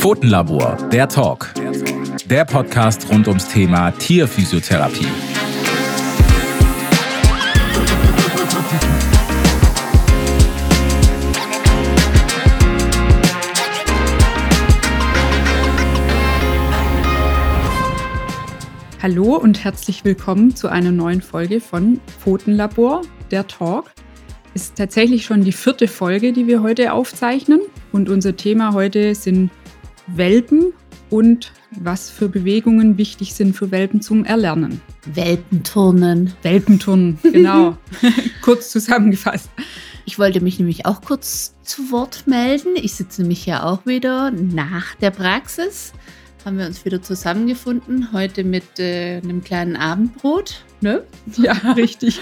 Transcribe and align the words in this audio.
Pfotenlabor, 0.00 0.78
der 0.90 1.08
Talk. 1.08 1.52
Der 2.24 2.46
Podcast 2.46 3.06
rund 3.10 3.28
ums 3.28 3.48
Thema 3.48 3.90
Tierphysiotherapie. 3.90 5.06
Hallo 19.02 19.36
und 19.36 19.62
herzlich 19.62 20.02
willkommen 20.06 20.56
zu 20.56 20.68
einer 20.68 20.92
neuen 20.92 21.20
Folge 21.20 21.60
von 21.60 22.00
Pfotenlabor, 22.06 23.02
der 23.30 23.46
Talk. 23.46 23.92
Ist 24.54 24.76
tatsächlich 24.76 25.26
schon 25.26 25.44
die 25.44 25.52
vierte 25.52 25.88
Folge, 25.88 26.32
die 26.32 26.46
wir 26.46 26.62
heute 26.62 26.94
aufzeichnen. 26.94 27.60
Und 27.92 28.08
unser 28.08 28.34
Thema 28.34 28.72
heute 28.72 29.14
sind 29.14 29.50
Welpen 30.06 30.72
und 31.10 31.52
was 31.72 32.10
für 32.10 32.28
Bewegungen 32.28 32.98
wichtig 32.98 33.34
sind 33.34 33.54
für 33.54 33.70
Welpen 33.70 34.00
zum 34.00 34.24
Erlernen. 34.24 34.80
Welpenturnen. 35.06 36.32
Welpenturnen, 36.42 37.18
genau. 37.22 37.76
kurz 38.42 38.70
zusammengefasst. 38.70 39.50
Ich 40.04 40.18
wollte 40.18 40.40
mich 40.40 40.58
nämlich 40.58 40.86
auch 40.86 41.02
kurz 41.02 41.54
zu 41.62 41.92
Wort 41.92 42.26
melden. 42.26 42.74
Ich 42.74 42.94
sitze 42.94 43.22
nämlich 43.22 43.46
ja 43.46 43.64
auch 43.64 43.86
wieder 43.86 44.30
nach 44.30 44.94
der 44.96 45.10
Praxis. 45.10 45.92
Haben 46.44 46.58
wir 46.58 46.66
uns 46.66 46.84
wieder 46.84 47.02
zusammengefunden, 47.02 48.12
heute 48.12 48.44
mit 48.44 48.78
äh, 48.78 49.20
einem 49.22 49.44
kleinen 49.44 49.76
Abendbrot. 49.76 50.64
Ne? 50.80 51.04
Ja, 51.36 51.52
richtig. 51.76 52.18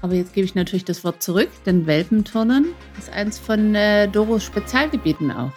Aber 0.00 0.14
jetzt 0.14 0.32
gebe 0.34 0.44
ich 0.44 0.54
natürlich 0.54 0.84
das 0.84 1.02
Wort 1.02 1.22
zurück, 1.22 1.48
denn 1.66 1.86
Welpenturnen 1.86 2.66
ist 2.98 3.10
eins 3.10 3.38
von 3.38 3.74
äh, 3.74 4.06
Doros 4.06 4.44
Spezialgebieten 4.44 5.32
auch. 5.32 5.52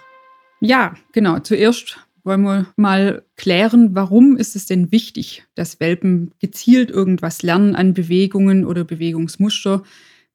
Ja, 0.62 0.94
genau. 1.12 1.40
Zuerst 1.40 1.98
wollen 2.23 2.44
wir 2.44 2.67
mal 2.76 3.23
klären, 3.36 3.95
warum 3.95 4.38
ist 4.38 4.56
es 4.56 4.68
denn 4.68 4.92
wichtig, 4.92 5.44
dass 5.56 5.80
Welpen 5.80 6.31
gezielt 6.40 6.92
irgendwas 6.92 7.42
lernen 7.42 7.76
an 7.76 7.95
Bewegungen 7.95 8.64
oder 8.66 8.84
Bewegungsmuster. 8.84 9.81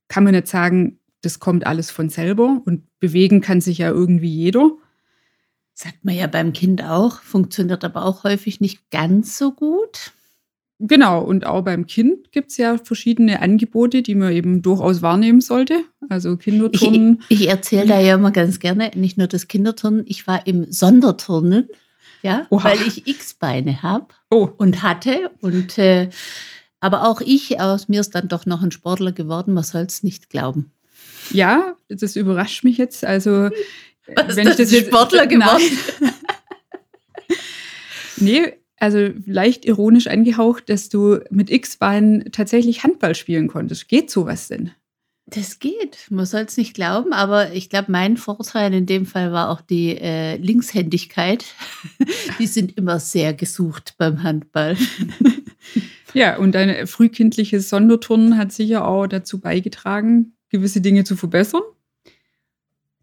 Kann 0.09 0.25
man 0.25 0.35
nicht 0.35 0.49
sagen, 0.49 0.99
das 1.23 1.39
kommt 1.39 1.67
alles 1.67 1.93
von 1.93 2.09
selber 2.09 2.61
und 2.65 2.85
bewegen 2.99 3.41
kann 3.41 3.61
sich 3.61 3.79
ja 3.79 3.89
irgendwie 3.89 4.29
jeder. 4.29 4.73
Sagt 5.75 6.05
man 6.05 6.17
ja 6.17 6.27
beim 6.27 6.53
Kind 6.53 6.83
auch, 6.83 7.21
funktioniert 7.21 7.85
aber 7.85 8.05
auch 8.05 8.25
häufig 8.25 8.61
nicht 8.61 8.91
ganz 8.91 9.39
so 9.39 9.53
gut. 9.53 10.13
Genau, 10.79 11.23
und 11.23 11.47
auch 11.47 11.63
beim 11.63 11.87
Kind 11.87 12.33
gibt 12.33 12.51
es 12.51 12.59
ja 12.59 12.77
verschiedene 12.77 13.41
Angebote, 13.41 14.03
die 14.03 14.15
man 14.15 14.33
eben 14.33 14.61
durchaus 14.61 15.01
wahrnehmen 15.01 15.41
sollte. 15.41 15.85
Also 16.11 16.37
Kinderturnen. 16.37 17.23
Ich, 17.29 17.43
ich 17.43 17.49
erzähle 17.49 17.87
da 17.87 18.01
ja 18.01 18.15
immer 18.15 18.31
ganz 18.31 18.59
gerne, 18.59 18.91
nicht 18.95 19.17
nur 19.17 19.27
das 19.27 19.49
Kinderturnen, 19.49 20.05
ich 20.07 20.27
war 20.27 20.47
im 20.47 20.71
Sonderturnen, 20.71 21.69
ja, 22.23 22.47
Oha. 22.51 22.65
weil 22.65 22.83
ich 22.87 23.07
X-Beine 23.07 23.83
habe 23.83 24.09
oh. 24.31 24.51
und 24.59 24.83
hatte. 24.83 25.31
Und 25.41 25.79
äh, 25.79 26.11
aber 26.81 27.09
auch 27.09 27.23
ich, 27.23 27.59
aus 27.59 27.89
mir 27.89 28.01
ist 28.01 28.15
dann 28.15 28.29
doch 28.29 28.45
noch 28.45 28.63
ein 28.63 28.71
Sportler 28.71 29.13
geworden, 29.13 29.55
man 29.55 29.65
soll 29.65 29.83
es 29.83 30.03
nicht 30.03 30.29
glauben. 30.29 30.73
Ja, 31.31 31.75
das 31.89 32.17
überrascht 32.17 32.65
mich 32.65 32.77
jetzt. 32.77 33.03
Also, 33.05 33.49
Was, 34.15 34.37
wenn 34.37 34.47
ich 34.47 34.57
das 34.57 34.71
jetzt 34.71 34.89
Sportler 34.89 35.27
geworden. 35.27 35.65
nee, 38.19 38.53
also 38.79 39.11
leicht 39.25 39.65
ironisch 39.65 40.07
angehaucht, 40.07 40.69
dass 40.69 40.89
du 40.89 41.21
mit 41.31 41.51
X-Beinen 41.51 42.31
tatsächlich 42.33 42.83
Handball 42.83 43.15
spielen 43.15 43.49
konntest. 43.49 43.89
Geht 43.89 44.11
sowas 44.11 44.49
denn? 44.49 44.73
Das 45.29 45.59
geht. 45.59 46.07
Man 46.09 46.25
soll 46.25 46.43
es 46.43 46.57
nicht 46.57 46.75
glauben, 46.75 47.13
aber 47.13 47.53
ich 47.53 47.69
glaube, 47.69 47.91
mein 47.91 48.17
Vorteil 48.17 48.73
in 48.73 48.87
dem 48.87 49.07
Fall 49.07 49.33
war 49.33 49.51
auch 49.51 49.61
die 49.61 49.97
äh, 49.99 50.37
Linkshändigkeit. 50.37 51.45
die 52.39 52.47
sind 52.47 52.77
immer 52.77 53.01
sehr 53.01 53.35
gesucht 53.35 53.95
beim 53.99 54.23
Handball. 54.23 54.77
ja, 56.15 56.37
und 56.37 56.55
dein 56.55 56.87
frühkindliches 56.87 57.69
Sonderturnen 57.69 58.39
hat 58.39 58.53
sicher 58.53 58.87
auch 58.87 59.09
dazu 59.09 59.41
beigetragen, 59.41 60.37
gewisse 60.49 60.81
Dinge 60.81 61.03
zu 61.03 61.17
verbessern. 61.17 61.63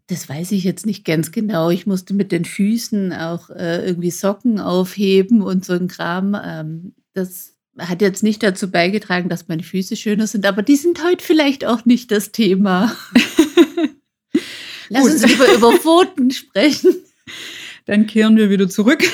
Das 0.06 0.28
weiß 0.28 0.52
ich 0.52 0.64
jetzt 0.64 0.84
nicht 0.84 1.04
ganz 1.04 1.32
genau. 1.32 1.70
Ich 1.70 1.86
musste 1.86 2.12
mit 2.12 2.30
den 2.30 2.44
Füßen 2.44 3.12
auch 3.12 3.48
äh, 3.50 3.86
irgendwie 3.86 4.10
Socken 4.10 4.60
aufheben 4.60 5.40
und 5.40 5.64
so 5.64 5.72
ein 5.72 5.88
Kram. 5.88 6.36
Ähm, 6.42 6.94
das 7.14 7.54
hat 7.78 8.02
jetzt 8.02 8.22
nicht 8.22 8.42
dazu 8.42 8.70
beigetragen, 8.70 9.28
dass 9.28 9.48
meine 9.48 9.62
Füße 9.62 9.96
schöner 9.96 10.26
sind, 10.26 10.46
aber 10.46 10.62
die 10.62 10.76
sind 10.76 11.02
heute 11.04 11.24
vielleicht 11.24 11.64
auch 11.64 11.84
nicht 11.86 12.10
das 12.10 12.32
Thema. 12.32 12.94
Lass 14.90 15.04
uns 15.04 15.26
lieber 15.26 15.52
über 15.54 15.72
Pfoten 15.72 16.30
sprechen. 16.30 16.94
Dann 17.86 18.06
kehren 18.06 18.36
wir 18.36 18.50
wieder 18.50 18.68
zurück. 18.68 19.02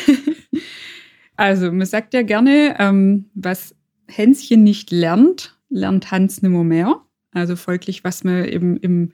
Also, 1.37 1.73
man 1.73 1.87
sagt 1.87 2.13
ja 2.13 2.21
gerne, 2.21 2.77
ähm, 2.79 3.31
was 3.33 3.75
Hänschen 4.07 4.63
nicht 4.63 4.91
lernt, 4.91 5.59
lernt 5.71 6.11
Hans 6.11 6.43
nimmer 6.43 6.65
mehr. 6.65 7.01
Also 7.33 7.57
folglich, 7.57 8.05
was 8.05 8.25
man 8.25 8.45
eben 8.45 8.77
im 8.77 9.13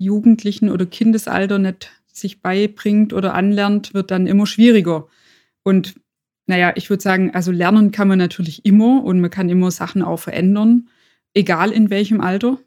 Jugendlichen 0.00 0.70
oder 0.70 0.86
Kindesalter 0.86 1.58
nicht 1.58 1.90
sich 2.12 2.40
beibringt 2.40 3.12
oder 3.12 3.34
anlernt, 3.34 3.94
wird 3.94 4.10
dann 4.10 4.26
immer 4.26 4.46
schwieriger. 4.46 5.06
Und 5.62 5.94
naja, 6.46 6.72
ich 6.74 6.90
würde 6.90 7.02
sagen, 7.02 7.32
also 7.32 7.52
lernen 7.52 7.92
kann 7.92 8.08
man 8.08 8.18
natürlich 8.18 8.64
immer 8.64 9.04
und 9.04 9.20
man 9.20 9.30
kann 9.30 9.48
immer 9.50 9.70
Sachen 9.70 10.02
auch 10.02 10.18
verändern, 10.18 10.88
egal 11.34 11.70
in 11.70 11.90
welchem 11.90 12.20
Alter. 12.20 12.58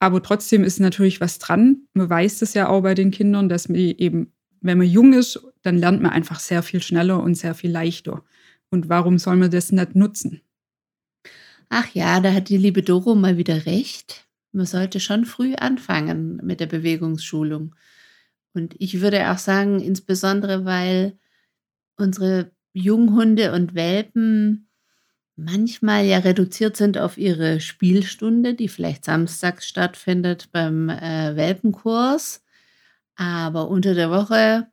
Aber 0.00 0.22
trotzdem 0.22 0.64
ist 0.64 0.80
natürlich 0.80 1.20
was 1.20 1.38
dran. 1.38 1.86
Man 1.92 2.10
weiß 2.10 2.40
das 2.40 2.54
ja 2.54 2.68
auch 2.68 2.82
bei 2.82 2.94
den 2.94 3.10
Kindern, 3.10 3.48
dass 3.48 3.68
man 3.68 3.76
eben, 3.76 4.32
wenn 4.60 4.78
man 4.78 4.86
jung 4.86 5.12
ist, 5.12 5.40
dann 5.62 5.78
lernt 5.78 6.02
man 6.02 6.12
einfach 6.12 6.40
sehr 6.40 6.62
viel 6.62 6.82
schneller 6.82 7.22
und 7.22 7.36
sehr 7.36 7.54
viel 7.54 7.70
leichter. 7.70 8.24
Und 8.70 8.88
warum 8.88 9.18
soll 9.18 9.36
man 9.36 9.50
das 9.50 9.70
nicht 9.70 9.94
nutzen? 9.94 10.40
Ach 11.68 11.88
ja, 11.94 12.20
da 12.20 12.32
hat 12.32 12.48
die 12.48 12.56
liebe 12.56 12.82
Doro 12.82 13.14
mal 13.14 13.36
wieder 13.36 13.66
recht 13.66 14.23
man 14.54 14.66
sollte 14.66 15.00
schon 15.00 15.24
früh 15.24 15.54
anfangen 15.54 16.40
mit 16.42 16.60
der 16.60 16.66
Bewegungsschulung. 16.66 17.74
Und 18.52 18.74
ich 18.78 19.00
würde 19.00 19.30
auch 19.30 19.38
sagen, 19.38 19.80
insbesondere 19.80 20.64
weil 20.64 21.18
unsere 21.96 22.52
Junghunde 22.72 23.52
und 23.52 23.74
Welpen 23.74 24.68
manchmal 25.36 26.04
ja 26.04 26.18
reduziert 26.18 26.76
sind 26.76 26.98
auf 26.98 27.18
ihre 27.18 27.60
Spielstunde, 27.60 28.54
die 28.54 28.68
vielleicht 28.68 29.04
samstags 29.04 29.66
stattfindet 29.66 30.50
beim 30.52 30.88
äh, 30.88 31.34
Welpenkurs. 31.34 32.44
Aber 33.16 33.68
unter 33.68 33.94
der 33.94 34.10
Woche 34.10 34.68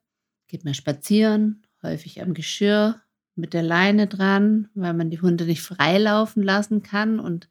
geht 0.48 0.64
man 0.64 0.74
spazieren, 0.74 1.64
häufig 1.82 2.22
am 2.22 2.34
Geschirr 2.34 3.02
mit 3.36 3.54
der 3.54 3.64
Leine 3.64 4.08
dran, 4.08 4.70
weil 4.76 4.94
man 4.94 5.10
die 5.10 5.22
Hunde 5.22 5.46
nicht 5.46 5.62
freilaufen 5.62 6.44
lassen 6.44 6.84
kann 6.84 7.20
und 7.20 7.50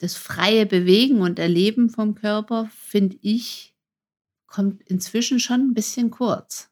das 0.00 0.16
freie 0.16 0.66
Bewegen 0.66 1.20
und 1.20 1.38
Erleben 1.38 1.90
vom 1.90 2.14
Körper, 2.14 2.70
finde 2.74 3.16
ich, 3.20 3.74
kommt 4.46 4.82
inzwischen 4.82 5.38
schon 5.38 5.60
ein 5.60 5.74
bisschen 5.74 6.10
kurz. 6.10 6.70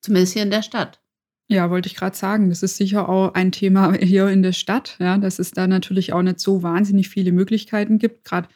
Zumindest 0.00 0.32
hier 0.32 0.42
in 0.42 0.50
der 0.50 0.62
Stadt. 0.62 1.00
Ja, 1.48 1.70
wollte 1.70 1.86
ich 1.86 1.94
gerade 1.94 2.16
sagen. 2.16 2.48
Das 2.48 2.62
ist 2.62 2.78
sicher 2.78 3.08
auch 3.10 3.34
ein 3.34 3.52
Thema 3.52 3.92
hier 4.00 4.28
in 4.28 4.42
der 4.42 4.52
Stadt, 4.54 4.96
ja, 4.98 5.18
dass 5.18 5.38
es 5.38 5.50
da 5.52 5.66
natürlich 5.66 6.12
auch 6.14 6.22
nicht 6.22 6.40
so 6.40 6.62
wahnsinnig 6.62 7.10
viele 7.10 7.30
Möglichkeiten 7.30 7.98
gibt. 7.98 8.24
Gerade 8.24 8.48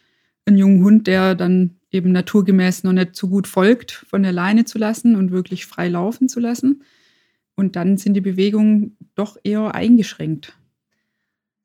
einen 0.47 0.57
jungen 0.57 0.83
Hund, 0.83 1.07
der 1.07 1.35
dann 1.35 1.77
eben 1.91 2.11
naturgemäß 2.13 2.85
noch 2.85 2.93
nicht 2.93 3.17
so 3.17 3.29
gut 3.29 3.47
folgt, 3.47 3.93
von 3.93 4.23
der 4.23 4.33
Leine 4.33 4.65
zu 4.65 4.79
lassen 4.79 5.15
und 5.15 5.31
wirklich 5.31 5.67
frei 5.67 5.89
laufen 5.89 6.29
zu 6.29 6.41
lassen. 6.41 6.83
Und 7.55 7.77
dann 7.77 7.99
sind 7.99 8.15
die 8.15 8.21
Bewegungen 8.23 8.97
doch 9.15 9.37
eher 9.45 9.75
eingeschränkt. 9.75 10.57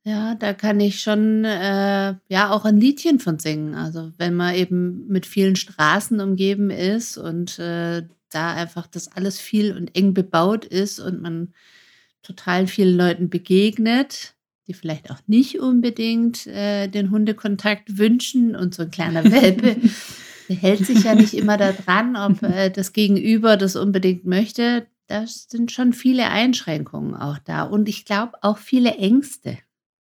Ja, 0.04 0.34
da 0.34 0.54
kann 0.54 0.80
ich 0.80 1.00
schon, 1.00 1.46
äh, 1.46 2.16
ja, 2.28 2.50
auch 2.50 2.66
ein 2.66 2.80
Liedchen 2.80 3.20
von 3.20 3.38
singen. 3.38 3.76
Also, 3.76 4.12
wenn 4.18 4.36
man 4.36 4.56
eben 4.56 5.06
mit 5.08 5.28
vielen 5.28 5.56
Straßen 5.56 6.20
umgeben 6.20 6.72
ist 6.72 7.18
und, 7.18 7.60
äh, 7.60 8.04
da 8.32 8.54
einfach 8.54 8.88
das 8.88 9.10
alles 9.10 9.40
viel 9.40 9.76
und 9.76 9.96
eng 9.96 10.14
bebaut 10.14 10.66
ist 10.66 11.00
und 11.00 11.22
man 11.22 11.54
total 12.24 12.66
vielen 12.68 12.98
Leuten 12.98 13.30
begegnet, 13.30 14.34
die 14.68 14.74
vielleicht 14.74 15.12
auch 15.12 15.20
nicht 15.28 15.60
unbedingt, 15.60 16.48
äh, 16.48 16.88
den 16.88 17.12
Hundekontakt 17.12 17.98
wünschen 17.98 18.56
und 18.56 18.74
so 18.74 18.84
ein 18.84 18.92
kleiner 18.92 19.24
Welpe, 19.32 19.76
der 20.50 20.56
hält 20.56 20.86
sich 20.86 21.04
ja 21.04 21.14
nicht 21.14 21.34
immer 21.34 21.58
da 21.58 21.74
dran, 21.74 22.16
ob, 22.16 22.42
äh, 22.44 22.70
das 22.72 22.94
Gegenüber 22.94 23.58
das 23.58 23.76
unbedingt 23.76 24.26
möchte. 24.26 24.88
Da 25.08 25.26
sind 25.28 25.72
schon 25.72 25.94
viele 25.94 26.30
Einschränkungen 26.30 27.16
auch 27.16 27.38
da 27.40 27.64
und 27.64 27.90
ich 27.90 28.06
glaube 28.06 28.34
auch 28.42 28.58
viele 28.58 28.96
Ängste 28.96 29.58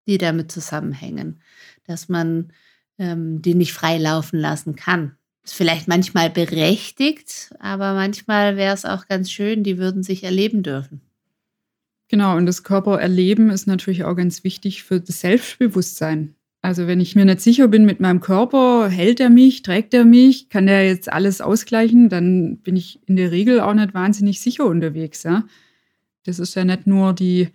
die 0.09 0.17
damit 0.17 0.51
zusammenhängen, 0.51 1.41
dass 1.85 2.09
man 2.09 2.51
ähm, 2.97 3.41
die 3.41 3.55
nicht 3.55 3.73
frei 3.73 3.97
laufen 3.97 4.37
lassen 4.39 4.75
kann. 4.75 5.15
Ist 5.43 5.53
vielleicht 5.53 5.87
manchmal 5.87 6.29
berechtigt, 6.29 7.51
aber 7.59 7.93
manchmal 7.93 8.57
wäre 8.57 8.73
es 8.73 8.85
auch 8.85 9.07
ganz 9.07 9.31
schön, 9.31 9.63
die 9.63 9.77
würden 9.77 10.03
sich 10.03 10.23
erleben 10.23 10.63
dürfen. 10.63 11.01
Genau, 12.09 12.35
und 12.35 12.45
das 12.45 12.63
Körpererleben 12.63 13.49
ist 13.51 13.67
natürlich 13.67 14.03
auch 14.03 14.15
ganz 14.15 14.43
wichtig 14.43 14.83
für 14.83 14.99
das 14.99 15.21
Selbstbewusstsein. 15.21 16.35
Also 16.61 16.87
wenn 16.87 16.99
ich 16.99 17.15
mir 17.15 17.23
nicht 17.23 17.39
sicher 17.39 17.69
bin 17.69 17.85
mit 17.85 18.01
meinem 18.01 18.19
Körper, 18.19 18.89
hält 18.89 19.19
er 19.21 19.29
mich, 19.29 19.61
trägt 19.61 19.93
er 19.93 20.03
mich, 20.03 20.49
kann 20.49 20.65
der 20.65 20.85
jetzt 20.85 21.11
alles 21.11 21.39
ausgleichen, 21.39 22.09
dann 22.09 22.57
bin 22.57 22.75
ich 22.75 22.99
in 23.07 23.15
der 23.15 23.31
Regel 23.31 23.61
auch 23.61 23.73
nicht 23.73 23.93
wahnsinnig 23.93 24.41
sicher 24.41 24.65
unterwegs. 24.65 25.23
Ja? 25.23 25.45
Das 26.25 26.39
ist 26.39 26.55
ja 26.55 26.65
nicht 26.65 26.85
nur 26.85 27.13
die 27.13 27.49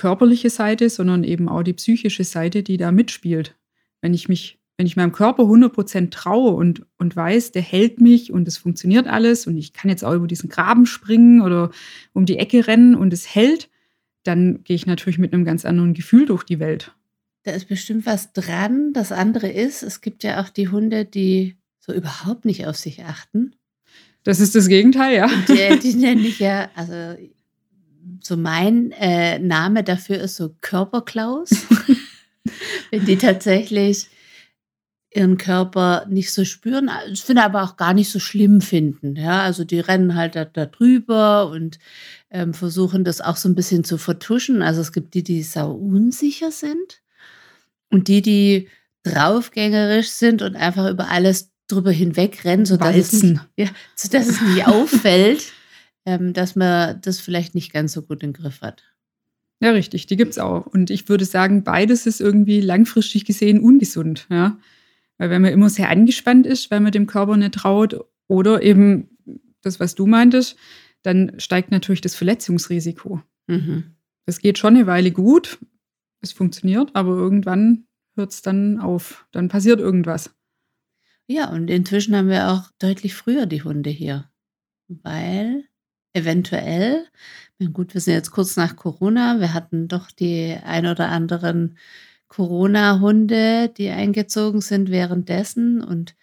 körperliche 0.00 0.48
Seite, 0.48 0.88
sondern 0.88 1.24
eben 1.24 1.46
auch 1.48 1.62
die 1.62 1.74
psychische 1.74 2.24
Seite, 2.24 2.62
die 2.62 2.78
da 2.78 2.90
mitspielt. 2.90 3.54
Wenn 4.00 4.14
ich 4.14 4.30
mich, 4.30 4.58
wenn 4.78 4.86
ich 4.86 4.96
meinem 4.96 5.12
Körper 5.12 5.42
100% 5.42 6.10
traue 6.10 6.52
und, 6.52 6.86
und 6.96 7.14
weiß, 7.14 7.52
der 7.52 7.60
hält 7.60 8.00
mich 8.00 8.32
und 8.32 8.48
es 8.48 8.56
funktioniert 8.56 9.06
alles 9.06 9.46
und 9.46 9.58
ich 9.58 9.74
kann 9.74 9.90
jetzt 9.90 10.02
auch 10.02 10.14
über 10.14 10.26
diesen 10.26 10.48
Graben 10.48 10.86
springen 10.86 11.42
oder 11.42 11.70
um 12.14 12.24
die 12.24 12.38
Ecke 12.38 12.66
rennen 12.66 12.94
und 12.94 13.12
es 13.12 13.34
hält, 13.34 13.68
dann 14.22 14.64
gehe 14.64 14.74
ich 14.74 14.86
natürlich 14.86 15.18
mit 15.18 15.34
einem 15.34 15.44
ganz 15.44 15.66
anderen 15.66 15.92
Gefühl 15.92 16.24
durch 16.24 16.44
die 16.44 16.60
Welt. 16.60 16.94
Da 17.42 17.52
ist 17.52 17.68
bestimmt 17.68 18.06
was 18.06 18.32
dran. 18.32 18.94
Das 18.94 19.12
andere 19.12 19.50
ist, 19.50 19.82
es 19.82 20.00
gibt 20.00 20.24
ja 20.24 20.42
auch 20.42 20.48
die 20.48 20.68
Hunde, 20.68 21.04
die 21.04 21.56
so 21.78 21.92
überhaupt 21.92 22.46
nicht 22.46 22.66
auf 22.66 22.76
sich 22.76 23.04
achten. 23.04 23.54
Das 24.22 24.40
ist 24.40 24.54
das 24.54 24.68
Gegenteil, 24.68 25.14
ja. 25.14 25.30
Die, 25.46 25.78
die 25.78 25.94
nenne 25.94 26.22
ich 26.22 26.38
ja, 26.38 26.70
also 26.74 27.16
so 28.22 28.36
mein 28.36 28.92
äh, 28.92 29.38
Name 29.38 29.84
dafür 29.84 30.18
ist 30.18 30.36
so 30.36 30.54
Körperklaus. 30.60 31.50
Wenn 32.90 33.04
die 33.04 33.16
tatsächlich 33.16 34.08
ihren 35.12 35.38
Körper 35.38 36.06
nicht 36.08 36.32
so 36.32 36.44
spüren, 36.44 36.90
ich 37.12 37.22
finde 37.22 37.42
aber 37.42 37.62
auch 37.64 37.76
gar 37.76 37.94
nicht 37.94 38.10
so 38.10 38.20
schlimm 38.20 38.60
finden. 38.60 39.16
Ja, 39.16 39.42
also 39.42 39.64
die 39.64 39.80
rennen 39.80 40.14
halt 40.14 40.36
da, 40.36 40.44
da 40.44 40.66
drüber 40.66 41.50
und 41.50 41.78
ähm, 42.30 42.54
versuchen 42.54 43.02
das 43.04 43.20
auch 43.20 43.36
so 43.36 43.48
ein 43.48 43.56
bisschen 43.56 43.82
zu 43.82 43.98
vertuschen. 43.98 44.62
Also 44.62 44.80
es 44.80 44.92
gibt 44.92 45.14
die, 45.14 45.24
die 45.24 45.42
sau 45.42 45.72
unsicher 45.72 46.52
sind 46.52 47.02
und 47.90 48.08
die, 48.08 48.22
die 48.22 48.68
draufgängerisch 49.02 50.10
sind 50.10 50.42
und 50.42 50.56
einfach 50.56 50.88
über 50.88 51.10
alles 51.10 51.50
drüber 51.66 51.90
hinwegrennen, 51.90 52.66
sodass, 52.66 52.96
es 52.96 53.22
nicht, 53.22 53.40
ja, 53.56 53.66
sodass 53.94 54.28
es 54.28 54.40
nicht 54.40 54.66
auffällt, 54.66 55.52
ähm, 56.10 56.32
dass 56.32 56.56
man 56.56 57.00
das 57.02 57.20
vielleicht 57.20 57.54
nicht 57.54 57.72
ganz 57.72 57.92
so 57.92 58.02
gut 58.02 58.22
im 58.22 58.32
Griff 58.32 58.60
hat. 58.62 58.84
Ja, 59.62 59.70
richtig, 59.72 60.06
die 60.06 60.16
gibt 60.16 60.32
es 60.32 60.38
auch. 60.38 60.66
Und 60.66 60.90
ich 60.90 61.08
würde 61.08 61.24
sagen, 61.24 61.64
beides 61.64 62.06
ist 62.06 62.20
irgendwie 62.20 62.60
langfristig 62.60 63.24
gesehen 63.24 63.60
ungesund. 63.60 64.26
Ja? 64.30 64.58
Weil 65.18 65.30
wenn 65.30 65.42
man 65.42 65.52
immer 65.52 65.68
sehr 65.68 65.90
angespannt 65.90 66.46
ist, 66.46 66.70
weil 66.70 66.80
man 66.80 66.92
dem 66.92 67.06
Körper 67.06 67.36
nicht 67.36 67.54
traut, 67.54 67.98
oder 68.26 68.62
eben 68.62 69.08
das, 69.60 69.80
was 69.80 69.94
du 69.96 70.06
meintest, 70.06 70.56
dann 71.02 71.38
steigt 71.38 71.70
natürlich 71.70 72.00
das 72.00 72.14
Verletzungsrisiko. 72.14 73.20
Mhm. 73.48 73.96
Das 74.24 74.38
geht 74.38 74.58
schon 74.58 74.76
eine 74.76 74.86
Weile 74.86 75.10
gut, 75.10 75.58
es 76.20 76.32
funktioniert, 76.32 76.90
aber 76.94 77.10
irgendwann 77.10 77.86
hört 78.14 78.32
es 78.32 78.42
dann 78.42 78.78
auf. 78.78 79.26
Dann 79.32 79.48
passiert 79.48 79.80
irgendwas. 79.80 80.34
Ja, 81.26 81.50
und 81.50 81.68
inzwischen 81.68 82.14
haben 82.14 82.28
wir 82.28 82.50
auch 82.50 82.70
deutlich 82.78 83.14
früher 83.14 83.46
die 83.46 83.62
Hunde 83.62 83.90
hier. 83.90 84.30
Weil 84.88 85.64
eventuell, 86.12 87.06
gut, 87.72 87.94
wir 87.94 88.00
sind 88.00 88.14
jetzt 88.14 88.30
kurz 88.30 88.56
nach 88.56 88.76
Corona, 88.76 89.40
wir 89.40 89.54
hatten 89.54 89.88
doch 89.88 90.10
die 90.10 90.56
ein 90.64 90.86
oder 90.86 91.08
anderen 91.08 91.76
Corona-Hunde, 92.28 93.68
die 93.68 93.90
eingezogen 93.90 94.60
sind 94.60 94.90
währenddessen 94.90 95.82
und 95.82 96.14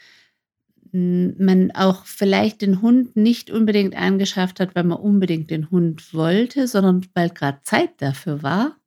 man 0.94 1.72
auch 1.72 2.06
vielleicht 2.06 2.62
den 2.62 2.82
Hund 2.82 3.16
nicht 3.16 3.52
unbedingt 3.52 3.96
angeschafft 3.96 4.60
hat, 4.60 4.76
weil 4.76 4.86
man 4.86 4.98
unbedingt 4.98 5.52
den 5.52 5.70
Hund 5.70 6.14
wollte, 6.14 6.68
sondern 6.68 7.06
weil 7.14 7.30
gerade 7.30 7.60
Zeit 7.64 8.02
dafür 8.02 8.42
war 8.42 8.78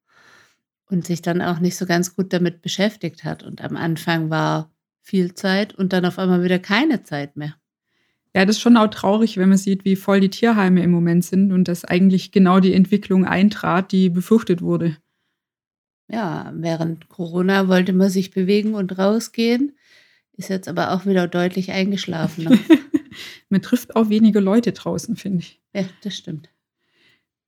und 0.87 1.07
sich 1.07 1.23
dann 1.23 1.43
auch 1.43 1.61
nicht 1.61 1.77
so 1.77 1.87
ganz 1.87 2.17
gut 2.17 2.33
damit 2.33 2.63
beschäftigt 2.63 3.25
hat. 3.25 3.43
Und 3.43 3.61
am 3.61 3.77
Anfang 3.77 4.31
war 4.31 4.73
viel 5.03 5.35
Zeit 5.35 5.75
und 5.75 5.93
dann 5.93 6.05
auf 6.05 6.19
einmal 6.19 6.43
wieder 6.43 6.59
keine 6.59 7.03
Zeit 7.03 7.37
mehr. 7.37 7.55
Ja, 8.35 8.45
das 8.45 8.57
ist 8.57 8.63
schon 8.63 8.77
auch 8.77 8.89
traurig, 8.89 9.37
wenn 9.37 9.49
man 9.49 9.59
sieht, 9.59 9.85
wie 9.85 9.97
voll 9.97 10.21
die 10.21 10.31
Tierheime 10.31 10.83
im 10.83 10.91
Moment 10.91 11.25
sind 11.25 11.53
und 11.53 11.67
dass 11.67 11.85
eigentlich 11.85 12.31
genau 12.31 12.61
die 12.61 12.75
Entwicklung 12.75 13.25
eintrat, 13.25 13.91
die 13.91 14.09
befürchtet 14.09 14.63
wurde. 14.63 14.97
Ja, 16.09 16.53
während 16.55 17.09
Corona 17.09 17.69
wollte 17.69 17.93
man 17.93 18.11
sich 18.11 18.31
bewegen 18.31 18.75
und 18.75 18.99
rausgehen, 18.99 19.77
ist 20.37 20.49
jetzt 20.49 20.69
aber 20.69 20.93
auch 20.93 21.07
wieder 21.07 21.29
deutlich 21.29 21.73
eingeschlafen. 21.73 22.61
man 23.49 23.63
trifft 23.63 23.97
auch 23.97 24.09
wenige 24.09 24.41
Leute 24.41 24.73
draußen, 24.73 25.17
finde 25.17 25.41
ich. 25.41 25.61
Ja, 25.75 25.85
das 26.03 26.17
stimmt. 26.17 26.49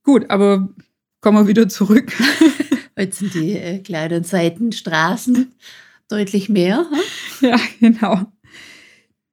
Gut, 0.05 0.31
aber 0.31 0.69
kommen 1.21 1.39
wir 1.39 1.49
wieder 1.49 1.69
zurück. 1.69 2.13
Heute 2.99 3.17
sind 3.17 3.35
die 3.35 3.53
äh, 3.57 3.79
kleinen 3.79 4.25
Seitenstraßen 4.25 5.55
deutlich 6.09 6.49
mehr. 6.49 6.87
Hm? 7.41 7.49
Ja, 7.49 7.57
genau. 7.81 8.32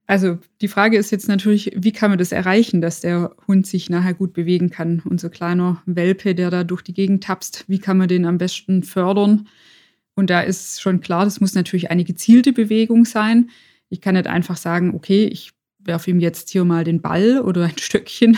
Also 0.10 0.40
die 0.60 0.68
Frage 0.68 0.98
ist 0.98 1.12
jetzt 1.12 1.28
natürlich, 1.28 1.72
wie 1.76 1.92
kann 1.92 2.10
man 2.10 2.18
das 2.18 2.32
erreichen, 2.32 2.82
dass 2.82 3.00
der 3.00 3.36
Hund 3.48 3.68
sich 3.68 3.92
nachher 3.92 4.16
gut 4.16 4.34
bewegen 4.34 4.72
kann? 4.72 5.04
Unser 5.06 5.30
kleiner 5.30 5.84
Welpe, 5.86 6.34
der 6.34 6.50
da 6.50 6.64
durch 6.64 6.82
die 6.82 6.96
Gegend 6.96 7.24
tapst, 7.24 7.66
wie 7.68 7.78
kann 7.78 8.00
man 8.00 8.08
den 8.08 8.26
am 8.26 8.40
besten 8.40 8.82
fördern? 8.82 9.48
Und 10.16 10.32
da 10.32 10.42
ist 10.42 10.82
schon 10.82 11.00
klar, 11.00 11.26
das 11.26 11.42
muss 11.42 11.54
natürlich 11.54 11.92
eine 11.92 12.06
gezielte 12.06 12.54
Bewegung 12.54 13.06
sein. 13.06 13.52
Ich 13.90 14.02
kann 14.02 14.16
nicht 14.16 14.26
einfach 14.26 14.58
sagen, 14.58 14.96
okay, 14.96 15.26
ich 15.26 15.52
werfe 15.78 16.10
ihm 16.10 16.20
jetzt 16.20 16.50
hier 16.50 16.66
mal 16.66 16.84
den 16.84 17.02
Ball 17.04 17.40
oder 17.42 17.66
ein 17.66 17.78
Stöckchen. 17.78 18.36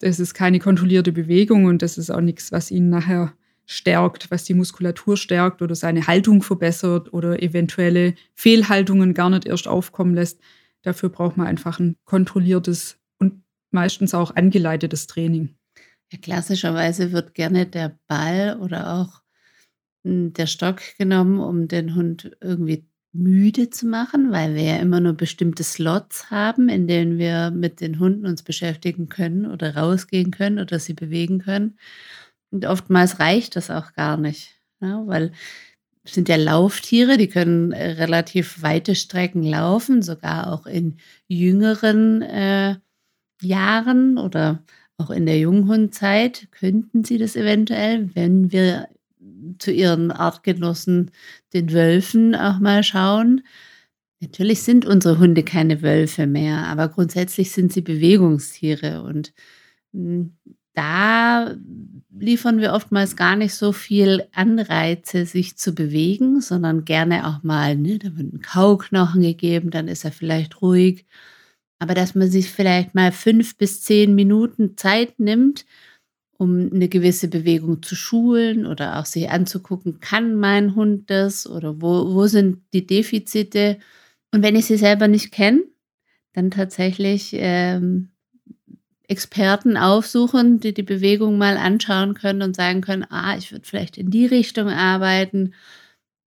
Das 0.00 0.18
ist 0.18 0.34
keine 0.34 0.58
kontrollierte 0.58 1.12
Bewegung 1.12 1.66
und 1.66 1.80
das 1.80 1.96
ist 1.96 2.10
auch 2.10 2.20
nichts, 2.20 2.50
was 2.50 2.72
ihn 2.72 2.88
nachher 2.88 3.34
stärkt, 3.66 4.32
was 4.32 4.42
die 4.42 4.54
Muskulatur 4.54 5.16
stärkt 5.16 5.62
oder 5.62 5.76
seine 5.76 6.08
Haltung 6.08 6.42
verbessert 6.42 7.12
oder 7.12 7.40
eventuelle 7.40 8.14
Fehlhaltungen 8.34 9.14
gar 9.14 9.30
nicht 9.30 9.46
erst 9.46 9.68
aufkommen 9.68 10.16
lässt. 10.16 10.40
Dafür 10.82 11.08
braucht 11.08 11.36
man 11.36 11.46
einfach 11.46 11.78
ein 11.80 11.96
kontrolliertes 12.04 12.98
und 13.18 13.42
meistens 13.70 14.14
auch 14.14 14.34
angeleitetes 14.36 15.06
Training. 15.06 15.56
Ja, 16.12 16.18
klassischerweise 16.18 17.12
wird 17.12 17.34
gerne 17.34 17.66
der 17.66 17.98
Ball 18.06 18.58
oder 18.60 18.94
auch 18.94 19.22
hm, 20.04 20.32
der 20.32 20.46
Stock 20.46 20.80
genommen, 20.98 21.40
um 21.40 21.68
den 21.68 21.94
Hund 21.94 22.36
irgendwie 22.40 22.88
müde 23.12 23.70
zu 23.70 23.86
machen, 23.86 24.32
weil 24.32 24.54
wir 24.54 24.62
ja 24.62 24.76
immer 24.76 25.00
nur 25.00 25.14
bestimmte 25.14 25.64
Slots 25.64 26.30
haben, 26.30 26.68
in 26.68 26.86
denen 26.86 27.18
wir 27.18 27.50
mit 27.50 27.80
den 27.80 27.98
Hunden 27.98 28.26
uns 28.26 28.42
beschäftigen 28.42 29.08
können 29.08 29.46
oder 29.46 29.76
rausgehen 29.76 30.30
können 30.30 30.58
oder 30.58 30.78
sie 30.78 30.94
bewegen 30.94 31.40
können. 31.40 31.78
Und 32.50 32.66
oftmals 32.66 33.18
reicht 33.18 33.56
das 33.56 33.70
auch 33.70 33.92
gar 33.94 34.16
nicht, 34.16 34.60
ja, 34.80 35.06
weil 35.06 35.32
es 35.32 35.77
sind 36.10 36.28
ja 36.28 36.36
Lauftiere, 36.36 37.16
die 37.16 37.28
können 37.28 37.72
äh, 37.72 37.92
relativ 37.92 38.62
weite 38.62 38.94
Strecken 38.94 39.42
laufen, 39.42 40.02
sogar 40.02 40.52
auch 40.52 40.66
in 40.66 40.96
jüngeren 41.26 42.22
äh, 42.22 42.76
Jahren 43.42 44.18
oder 44.18 44.62
auch 44.96 45.10
in 45.10 45.26
der 45.26 45.38
Junghundzeit 45.38 46.48
könnten 46.50 47.04
sie 47.04 47.18
das 47.18 47.36
eventuell, 47.36 48.14
wenn 48.14 48.50
wir 48.52 48.88
zu 49.58 49.70
ihren 49.70 50.10
Artgenossen, 50.10 51.10
den 51.52 51.72
Wölfen, 51.72 52.34
auch 52.34 52.58
mal 52.58 52.82
schauen. 52.82 53.42
Natürlich 54.20 54.62
sind 54.62 54.84
unsere 54.84 55.18
Hunde 55.18 55.44
keine 55.44 55.82
Wölfe 55.82 56.26
mehr, 56.26 56.66
aber 56.66 56.88
grundsätzlich 56.88 57.52
sind 57.52 57.72
sie 57.72 57.82
Bewegungstiere 57.82 59.02
und 59.02 59.32
hm, 59.92 60.36
da 60.74 61.54
liefern 62.20 62.60
wir 62.60 62.72
oftmals 62.72 63.16
gar 63.16 63.36
nicht 63.36 63.54
so 63.54 63.72
viel 63.72 64.26
Anreize, 64.32 65.26
sich 65.26 65.56
zu 65.56 65.74
bewegen, 65.74 66.40
sondern 66.40 66.84
gerne 66.84 67.26
auch 67.26 67.42
mal, 67.42 67.76
ne, 67.76 67.98
da 67.98 68.16
wird 68.16 68.32
ein 68.32 68.42
Kauknochen 68.42 69.22
gegeben, 69.22 69.70
dann 69.70 69.88
ist 69.88 70.04
er 70.04 70.12
vielleicht 70.12 70.62
ruhig. 70.62 71.06
Aber 71.78 71.94
dass 71.94 72.14
man 72.14 72.30
sich 72.30 72.50
vielleicht 72.50 72.94
mal 72.94 73.12
fünf 73.12 73.56
bis 73.56 73.82
zehn 73.82 74.14
Minuten 74.14 74.76
Zeit 74.76 75.20
nimmt, 75.20 75.64
um 76.38 76.70
eine 76.72 76.88
gewisse 76.88 77.28
Bewegung 77.28 77.82
zu 77.82 77.96
schulen 77.96 78.66
oder 78.66 78.98
auch 78.98 79.06
sich 79.06 79.30
anzugucken, 79.30 80.00
kann 80.00 80.36
mein 80.36 80.74
Hund 80.74 81.10
das 81.10 81.48
oder 81.48 81.80
wo, 81.82 82.14
wo 82.14 82.26
sind 82.26 82.62
die 82.72 82.86
Defizite. 82.86 83.78
Und 84.32 84.42
wenn 84.42 84.56
ich 84.56 84.66
sie 84.66 84.76
selber 84.76 85.08
nicht 85.08 85.32
kenne, 85.32 85.64
dann 86.34 86.50
tatsächlich 86.50 87.30
ähm, 87.34 88.10
Experten 89.08 89.76
aufsuchen, 89.76 90.60
die 90.60 90.74
die 90.74 90.82
Bewegung 90.82 91.38
mal 91.38 91.56
anschauen 91.56 92.14
können 92.14 92.42
und 92.42 92.54
sagen 92.54 92.82
können, 92.82 93.06
ah, 93.10 93.36
ich 93.36 93.50
würde 93.50 93.66
vielleicht 93.66 93.96
in 93.96 94.10
die 94.10 94.26
Richtung 94.26 94.68
arbeiten 94.68 95.54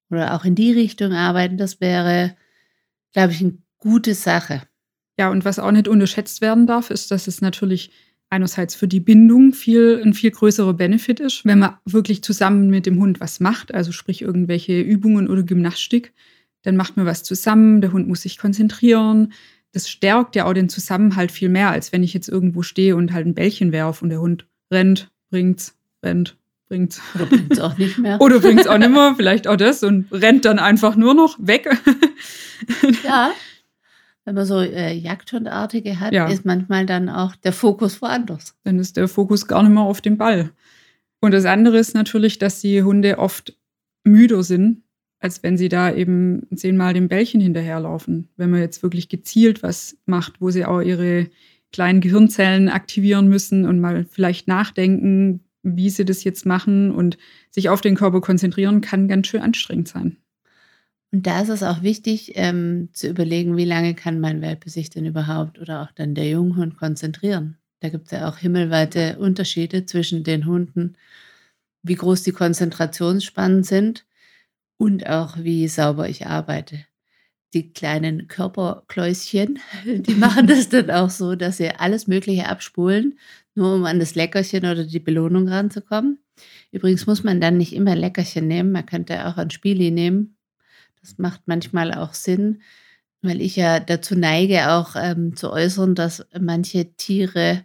oder 0.10 0.34
auch 0.34 0.46
in 0.46 0.56
die 0.56 0.74
Richtung 0.74 1.14
arbeiten. 1.14 1.58
Das 1.58 1.80
wäre, 1.80 2.36
glaube 3.14 3.34
ich, 3.34 3.42
eine 3.42 3.58
gute 3.78 4.16
Sache. 4.16 4.64
Ja, 5.18 5.30
und 5.30 5.46
was 5.46 5.60
auch 5.60 5.72
nicht 5.72 5.88
unterschätzt 5.88 6.42
werden 6.42 6.66
darf, 6.66 6.90
ist, 6.90 7.12
dass 7.12 7.28
es 7.28 7.42
natürlich 7.42 7.92
einerseits 8.32 8.74
für 8.74 8.88
die 8.88 9.00
Bindung 9.00 9.54
viel, 9.54 10.02
ein 10.04 10.14
viel 10.14 10.32
größerer 10.32 10.74
Benefit 10.74 11.20
ist, 11.20 11.46
wenn 11.46 11.60
man 11.60 11.78
wirklich 11.86 12.24
zusammen 12.24 12.70
mit 12.70 12.86
dem 12.86 13.00
Hund 13.00 13.20
was 13.20 13.40
macht, 13.40 13.74
also 13.74 13.92
sprich 13.92 14.22
irgendwelche 14.22 14.82
Übungen 14.82 15.28
oder 15.28 15.44
Gymnastik, 15.44 16.14
dann 16.64 16.78
macht 16.78 16.98
man 16.98 17.06
was 17.06 17.24
zusammen, 17.24 17.82
der 17.82 17.92
Hund 17.92 18.08
muss 18.08 18.22
sich 18.22 18.38
konzentrieren, 18.38 19.34
das 19.74 19.90
stärkt 19.90 20.36
ja 20.36 20.46
auch 20.46 20.54
den 20.54 20.70
Zusammenhalt 20.70 21.32
viel 21.32 21.50
mehr, 21.50 21.70
als 21.70 21.92
wenn 21.92 22.04
ich 22.04 22.14
jetzt 22.14 22.28
irgendwo 22.28 22.62
stehe 22.62 22.96
und 22.96 23.14
halt 23.14 23.26
ein 23.26 23.34
Bällchen 23.36 23.72
werfe 23.72 24.04
und 24.04 24.10
der 24.10 24.20
Hund 24.20 24.46
rennt, 24.72 25.10
bringt's, 25.30 25.78
rennt, 26.04 26.38
bringt's. 26.68 27.02
Oder 27.16 27.26
bringt 27.26 27.54
es 27.54 27.60
auch 27.60 27.78
nicht 27.78 27.98
mehr. 27.98 28.20
Oder 28.22 28.40
bringt's 28.40 28.68
auch 28.68 28.78
nicht 28.78 28.92
mehr, 28.92 29.14
vielleicht 29.18 29.48
auch 29.48 29.56
das 29.56 29.84
und 29.84 30.12
rennt 30.12 30.46
dann 30.46 30.60
einfach 30.60 30.96
nur 30.96 31.14
noch 31.14 31.38
weg. 31.40 31.70
ja. 33.04 33.32
Wenn 34.26 34.36
man 34.36 34.46
so 34.46 34.60
äh, 34.60 34.94
Jagdhundartige 34.94 36.00
hat, 36.00 36.14
Ja. 36.14 36.28
ist 36.28 36.46
manchmal 36.46 36.86
dann 36.86 37.10
auch 37.10 37.36
der 37.38 37.54
Fokus 37.54 38.02
woanders. 38.02 38.56
Dann 38.64 38.78
ist 38.78 38.96
der 38.98 39.08
Fokus 39.08 39.48
gar 39.48 39.64
nicht 39.64 39.72
mehr 39.72 39.84
auf 39.84 40.02
dem 40.02 40.18
Ball. 40.18 40.52
Und 41.22 41.32
das 41.34 41.46
andere 41.46 41.80
ist 41.80 41.96
natürlich, 41.96 42.38
dass 42.40 42.62
die 42.62 42.84
Hunde 42.84 43.18
oft 43.18 43.56
müder 44.04 44.44
sind, 44.44 44.84
als 45.22 45.44
wenn 45.44 45.56
sie 45.56 45.70
da 45.70 45.94
eben 45.94 46.48
zehnmal 46.54 46.94
dem 46.94 47.08
Bällchen 47.08 47.40
hinterherlaufen. 47.40 48.28
Wenn 48.38 48.50
man 48.50 48.60
jetzt 48.60 48.82
wirklich 48.82 49.08
gezielt 49.08 49.64
was 49.64 49.96
macht, 50.06 50.42
wo 50.42 50.50
sie 50.50 50.66
auch 50.66 50.82
ihre 50.82 51.30
kleinen 51.72 52.02
Gehirnzellen 52.02 52.68
aktivieren 52.68 53.30
müssen 53.30 53.66
und 53.66 53.80
mal 53.80 54.04
vielleicht 54.10 54.48
nachdenken, 54.48 55.42
wie 55.62 55.92
sie 55.92 56.06
das 56.06 56.24
jetzt 56.24 56.48
machen 56.48 56.92
und 56.92 57.20
sich 57.52 57.70
auf 57.70 57.82
den 57.82 57.96
Körper 57.96 58.20
konzentrieren, 58.20 58.82
kann 58.82 59.08
ganz 59.08 59.28
schön 59.28 59.42
anstrengend 59.42 59.88
sein. 59.88 60.18
Und 61.12 61.28
da 61.28 61.42
ist 61.42 61.50
es 61.50 61.62
auch 61.62 61.84
wichtig, 61.84 62.32
ähm, 62.36 62.90
zu 62.94 63.08
überlegen, 63.08 63.58
wie 63.58 63.66
lange 63.66 63.94
kann 63.94 64.20
mein 64.20 64.42
Welpe 64.42 64.72
sich 64.72 64.90
denn 64.90 65.06
überhaupt 65.06 65.60
oder 65.60 65.84
auch 65.84 65.92
dann 65.92 66.16
der 66.16 66.30
Junghund 66.30 66.78
konzentrieren. 66.78 67.58
Da 67.80 67.90
gibt 67.90 68.06
es 68.06 68.12
ja 68.12 68.28
auch 68.28 68.38
himmelweite 68.38 69.20
Unterschiede 69.20 69.86
zwischen 69.86 70.24
den 70.24 70.48
Hunden, 70.48 70.96
wie 71.84 71.96
groß 71.96 72.24
die 72.24 72.32
Konzentrationsspannen 72.32 73.64
sind 73.64 74.06
und 74.82 75.06
auch 75.06 75.38
wie 75.38 75.68
sauber 75.68 76.10
ich 76.10 76.26
arbeite. 76.26 76.80
Die 77.54 77.72
kleinen 77.72 78.28
Körperkläuschen, 78.28 79.60
die 79.86 80.16
machen 80.16 80.48
das 80.48 80.70
dann 80.70 80.90
auch 80.90 81.12
so, 81.12 81.36
dass 81.36 81.58
sie 81.58 81.70
alles 81.70 82.08
Mögliche 82.08 82.50
abspulen, 82.50 83.20
nur 83.54 83.76
um 83.76 83.86
an 83.86 84.00
das 84.00 84.16
Leckerchen 84.16 84.66
oder 84.66 84.84
die 84.84 85.00
Belohnung 85.00 85.48
ranzukommen. 85.48 86.18
Übrigens 86.72 87.06
muss 87.06 87.24
man 87.24 87.40
dann 87.40 87.58
nicht 87.58 87.74
immer 87.74 87.96
Leckerchen 87.96 88.48
nehmen, 88.48 88.72
man 88.72 88.88
könnte 88.88 89.28
auch 89.28 89.38
ein 89.38 89.52
Spieli 89.52 89.92
nehmen. 89.92 90.36
Das 91.00 91.20
macht 91.20 91.42
manchmal 91.46 91.94
auch 91.94 92.16
Sinn, 92.16 92.64
weil 93.22 93.40
ich 93.40 93.58
ja 93.58 93.80
dazu 93.80 94.16
neige, 94.16 94.72
auch 94.72 94.96
ähm, 94.96 95.36
zu 95.36 95.52
äußern, 95.52 95.94
dass 95.94 96.26
manche 96.40 96.96
Tiere, 96.96 97.64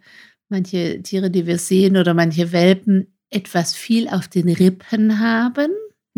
manche 0.49 1.01
Tiere, 1.01 1.31
die 1.31 1.47
wir 1.47 1.57
sehen 1.57 1.97
oder 1.97 2.13
manche 2.13 2.51
Welpen 2.51 3.07
etwas 3.31 3.73
viel 3.73 4.07
auf 4.07 4.27
den 4.27 4.49
Rippen 4.49 5.19
haben. 5.19 5.71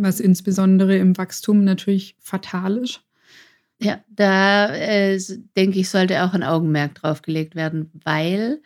Was 0.03 0.20
insbesondere 0.20 0.98
im 0.98 1.18
Wachstum 1.18 1.63
natürlich 1.63 2.15
fatal 2.20 2.77
ist. 2.77 3.01
Ja, 3.82 4.03
da 4.10 4.74
äh, 4.75 5.20
denke 5.56 5.79
ich, 5.79 5.89
sollte 5.89 6.24
auch 6.24 6.34
ein 6.34 6.44
Augenmerk 6.44 6.96
drauf 6.96 7.22
gelegt 7.22 7.56
werden, 7.56 7.91
weil 8.03 8.62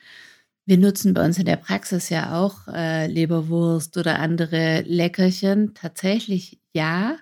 wir 0.65 0.77
nutzen 0.77 1.13
bei 1.13 1.23
uns 1.23 1.37
in 1.37 1.45
der 1.45 1.57
Praxis 1.57 2.09
ja 2.09 2.39
auch 2.39 2.67
äh, 2.67 3.07
Leberwurst 3.07 3.97
oder 3.97 4.19
andere 4.19 4.81
Leckerchen. 4.81 5.73
Tatsächlich 5.75 6.59
ja, 6.73 7.17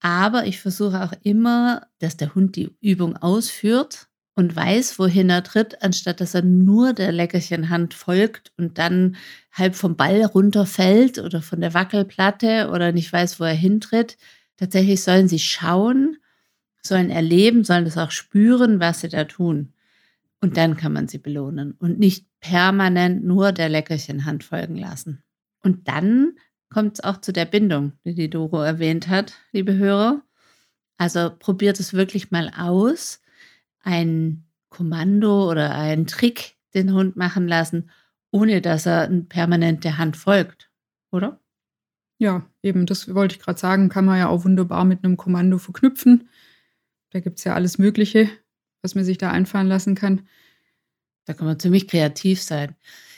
aber 0.00 0.46
ich 0.46 0.60
versuche 0.60 1.02
auch 1.02 1.12
immer, 1.22 1.86
dass 1.98 2.16
der 2.16 2.34
Hund 2.34 2.56
die 2.56 2.70
Übung 2.80 3.16
ausführt 3.16 4.07
und 4.38 4.54
weiß, 4.54 5.00
wohin 5.00 5.30
er 5.30 5.42
tritt, 5.42 5.82
anstatt 5.82 6.20
dass 6.20 6.32
er 6.32 6.42
nur 6.42 6.92
der 6.92 7.10
Leckerchenhand 7.10 7.92
folgt 7.92 8.52
und 8.56 8.78
dann 8.78 9.16
halb 9.50 9.74
vom 9.74 9.96
Ball 9.96 10.24
runterfällt 10.24 11.18
oder 11.18 11.42
von 11.42 11.60
der 11.60 11.74
Wackelplatte 11.74 12.70
oder 12.72 12.92
nicht 12.92 13.12
weiß, 13.12 13.40
wo 13.40 13.44
er 13.44 13.54
hintritt. 13.54 14.16
Tatsächlich 14.56 15.02
sollen 15.02 15.26
sie 15.26 15.40
schauen, 15.40 16.18
sollen 16.84 17.10
erleben, 17.10 17.64
sollen 17.64 17.84
das 17.84 17.98
auch 17.98 18.12
spüren, 18.12 18.78
was 18.78 19.00
sie 19.00 19.08
da 19.08 19.24
tun. 19.24 19.72
Und 20.40 20.56
dann 20.56 20.76
kann 20.76 20.92
man 20.92 21.08
sie 21.08 21.18
belohnen 21.18 21.72
und 21.72 21.98
nicht 21.98 22.24
permanent 22.38 23.24
nur 23.24 23.50
der 23.50 23.68
Leckerchenhand 23.68 24.44
folgen 24.44 24.76
lassen. 24.76 25.20
Und 25.64 25.88
dann 25.88 26.36
kommt 26.72 26.92
es 26.92 27.00
auch 27.02 27.20
zu 27.20 27.32
der 27.32 27.44
Bindung, 27.44 27.94
die 28.04 28.14
die 28.14 28.30
Doro 28.30 28.62
erwähnt 28.62 29.08
hat, 29.08 29.32
liebe 29.50 29.74
Hörer. 29.74 30.22
Also 30.96 31.32
probiert 31.36 31.80
es 31.80 31.92
wirklich 31.92 32.30
mal 32.30 32.52
aus, 32.56 33.20
ein 33.82 34.44
Kommando 34.68 35.50
oder 35.50 35.74
einen 35.74 36.06
Trick 36.06 36.56
den 36.74 36.92
Hund 36.92 37.16
machen 37.16 37.48
lassen, 37.48 37.90
ohne 38.30 38.60
dass 38.60 38.86
er 38.86 39.08
permanent 39.28 39.84
der 39.84 39.98
Hand 39.98 40.16
folgt, 40.16 40.70
oder? 41.10 41.40
Ja, 42.18 42.46
eben, 42.62 42.84
das 42.84 43.14
wollte 43.14 43.36
ich 43.36 43.40
gerade 43.40 43.58
sagen, 43.58 43.88
kann 43.88 44.04
man 44.04 44.18
ja 44.18 44.28
auch 44.28 44.44
wunderbar 44.44 44.84
mit 44.84 45.04
einem 45.04 45.16
Kommando 45.16 45.58
verknüpfen. 45.58 46.28
Da 47.10 47.20
gibt 47.20 47.38
es 47.38 47.44
ja 47.44 47.54
alles 47.54 47.78
Mögliche, 47.78 48.28
was 48.82 48.94
man 48.94 49.04
sich 49.04 49.18
da 49.18 49.30
einfallen 49.30 49.68
lassen 49.68 49.94
kann. 49.94 50.26
Da 51.24 51.34
kann 51.34 51.46
man 51.46 51.60
ziemlich 51.60 51.88
kreativ 51.88 52.42
sein. 52.42 52.74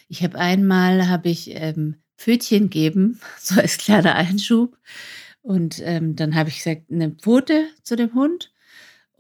Ich 0.09 0.23
habe 0.23 0.39
einmal, 0.39 1.09
habe 1.09 1.29
ich 1.29 1.51
ähm, 1.55 1.97
Pfötchen 2.19 2.69
geben, 2.69 3.21
so 3.39 3.59
als 3.61 3.79
kleiner 3.79 4.15
Einschub. 4.15 4.77
Und 5.43 5.81
ähm, 5.83 6.17
dann 6.17 6.35
habe 6.35 6.51
ich 6.51 6.59
gesagt, 6.59 6.91
eine 6.91 7.11
Pfote 7.11 7.67
zu 7.83 7.97
dem 7.97 8.15
Hund 8.15 8.53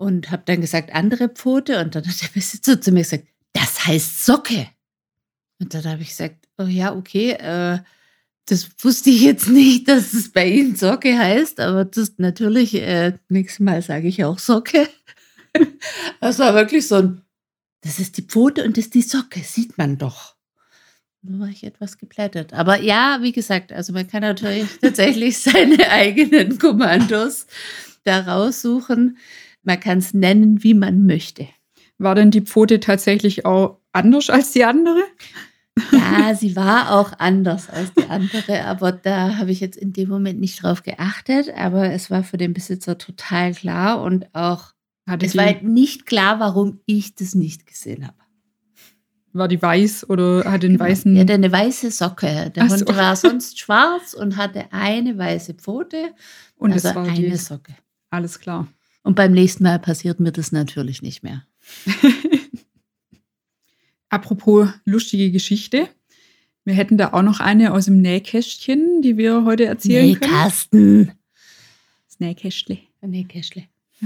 und 0.00 0.30
habe 0.30 0.44
dann 0.46 0.62
gesagt, 0.62 0.94
andere 0.94 1.28
Pfote. 1.28 1.78
Und 1.78 1.94
dann 1.94 2.08
hat 2.08 2.22
der 2.22 2.28
Besitzer 2.28 2.80
zu 2.80 2.90
mir 2.90 3.02
gesagt, 3.02 3.26
das 3.52 3.86
heißt 3.86 4.24
Socke. 4.24 4.68
Und 5.60 5.74
dann 5.74 5.84
habe 5.84 6.00
ich 6.00 6.08
gesagt, 6.08 6.48
oh 6.56 6.64
ja, 6.64 6.94
okay, 6.94 7.32
äh, 7.32 7.80
das 8.46 8.70
wusste 8.78 9.10
ich 9.10 9.20
jetzt 9.20 9.48
nicht, 9.48 9.88
dass 9.88 10.14
es 10.14 10.32
bei 10.32 10.48
Ihnen 10.48 10.74
Socke 10.74 11.18
heißt, 11.18 11.60
aber 11.60 11.84
das 11.84 12.14
natürlich, 12.16 12.74
äh, 12.76 13.18
nächstes 13.28 13.60
Mal 13.60 13.82
sage 13.82 14.08
ich 14.08 14.24
auch 14.24 14.38
Socke. 14.38 14.88
das 16.20 16.38
war 16.38 16.54
wirklich 16.54 16.88
so 16.88 16.94
ein, 16.94 17.20
das 17.82 17.98
ist 17.98 18.16
die 18.16 18.22
Pfote 18.22 18.64
und 18.64 18.78
das 18.78 18.86
ist 18.86 18.94
die 18.94 19.02
Socke, 19.02 19.40
sieht 19.40 19.76
man 19.76 19.98
doch. 19.98 20.34
Da 21.20 21.38
war 21.38 21.48
ich 21.48 21.62
etwas 21.62 21.98
geplättet. 21.98 22.54
Aber 22.54 22.80
ja, 22.80 23.18
wie 23.20 23.32
gesagt, 23.32 23.70
also 23.70 23.92
man 23.92 24.08
kann 24.08 24.22
natürlich 24.22 24.66
tatsächlich 24.80 25.38
seine 25.42 25.90
eigenen 25.90 26.58
Kommandos 26.58 27.46
da 28.04 28.20
raussuchen. 28.20 29.18
Man 29.62 29.78
kann 29.80 29.98
es 29.98 30.14
nennen, 30.14 30.62
wie 30.62 30.74
man 30.74 31.06
möchte. 31.06 31.46
War 31.98 32.14
denn 32.14 32.30
die 32.30 32.40
Pfote 32.42 32.80
tatsächlich 32.80 33.44
auch 33.44 33.78
anders 33.92 34.30
als 34.30 34.52
die 34.52 34.64
andere? 34.64 35.02
Ja, 35.92 36.34
sie 36.34 36.56
war 36.56 36.92
auch 36.92 37.12
anders 37.18 37.68
als 37.70 37.92
die 37.94 38.04
andere, 38.08 38.64
aber 38.64 38.92
da 38.92 39.36
habe 39.36 39.50
ich 39.50 39.60
jetzt 39.60 39.76
in 39.76 39.92
dem 39.92 40.08
Moment 40.08 40.40
nicht 40.40 40.62
drauf 40.62 40.82
geachtet. 40.82 41.50
Aber 41.56 41.90
es 41.92 42.10
war 42.10 42.22
für 42.24 42.36
den 42.36 42.52
Besitzer 42.54 42.98
total 42.98 43.52
klar 43.54 44.02
und 44.02 44.34
auch, 44.34 44.72
Hatte 45.06 45.26
es 45.26 45.36
war 45.36 45.54
nicht 45.62 46.06
klar, 46.06 46.40
warum 46.40 46.80
ich 46.86 47.14
das 47.14 47.34
nicht 47.34 47.66
gesehen 47.66 48.06
habe. 48.06 48.16
war 49.32 49.46
die 49.48 49.60
weiß 49.62 50.08
oder 50.10 50.44
hatte 50.50 50.66
den 50.66 50.72
Genau. 50.76 50.84
weißen. 50.90 51.14
Er 51.16 51.22
hatte 51.22 51.34
eine 51.34 51.52
weiße 51.52 51.90
Socke. 51.92 52.50
Der 52.54 52.64
Ach 52.64 52.70
Hund 52.70 52.80
so. 52.88 52.96
war 52.96 53.14
sonst 53.16 53.58
schwarz 53.58 54.12
und 54.14 54.36
hatte 54.36 54.72
eine 54.72 55.16
weiße 55.16 55.54
Pfote, 55.54 56.12
und 56.56 56.72
also 56.72 56.88
das 56.88 56.96
war 56.96 57.04
eine. 57.06 57.36
Socke. 57.36 57.74
Alles 58.10 58.40
klar. 58.40 58.66
Und 59.02 59.14
beim 59.14 59.32
nächsten 59.32 59.64
Mal 59.64 59.78
passiert 59.78 60.20
mir 60.20 60.32
das 60.32 60.52
natürlich 60.52 61.02
nicht 61.02 61.22
mehr. 61.22 61.44
Apropos 64.10 64.68
lustige 64.84 65.30
Geschichte. 65.30 65.88
Wir 66.64 66.74
hätten 66.74 66.98
da 66.98 67.12
auch 67.12 67.22
noch 67.22 67.40
eine 67.40 67.72
aus 67.72 67.86
dem 67.86 68.02
Nähkästchen, 68.02 69.00
die 69.02 69.16
wir 69.16 69.44
heute 69.44 69.64
erzählen 69.64 70.08
Nee, 70.08 70.14
können. 70.16 70.32
Carsten. 70.32 71.12
Das 72.06 72.20
Nähkästle. 72.20 72.78
Nee, 73.00 73.24
Käschle. 73.24 73.64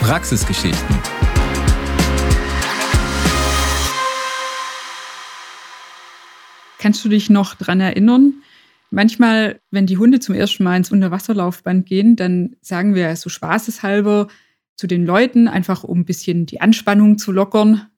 Praxisgeschichten. 0.00 0.96
Kannst 6.78 7.04
du 7.04 7.08
dich 7.08 7.30
noch 7.30 7.54
dran 7.54 7.80
erinnern? 7.80 8.42
Manchmal, 8.96 9.60
wenn 9.70 9.84
die 9.84 9.98
Hunde 9.98 10.20
zum 10.20 10.34
ersten 10.34 10.64
Mal 10.64 10.78
ins 10.78 10.90
Unterwasserlaufband 10.90 11.84
gehen, 11.84 12.16
dann 12.16 12.56
sagen 12.62 12.94
wir 12.94 13.14
so 13.14 13.28
spaßeshalber 13.28 14.28
zu 14.74 14.86
den 14.86 15.04
Leuten, 15.04 15.48
einfach 15.48 15.84
um 15.84 15.98
ein 16.00 16.04
bisschen 16.06 16.46
die 16.46 16.62
Anspannung 16.62 17.18
zu 17.18 17.30
lockern. 17.30 17.88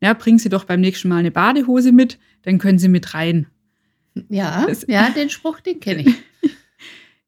Ja, 0.00 0.14
bringen 0.14 0.38
Sie 0.38 0.48
doch 0.48 0.64
beim 0.64 0.80
nächsten 0.80 1.08
Mal 1.08 1.18
eine 1.18 1.30
Badehose 1.30 1.92
mit, 1.92 2.18
dann 2.40 2.56
können 2.56 2.78
Sie 2.78 2.88
mit 2.88 3.12
rein. 3.12 3.48
Ja, 4.30 4.64
Das- 4.66 4.86
ja, 4.88 5.10
den 5.10 5.28
Spruch, 5.28 5.60
den 5.60 5.78
kenne 5.78 6.02
ich. 6.08 6.14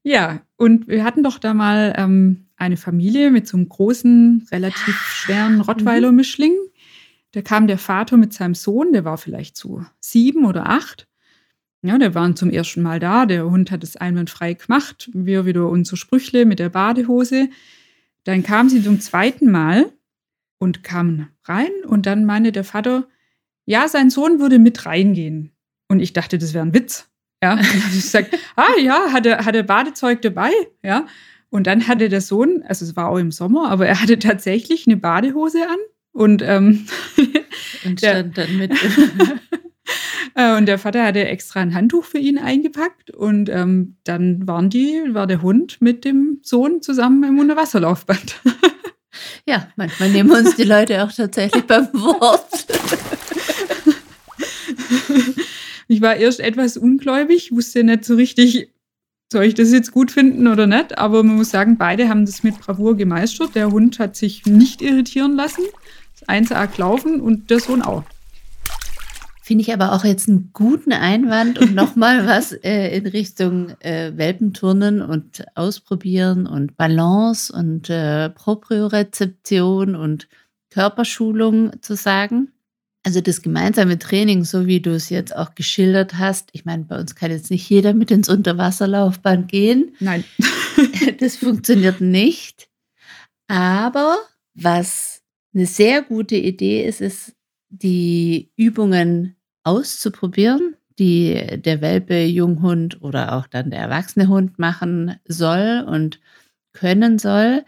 Ja, 0.01 0.41
und 0.55 0.87
wir 0.87 1.03
hatten 1.03 1.23
doch 1.23 1.39
da 1.39 1.53
mal 1.53 1.93
ähm, 1.97 2.45
eine 2.55 2.77
Familie 2.77 3.31
mit 3.31 3.47
so 3.49 3.57
einem 3.57 3.67
großen, 3.67 4.47
relativ 4.49 4.95
schweren 4.95 5.59
Rottweiler-Mischling. 5.59 6.53
Da 7.33 7.41
kam 7.41 7.67
der 7.67 7.77
Vater 7.77 8.15
mit 8.15 8.33
seinem 8.33 8.55
Sohn, 8.55 8.93
der 8.93 9.03
war 9.03 9.17
vielleicht 9.17 9.57
so 9.57 9.83
sieben 9.99 10.45
oder 10.45 10.67
acht. 10.69 11.05
Ja, 11.81 11.97
der 11.97 12.13
waren 12.13 12.35
zum 12.35 12.49
ersten 12.49 12.81
Mal 12.81 12.99
da. 12.99 13.25
Der 13.25 13.49
Hund 13.49 13.71
hat 13.71 13.83
es 13.83 13.95
einwandfrei 13.95 14.53
gemacht. 14.53 15.09
Wir 15.13 15.45
wieder 15.45 15.67
unsere 15.69 15.97
Sprüchle 15.97 16.45
mit 16.45 16.59
der 16.59 16.69
Badehose. 16.69 17.49
Dann 18.25 18.43
kamen 18.43 18.69
sie 18.69 18.83
zum 18.83 18.99
zweiten 18.99 19.49
Mal 19.49 19.91
und 20.57 20.83
kamen 20.83 21.29
rein. 21.45 21.71
Und 21.87 22.05
dann 22.05 22.25
meinte 22.25 22.51
der 22.51 22.65
Vater, 22.65 23.07
ja, 23.65 23.87
sein 23.87 24.09
Sohn 24.09 24.39
würde 24.39 24.59
mit 24.59 24.85
reingehen. 24.85 25.51
Und 25.87 26.01
ich 26.01 26.11
dachte, 26.11 26.37
das 26.37 26.53
wäre 26.53 26.65
ein 26.65 26.73
Witz. 26.73 27.09
Ja, 27.41 27.53
und 27.53 27.61
ich 27.61 28.01
gesagt, 28.01 28.37
ah 28.57 28.77
ja, 28.81 29.13
hat 29.13 29.25
er, 29.25 29.45
hat 29.45 29.55
er 29.55 29.63
Badezeug 29.63 30.21
dabei? 30.21 30.51
Ja. 30.83 31.07
Und 31.49 31.65
dann 31.65 31.87
hatte 31.87 32.09
der 32.09 32.21
Sohn, 32.21 32.63
also 32.67 32.85
es 32.85 32.95
war 32.95 33.09
auch 33.09 33.17
im 33.17 33.31
Sommer, 33.31 33.71
aber 33.71 33.87
er 33.87 34.01
hatte 34.01 34.19
tatsächlich 34.19 34.85
eine 34.85 34.97
Badehose 34.97 35.67
an 35.67 35.77
und 36.11 36.41
ähm, 36.43 36.85
Und 37.85 37.99
stand 37.99 38.37
dann 38.37 38.57
mit. 38.57 38.73
Äh, 40.35 40.57
und 40.57 40.65
der 40.65 40.79
Vater 40.79 41.05
hatte 41.05 41.27
extra 41.27 41.59
ein 41.59 41.73
Handtuch 41.73 42.05
für 42.05 42.17
ihn 42.17 42.37
eingepackt 42.37 43.11
und 43.11 43.49
ähm, 43.49 43.97
dann 44.03 44.47
waren 44.47 44.69
die, 44.69 45.01
war 45.09 45.27
der 45.27 45.41
Hund 45.41 45.81
mit 45.81 46.05
dem 46.05 46.39
Sohn 46.43 46.81
zusammen 46.81 47.23
im 47.23 47.39
Unterwasserlaufband. 47.39 48.35
Ja, 49.45 49.67
manchmal 49.75 50.11
nehmen 50.11 50.31
uns 50.31 50.55
die 50.55 50.63
Leute 50.63 51.03
auch 51.03 51.11
tatsächlich 51.11 51.63
beim 51.63 51.87
Wort. 51.93 52.67
Ich 55.91 56.01
war 56.01 56.15
erst 56.15 56.39
etwas 56.39 56.77
ungläubig, 56.77 57.51
wusste 57.51 57.83
nicht 57.83 58.05
so 58.05 58.13
richtig, 58.13 58.71
soll 59.33 59.45
ich 59.45 59.55
das 59.55 59.71
jetzt 59.71 59.91
gut 59.91 60.11
finden 60.11 60.47
oder 60.47 60.67
nicht, 60.67 60.99
aber 60.99 61.23
man 61.23 61.37
muss 61.37 61.49
sagen, 61.49 61.79
beide 61.79 62.09
haben 62.09 62.27
das 62.27 62.43
mit 62.43 62.59
Bravour 62.59 62.95
gemeistert. 62.95 63.55
Der 63.55 63.71
Hund 63.71 63.97
hat 63.97 64.15
sich 64.15 64.45
nicht 64.45 64.83
irritieren 64.83 65.35
lassen, 65.35 65.63
das 66.19 66.29
1A 66.29 66.69
laufen 66.77 67.19
und 67.19 67.49
der 67.49 67.59
Sohn 67.59 67.81
auch. 67.81 68.03
Finde 69.49 69.63
ich 69.63 69.73
aber 69.73 69.93
auch 69.93 70.05
jetzt 70.05 70.29
einen 70.29 70.51
guten 70.53 70.93
Einwand 70.93 71.57
und 71.57 71.73
nochmal 71.73 72.27
was 72.27 72.51
äh, 72.51 72.95
in 72.95 73.07
Richtung 73.07 73.71
äh, 73.79 74.15
Welpenturnen 74.15 75.01
und 75.01 75.43
Ausprobieren 75.55 76.45
und 76.45 76.77
Balance 76.77 77.51
und 77.51 77.89
äh, 77.89 78.29
Propriorezeption 78.29 79.95
und 79.95 80.27
Körperschulung 80.69 81.81
zu 81.81 81.95
sagen. 81.95 82.51
Also 83.03 83.21
das 83.21 83.41
gemeinsame 83.41 83.97
Training, 83.97 84.43
so 84.43 84.67
wie 84.67 84.81
du 84.81 84.91
es 84.91 85.09
jetzt 85.09 85.35
auch 85.35 85.55
geschildert 85.55 86.19
hast, 86.19 86.49
ich 86.51 86.65
meine, 86.65 86.83
bei 86.83 86.99
uns 86.99 87.15
kann 87.15 87.31
jetzt 87.31 87.49
nicht 87.49 87.67
jeder 87.67 87.95
mit 87.95 88.11
ins 88.11 88.29
Unterwasserlaufband 88.29 89.47
gehen. 89.47 89.95
Nein. 89.99 90.25
das 91.19 91.37
funktioniert 91.37 92.01
nicht. 92.01 92.69
Aber 93.47 94.15
was 94.53 95.23
eine 95.55 95.65
sehr 95.65 96.03
gute 96.03 96.35
Idee 96.35 96.85
ist, 96.85 97.01
ist, 97.01 97.33
die 97.69 98.51
Übungen 98.55 99.35
auszuprobieren, 99.63 100.75
die 100.97 101.61
der 101.61 101.81
Welpe, 101.81 102.23
Junghund 102.25 103.01
oder 103.01 103.33
auch 103.33 103.47
dann 103.47 103.71
der 103.71 103.79
erwachsene 103.79 104.27
Hund 104.27 104.59
machen 104.59 105.15
soll 105.25 105.85
und 105.87 106.19
können 106.73 107.19
soll. 107.19 107.63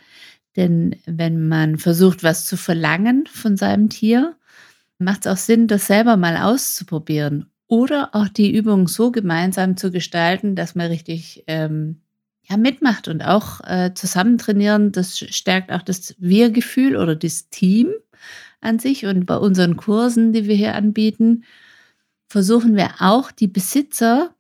Denn 0.56 0.98
wenn 1.06 1.48
man 1.48 1.78
versucht, 1.78 2.24
was 2.24 2.46
zu 2.46 2.58
verlangen 2.58 3.26
von 3.28 3.56
seinem 3.56 3.90
Tier, 3.90 4.36
macht 5.00 5.26
es 5.26 5.32
auch 5.32 5.38
Sinn, 5.38 5.68
das 5.68 5.88
selber 5.88 6.18
mal 6.18 6.38
auszuprobieren. 6.38 7.48
Oder 7.68 8.10
auch 8.14 8.28
die 8.28 8.54
Übung 8.54 8.90
so 8.90 9.12
gemeinsam 9.12 9.78
zu 9.78 9.92
gestalten, 9.92 10.56
dass 10.56 10.76
man 10.76 10.88
richtig 10.88 11.46
ähm, 11.48 12.02
ja, 12.44 12.58
mitmacht 12.58 13.08
und 13.08 13.22
auch 13.24 13.62
äh, 13.62 13.94
zusammen 13.94 14.38
trainieren. 14.38 14.92
Das 14.92 15.18
stärkt 15.18 15.72
auch 15.72 15.82
das 15.82 16.16
Wir-Gefühl 16.20 16.98
oder 16.98 17.16
das 17.16 17.50
Team 17.50 17.94
an 18.60 18.78
sich. 18.80 19.06
Und 19.06 19.26
bei 19.26 19.38
unseren 19.38 19.78
Kursen, 19.78 20.34
die 20.34 20.48
wir 20.48 20.56
hier 20.56 20.76
anbieten, 20.76 21.46
versuchen 22.32 22.78
wir 22.78 22.92
auch 23.00 23.32
die 23.32 23.50
Besitzer, 23.50 24.34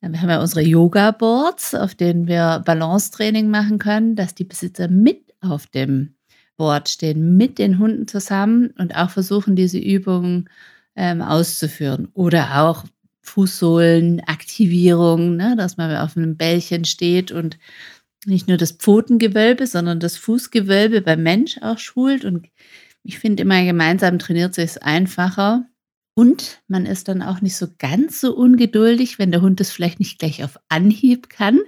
wir 0.00 0.20
haben 0.20 0.30
ja 0.30 0.40
unsere 0.40 0.62
Yoga-Boards, 0.62 1.74
auf 1.74 1.94
denen 1.94 2.26
wir 2.26 2.62
Balancetraining 2.64 3.48
machen 3.48 3.78
können, 3.78 4.16
dass 4.16 4.34
die 4.34 4.44
Besitzer 4.44 4.88
mit 4.88 5.34
auf 5.40 5.66
dem 5.66 6.14
Board 6.56 6.88
stehen, 6.88 7.36
mit 7.36 7.58
den 7.58 7.78
Hunden 7.78 8.08
zusammen 8.08 8.70
und 8.78 8.96
auch 8.96 9.10
versuchen, 9.10 9.56
diese 9.56 9.78
Übungen 9.78 10.48
ähm, 10.96 11.20
auszuführen. 11.22 12.08
Oder 12.14 12.62
auch 12.62 12.84
Fußsohlenaktivierung, 13.22 15.36
ne, 15.36 15.54
dass 15.56 15.76
man 15.76 15.94
auf 15.96 16.16
einem 16.16 16.36
Bällchen 16.36 16.84
steht 16.84 17.32
und 17.32 17.58
nicht 18.26 18.48
nur 18.48 18.56
das 18.56 18.72
Pfotengewölbe, 18.72 19.66
sondern 19.66 20.00
das 20.00 20.16
Fußgewölbe 20.16 21.02
beim 21.02 21.22
Mensch 21.22 21.58
auch 21.60 21.78
schult. 21.78 22.24
Und 22.24 22.48
ich 23.02 23.18
finde 23.18 23.42
immer, 23.42 23.62
gemeinsam 23.64 24.18
trainiert 24.18 24.54
sich 24.54 24.64
es 24.64 24.78
einfacher. 24.78 25.66
Und 26.14 26.62
man 26.68 26.86
ist 26.86 27.08
dann 27.08 27.22
auch 27.22 27.40
nicht 27.40 27.56
so 27.56 27.66
ganz 27.78 28.20
so 28.20 28.34
ungeduldig, 28.34 29.18
wenn 29.18 29.32
der 29.32 29.42
Hund 29.42 29.60
es 29.60 29.72
vielleicht 29.72 29.98
nicht 29.98 30.18
gleich 30.18 30.44
auf 30.44 30.58
Anhieb 30.68 31.28
kann, 31.28 31.58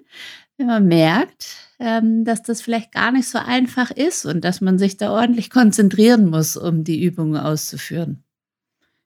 wenn 0.57 0.69
man 0.69 0.87
merkt, 0.87 1.57
ähm, 1.79 2.25
dass 2.25 2.43
das 2.43 2.63
vielleicht 2.63 2.93
gar 2.93 3.13
nicht 3.13 3.29
so 3.29 3.39
einfach 3.39 3.91
ist 3.91 4.25
und 4.25 4.45
dass 4.45 4.61
man 4.61 4.79
sich 4.79 4.97
da 4.97 5.11
ordentlich 5.11 5.51
konzentrieren 5.51 6.31
muss, 6.31 6.57
um 6.57 6.85
die 6.85 7.03
Übungen 7.03 7.37
auszuführen. 7.37 8.23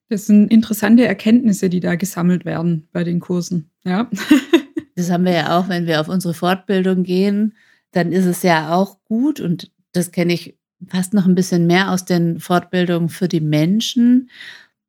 Das 0.09 0.26
sind 0.26 0.53
interessante 0.53 1.07
Erkenntnisse, 1.07 1.70
die 1.70 1.81
da 1.81 1.94
gesammelt 1.94 2.44
werden 2.44 2.88
bei 2.92 3.05
den 3.05 3.20
Kursen. 3.20 3.70
Ja. 3.85 4.11
das 4.96 5.11
haben 5.11 5.24
wir 5.24 5.33
ja 5.33 5.59
auch, 5.59 5.68
wenn 5.68 5.87
wir 5.87 6.00
auf 6.00 6.09
unsere 6.09 6.35
Fortbildung 6.35 7.03
gehen, 7.03 7.55
dann 7.92 8.12
ist 8.12 8.26
es 8.26 8.42
ja 8.42 8.74
auch 8.74 9.03
gut 9.05 9.40
und 9.40 9.70
das 9.92 10.12
kenne 10.12 10.33
ich 10.33 10.59
fast 10.87 11.14
noch 11.14 11.26
ein 11.26 11.35
bisschen 11.35 11.66
mehr 11.66 11.90
aus 11.90 12.05
den 12.05 12.40
Fortbildungen 12.40 13.09
für 13.09 13.29
die 13.29 13.40
Menschen, 13.40 14.31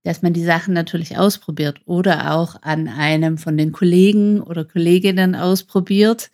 dass 0.04 0.22
man 0.22 0.34
die 0.34 0.44
Sachen 0.44 0.74
natürlich 0.74 1.18
ausprobiert 1.18 1.80
oder 1.86 2.34
auch 2.34 2.56
an 2.62 2.88
einem 2.88 3.38
von 3.38 3.58
den 3.58 3.72
Kollegen 3.72 4.42
oder 4.42 4.66
Kolleginnen 4.66 5.36
ausprobiert 5.36 6.32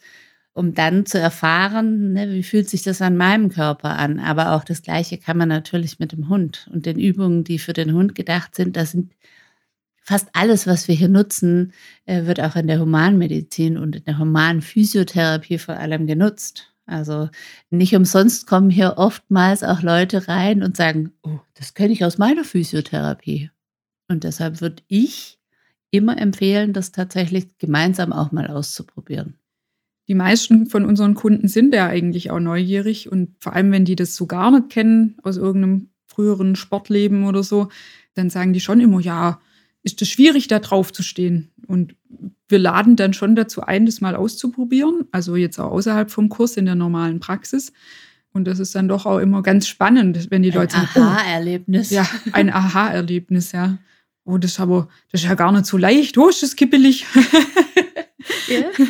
um 0.57 0.73
dann 0.73 1.05
zu 1.05 1.19
erfahren, 1.19 2.13
ne, 2.13 2.31
wie 2.31 2.41
fühlt 2.41 2.67
sich 2.67 2.81
das 2.81 2.99
an 3.03 3.15
meinem 3.15 3.49
Körper 3.49 3.99
an. 3.99 4.19
Aber 4.19 4.53
auch 4.53 4.63
das 4.63 4.81
Gleiche 4.81 5.19
kann 5.19 5.37
man 5.37 5.49
natürlich 5.49 5.99
mit 5.99 6.13
dem 6.13 6.29
Hund 6.29 6.67
und 6.73 6.87
den 6.87 6.97
Übungen, 6.99 7.43
die 7.43 7.59
für 7.59 7.73
den 7.73 7.93
Hund 7.93 8.15
gedacht 8.15 8.55
sind. 8.55 8.75
Das 8.75 8.89
sind 8.89 9.13
fast 10.01 10.29
alles, 10.33 10.65
was 10.65 10.87
wir 10.87 10.95
hier 10.95 11.09
nutzen, 11.09 11.73
äh, 12.07 12.25
wird 12.25 12.39
auch 12.41 12.55
in 12.55 12.65
der 12.65 12.79
Humanmedizin 12.79 13.77
und 13.77 13.97
in 13.97 14.03
der 14.05 14.17
humanen 14.17 14.63
Physiotherapie 14.63 15.59
vor 15.59 15.75
allem 15.77 16.07
genutzt. 16.07 16.73
Also 16.87 17.29
nicht 17.69 17.95
umsonst 17.95 18.47
kommen 18.47 18.71
hier 18.71 18.95
oftmals 18.97 19.61
auch 19.61 19.83
Leute 19.83 20.27
rein 20.27 20.63
und 20.63 20.75
sagen, 20.75 21.11
oh, 21.21 21.39
das 21.53 21.75
kenne 21.75 21.93
ich 21.93 22.03
aus 22.03 22.17
meiner 22.17 22.43
Physiotherapie. 22.43 23.51
Und 24.07 24.23
deshalb 24.23 24.61
würde 24.61 24.83
ich 24.87 25.39
immer 25.91 26.17
empfehlen, 26.17 26.73
das 26.73 26.91
tatsächlich 26.91 27.57
gemeinsam 27.57 28.13
auch 28.13 28.31
mal 28.31 28.47
auszuprobieren 28.47 29.37
die 30.07 30.15
meisten 30.15 30.67
von 30.67 30.85
unseren 30.85 31.15
Kunden 31.15 31.47
sind 31.47 31.73
ja 31.73 31.87
eigentlich 31.87 32.31
auch 32.31 32.39
neugierig 32.39 33.11
und 33.11 33.35
vor 33.39 33.53
allem, 33.53 33.71
wenn 33.71 33.85
die 33.85 33.95
das 33.95 34.15
so 34.15 34.25
gar 34.25 34.51
nicht 34.51 34.69
kennen 34.69 35.17
aus 35.23 35.37
irgendeinem 35.37 35.89
früheren 36.05 36.55
Sportleben 36.55 37.25
oder 37.25 37.43
so, 37.43 37.69
dann 38.13 38.29
sagen 38.29 38.53
die 38.53 38.61
schon 38.61 38.79
immer, 38.79 38.99
ja, 38.99 39.41
ist 39.83 40.01
es 40.01 40.09
schwierig, 40.09 40.47
da 40.47 40.59
drauf 40.59 40.91
zu 40.91 41.03
stehen. 41.03 41.51
Und 41.67 41.95
wir 42.47 42.59
laden 42.59 42.95
dann 42.95 43.13
schon 43.13 43.35
dazu 43.35 43.61
ein, 43.61 43.85
das 43.85 44.01
mal 44.01 44.15
auszuprobieren, 44.15 45.05
also 45.11 45.35
jetzt 45.35 45.59
auch 45.59 45.71
außerhalb 45.71 46.09
vom 46.09 46.29
Kurs 46.29 46.57
in 46.57 46.65
der 46.65 46.75
normalen 46.75 47.19
Praxis. 47.19 47.73
Und 48.31 48.45
das 48.45 48.59
ist 48.59 48.75
dann 48.75 48.87
doch 48.87 49.05
auch 49.05 49.19
immer 49.19 49.43
ganz 49.43 49.67
spannend, 49.67 50.31
wenn 50.31 50.43
die 50.43 50.51
ein 50.51 50.57
Leute 50.57 50.75
sagen, 50.75 50.87
oh, 50.95 50.99
Aha-Erlebnis. 51.01 51.89
Ja, 51.89 52.07
ein 52.31 52.49
Aha-Erlebnis, 52.53 53.51
ja. 53.51 53.77
Oh, 54.27 54.37
das 54.37 54.51
ist 54.51 54.59
aber, 54.59 54.89
das 55.11 55.21
ist 55.21 55.27
ja 55.27 55.35
gar 55.35 55.51
nicht 55.53 55.65
so 55.65 55.77
leicht. 55.77 56.17
Oh, 56.17 56.27
ist 56.27 56.43
das 56.43 56.55
kippelig. 56.55 57.05
Ja. 58.47 58.69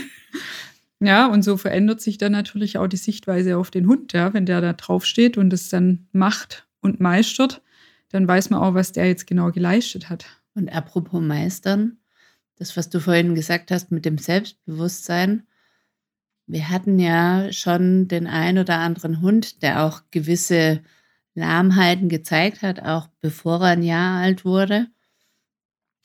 Ja, 0.99 1.27
und 1.27 1.43
so 1.43 1.57
verändert 1.57 2.01
sich 2.01 2.17
dann 2.17 2.31
natürlich 2.31 2.79
auch 2.79 2.87
die 2.87 2.97
Sichtweise 2.97 3.57
auf 3.57 3.69
den 3.69 3.87
Hund, 3.87 4.13
ja, 4.13 4.33
wenn 4.33 4.47
der 4.47 4.61
da 4.61 4.73
drauf 4.73 5.05
steht 5.05 5.37
und 5.37 5.53
es 5.53 5.69
dann 5.69 6.07
macht 6.11 6.67
und 6.81 6.99
meistert, 6.99 7.61
dann 8.09 8.27
weiß 8.27 8.49
man 8.49 8.61
auch, 8.61 8.73
was 8.73 8.93
der 8.93 9.05
jetzt 9.05 9.27
genau 9.27 9.51
geleistet 9.51 10.09
hat. 10.09 10.25
Und 10.55 10.69
apropos 10.69 11.21
meistern, 11.21 11.97
das, 12.55 12.75
was 12.75 12.89
du 12.89 12.99
vorhin 12.99 13.35
gesagt 13.35 13.69
hast 13.69 13.91
mit 13.91 14.05
dem 14.05 14.17
Selbstbewusstsein, 14.17 15.43
wir 16.47 16.67
hatten 16.69 16.97
ja 16.97 17.51
schon 17.51 18.07
den 18.07 18.25
ein 18.25 18.57
oder 18.57 18.79
anderen 18.79 19.21
Hund, 19.21 19.61
der 19.61 19.83
auch 19.83 20.01
gewisse 20.09 20.81
Lahmheiten 21.35 22.09
gezeigt 22.09 22.63
hat, 22.63 22.79
auch 22.79 23.07
bevor 23.21 23.61
er 23.61 23.73
ein 23.73 23.83
Jahr 23.83 24.19
alt 24.19 24.45
wurde. 24.45 24.87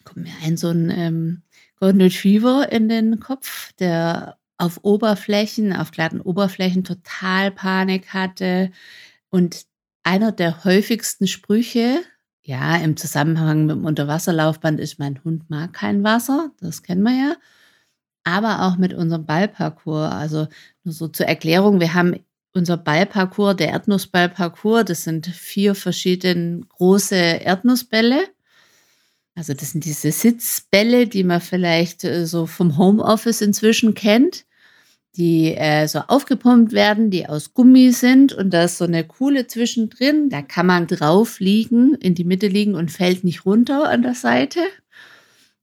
Kommt 0.05 0.27
mir 0.27 0.33
ein 0.45 0.57
so 0.57 0.71
ein 0.71 0.91
ähm, 0.91 1.43
Golden 1.79 2.01
Retriever 2.01 2.71
in 2.71 2.88
den 2.88 3.21
Kopf, 3.21 3.73
der 3.75 4.38
auf 4.59 4.81
Oberflächen, 4.83 5.73
auf 5.73 5.91
glatten 5.91 6.21
Oberflächen 6.21 6.85
total 6.85 7.51
Panik 7.51 8.15
hatte. 8.15 8.71
Und 9.31 9.67
einer 10.05 10.33
der 10.33 10.65
häufigsten 10.65 11.27
Sprüche, 11.27 12.01
ja, 12.43 12.77
im 12.77 12.97
Zusammenhang 12.97 13.67
mit 13.67 13.77
dem 13.77 13.85
Unterwasserlaufband 13.85 14.81
ist, 14.81 14.99
mein 14.99 15.23
Hund 15.25 15.51
mag 15.51 15.73
kein 15.73 16.05
Wasser, 16.05 16.51
das 16.61 16.83
kennen 16.83 17.03
wir 17.03 17.12
ja. 17.12 17.37
Aber 18.25 18.62
auch 18.62 18.77
mit 18.77 18.95
unserem 18.95 19.27
Ballparcours. 19.27 20.12
Also 20.12 20.47
nur 20.85 20.95
so 20.95 21.09
zur 21.09 21.27
Erklärung, 21.27 21.81
wir 21.81 21.95
haben 21.95 22.17
unser 22.55 22.77
Ballparcours, 22.77 23.57
der 23.57 23.71
Erdnussballparcours, 23.71 24.85
das 24.85 25.05
sind 25.05 25.27
vier 25.27 25.75
verschiedene 25.75 26.61
große 26.69 27.17
Erdnussbälle. 27.17 28.29
Also 29.35 29.55
das 29.55 29.73
sind 29.73 29.85
diese 29.85 30.12
Sitzbälle, 30.12 31.07
die 31.07 31.25
man 31.25 31.40
vielleicht 31.40 32.05
äh, 32.05 32.27
so 32.27 32.47
vom 32.47 32.77
Homeoffice 32.77 33.40
inzwischen 33.40 33.95
kennt 33.95 34.45
die 35.16 35.55
äh, 35.55 35.87
so 35.88 36.01
aufgepumpt 36.01 36.73
werden, 36.73 37.11
die 37.11 37.29
aus 37.29 37.53
Gummi 37.53 37.92
sind 37.92 38.33
und 38.33 38.51
da 38.51 38.64
ist 38.64 38.79
so 38.79 38.85
eine 38.85 39.05
Kuhle 39.05 39.47
zwischendrin. 39.47 40.31
Da 40.31 40.40
kann 40.42 40.66
man 40.66 40.87
drauf 40.87 41.38
liegen, 41.38 41.95
in 41.95 42.14
die 42.14 42.25
Mitte 42.25 42.49
liegen 42.49 42.75
und 42.75 42.90
fällt 42.90 43.23
nicht 43.25 43.45
runter 43.45 43.88
an 43.90 44.03
der 44.03 44.14
Seite. 44.14 44.61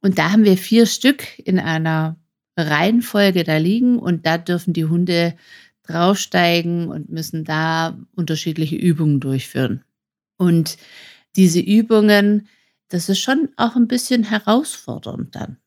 Und 0.02 0.20
da 0.20 0.32
haben 0.32 0.44
wir 0.44 0.58
vier 0.58 0.86
Stück 0.86 1.40
in 1.40 1.60
einer 1.60 2.16
Reihenfolge 2.58 3.44
da 3.44 3.58
liegen 3.58 3.98
und 3.98 4.26
da 4.26 4.38
dürfen 4.38 4.74
die 4.74 4.86
Hunde 4.86 5.36
draufsteigen 5.84 6.88
und 6.88 7.10
müssen 7.10 7.44
da 7.44 7.98
unterschiedliche 8.16 8.76
Übungen 8.76 9.20
durchführen. 9.20 9.84
Und 10.38 10.78
diese 11.36 11.60
Übungen 11.60 12.48
das 12.90 13.10
ist 13.10 13.20
schon 13.20 13.50
auch 13.56 13.76
ein 13.76 13.88
bisschen 13.88 14.24
herausfordernd 14.24 15.36
dann. 15.36 15.58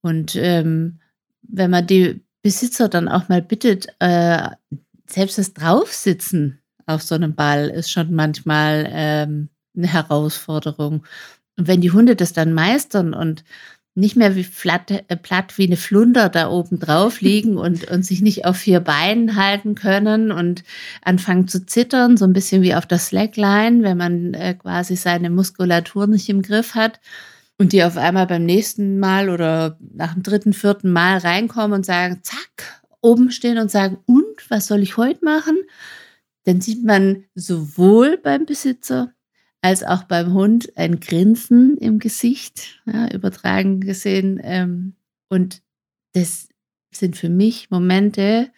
Und 0.00 0.36
ähm, 0.36 1.00
wenn 1.42 1.70
man 1.70 1.86
die 1.86 2.22
Besitzer 2.42 2.88
dann 2.88 3.08
auch 3.08 3.28
mal 3.28 3.42
bittet, 3.42 3.88
äh, 3.98 4.50
selbst 5.06 5.38
das 5.38 5.54
Draufsitzen 5.54 6.60
auf 6.86 7.02
so 7.02 7.14
einem 7.14 7.34
Ball 7.34 7.68
ist 7.68 7.90
schon 7.90 8.14
manchmal 8.14 8.88
ähm, 8.90 9.48
eine 9.76 9.86
Herausforderung. 9.86 11.04
Und 11.56 11.66
wenn 11.66 11.80
die 11.80 11.90
Hunde 11.90 12.16
das 12.16 12.32
dann 12.32 12.54
meistern 12.54 13.14
und 13.14 13.44
nicht 13.98 14.16
mehr 14.16 14.36
wie 14.36 14.44
flatt, 14.44 14.90
äh, 14.90 15.16
platt 15.16 15.58
wie 15.58 15.66
eine 15.66 15.76
Flunder 15.76 16.28
da 16.28 16.48
oben 16.48 16.78
drauf 16.78 17.20
liegen 17.20 17.56
und, 17.56 17.90
und 17.90 18.04
sich 18.04 18.20
nicht 18.20 18.44
auf 18.44 18.56
vier 18.56 18.80
Beinen 18.80 19.36
halten 19.36 19.74
können 19.74 20.30
und 20.30 20.64
anfangen 21.02 21.48
zu 21.48 21.66
zittern, 21.66 22.16
so 22.16 22.24
ein 22.24 22.32
bisschen 22.32 22.62
wie 22.62 22.74
auf 22.74 22.86
der 22.86 22.98
Slackline, 22.98 23.82
wenn 23.82 23.96
man 23.96 24.34
äh, 24.34 24.54
quasi 24.54 24.96
seine 24.96 25.30
Muskulatur 25.30 26.06
nicht 26.06 26.28
im 26.28 26.42
Griff 26.42 26.74
hat 26.74 27.00
und 27.58 27.72
die 27.72 27.82
auf 27.82 27.96
einmal 27.96 28.26
beim 28.26 28.44
nächsten 28.44 28.98
Mal 28.98 29.28
oder 29.28 29.78
nach 29.80 30.14
dem 30.14 30.22
dritten, 30.22 30.52
vierten 30.52 30.92
Mal 30.92 31.18
reinkommen 31.18 31.72
und 31.72 31.84
sagen, 31.84 32.20
zack, 32.22 32.82
oben 33.00 33.30
stehen 33.30 33.58
und 33.58 33.70
sagen, 33.70 33.98
und 34.06 34.48
was 34.48 34.66
soll 34.66 34.80
ich 34.80 34.96
heute 34.96 35.24
machen? 35.24 35.56
Dann 36.44 36.60
sieht 36.60 36.84
man 36.84 37.24
sowohl 37.34 38.16
beim 38.16 38.46
Besitzer 38.46 39.12
als 39.60 39.82
auch 39.82 40.04
beim 40.04 40.32
Hund 40.32 40.76
ein 40.76 41.00
Grinsen 41.00 41.76
im 41.78 41.98
Gesicht, 41.98 42.80
ja, 42.86 43.10
übertragen 43.12 43.80
gesehen. 43.80 44.40
Ähm, 44.42 44.94
und 45.28 45.62
das 46.12 46.48
sind 46.90 47.16
für 47.16 47.28
mich 47.28 47.70
Momente, 47.70 48.50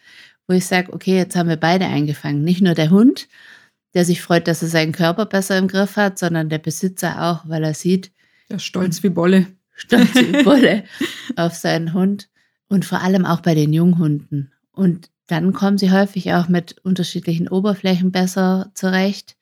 wo 0.47 0.53
ich 0.53 0.65
sage, 0.65 0.93
okay, 0.93 1.15
jetzt 1.15 1.35
haben 1.35 1.49
wir 1.49 1.57
beide 1.57 1.85
eingefangen. 1.85 2.43
Nicht 2.43 2.61
nur 2.61 2.75
der 2.75 2.91
Hund, 2.91 3.27
der 3.93 4.05
sich 4.05 4.21
freut, 4.21 4.47
dass 4.47 4.61
er 4.61 4.69
seinen 4.69 4.91
Körper 4.91 5.25
besser 5.25 5.57
im 5.57 5.67
Griff 5.67 5.95
hat, 5.95 6.19
sondern 6.19 6.49
der 6.49 6.59
Besitzer 6.59 7.21
auch, 7.21 7.47
weil 7.47 7.63
er 7.63 7.73
sieht. 7.73 8.11
Der 8.49 8.59
stolz 8.59 9.03
wie 9.03 9.09
Bolle. 9.09 9.47
Stolz 9.75 10.13
wie 10.13 10.43
Bolle 10.43 10.83
auf 11.35 11.55
seinen 11.55 11.93
Hund. 11.93 12.29
Und 12.67 12.85
vor 12.85 13.01
allem 13.01 13.25
auch 13.25 13.41
bei 13.41 13.55
den 13.55 13.73
Junghunden. 13.73 14.51
Und 14.71 15.09
dann 15.25 15.53
kommen 15.53 15.77
sie 15.77 15.91
häufig 15.91 16.33
auch 16.33 16.47
mit 16.47 16.77
unterschiedlichen 16.83 17.47
Oberflächen 17.47 18.11
besser 18.11 18.71
zurecht 18.75 19.37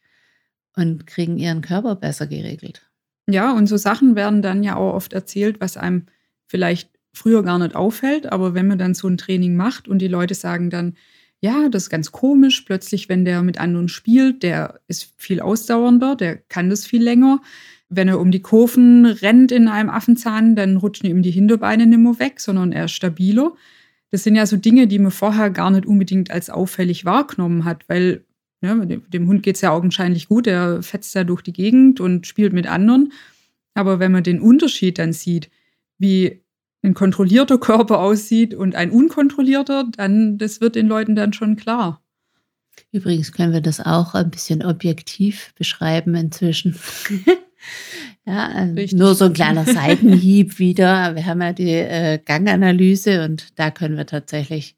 und 0.79 1.05
kriegen 1.05 1.37
ihren 1.37 1.61
Körper 1.61 1.95
besser 1.95 2.27
geregelt. 2.27 2.89
Ja, 3.29 3.51
und 3.53 3.67
so 3.67 3.77
Sachen 3.77 4.15
werden 4.15 4.41
dann 4.41 4.63
ja 4.63 4.75
auch 4.75 4.93
oft 4.93 5.13
erzählt, 5.13 5.61
was 5.61 5.77
einem 5.77 6.07
vielleicht 6.47 6.89
früher 7.13 7.43
gar 7.43 7.59
nicht 7.59 7.75
auffällt, 7.75 8.31
aber 8.31 8.53
wenn 8.53 8.67
man 8.67 8.77
dann 8.77 8.93
so 8.93 9.07
ein 9.07 9.17
Training 9.17 9.55
macht 9.55 9.87
und 9.87 9.99
die 9.99 10.07
Leute 10.07 10.33
sagen 10.33 10.69
dann, 10.69 10.95
ja, 11.41 11.69
das 11.69 11.83
ist 11.83 11.89
ganz 11.89 12.11
komisch, 12.11 12.61
plötzlich, 12.61 13.07
wenn 13.07 13.23
der 13.23 13.43
mit 13.43 13.59
anderen 13.59 13.87
spielt, 13.87 14.43
der 14.43 14.79
ist 14.87 15.13
viel 15.15 15.39
ausdauernder, 15.39 16.15
der 16.15 16.37
kann 16.37 16.69
das 16.69 16.85
viel 16.85 17.01
länger. 17.01 17.41
Wenn 17.87 18.07
er 18.07 18.19
um 18.19 18.29
die 18.29 18.41
Kurven 18.41 19.05
rennt 19.05 19.51
in 19.51 19.67
einem 19.67 19.89
Affenzahn, 19.89 20.55
dann 20.55 20.77
rutschen 20.77 21.09
ihm 21.09 21.21
die 21.21 21.31
Hinterbeine 21.31 21.85
nicht 21.85 21.99
mehr 21.99 22.19
weg, 22.19 22.39
sondern 22.39 22.71
er 22.71 22.85
ist 22.85 22.91
stabiler. 22.91 23.53
Das 24.11 24.23
sind 24.23 24.35
ja 24.35 24.45
so 24.45 24.57
Dinge, 24.57 24.87
die 24.87 24.99
man 24.99 25.11
vorher 25.11 25.49
gar 25.49 25.71
nicht 25.71 25.85
unbedingt 25.85 26.29
als 26.29 26.49
auffällig 26.49 27.05
wahrgenommen 27.05 27.63
hat, 27.63 27.87
weil 27.87 28.25
ja, 28.61 28.75
dem 28.75 29.27
Hund 29.27 29.43
geht 29.43 29.55
es 29.55 29.61
ja 29.61 29.71
augenscheinlich 29.71 30.27
gut, 30.27 30.47
er 30.47 30.83
fetzt 30.83 31.15
ja 31.15 31.23
durch 31.23 31.41
die 31.41 31.53
Gegend 31.53 31.99
und 31.99 32.27
spielt 32.27 32.53
mit 32.53 32.67
anderen. 32.67 33.13
Aber 33.73 33.99
wenn 33.99 34.11
man 34.11 34.23
den 34.23 34.41
Unterschied 34.41 34.99
dann 34.99 35.13
sieht, 35.13 35.49
wie 35.97 36.41
ein 36.81 36.93
kontrollierter 36.93 37.57
Körper 37.57 37.99
aussieht 37.99 38.53
und 38.53 38.75
ein 38.75 38.91
unkontrollierter, 38.91 39.85
dann 39.95 40.37
das 40.37 40.61
wird 40.61 40.75
den 40.75 40.87
Leuten 40.87 41.15
dann 41.15 41.33
schon 41.33 41.55
klar. 41.55 42.01
Übrigens 42.91 43.31
können 43.31 43.53
wir 43.53 43.61
das 43.61 43.79
auch 43.79 44.15
ein 44.15 44.31
bisschen 44.31 44.63
objektiv 44.63 45.53
beschreiben 45.55 46.15
inzwischen. 46.15 46.77
ja, 48.25 48.65
äh, 48.65 48.87
nur 48.93 49.15
so 49.15 49.25
ein 49.25 49.33
kleiner 49.33 49.65
Seitenhieb 49.65 50.59
wieder. 50.59 51.15
Wir 51.15 51.25
haben 51.25 51.41
ja 51.41 51.53
die 51.53 51.71
äh, 51.71 52.19
Ganganalyse 52.23 53.25
und 53.25 53.59
da 53.59 53.71
können 53.71 53.97
wir 53.97 54.05
tatsächlich 54.05 54.75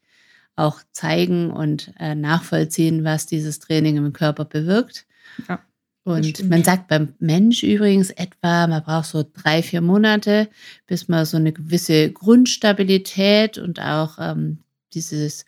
auch 0.62 0.80
zeigen 0.92 1.50
und 1.50 1.92
äh, 1.98 2.14
nachvollziehen, 2.14 3.04
was 3.04 3.26
dieses 3.26 3.58
Training 3.58 3.96
im 3.96 4.12
Körper 4.12 4.44
bewirkt. 4.44 5.06
Ja, 5.48 5.60
und 6.04 6.48
man 6.48 6.64
sagt 6.64 6.88
beim 6.88 7.14
Mensch 7.20 7.62
übrigens 7.62 8.10
etwa, 8.10 8.66
man 8.66 8.82
braucht 8.82 9.06
so 9.06 9.24
drei, 9.24 9.62
vier 9.62 9.80
Monate, 9.80 10.48
bis 10.86 11.06
man 11.06 11.24
so 11.24 11.36
eine 11.36 11.52
gewisse 11.52 12.10
Grundstabilität 12.10 13.56
und 13.58 13.80
auch 13.80 14.18
ähm, 14.18 14.58
dieses 14.94 15.44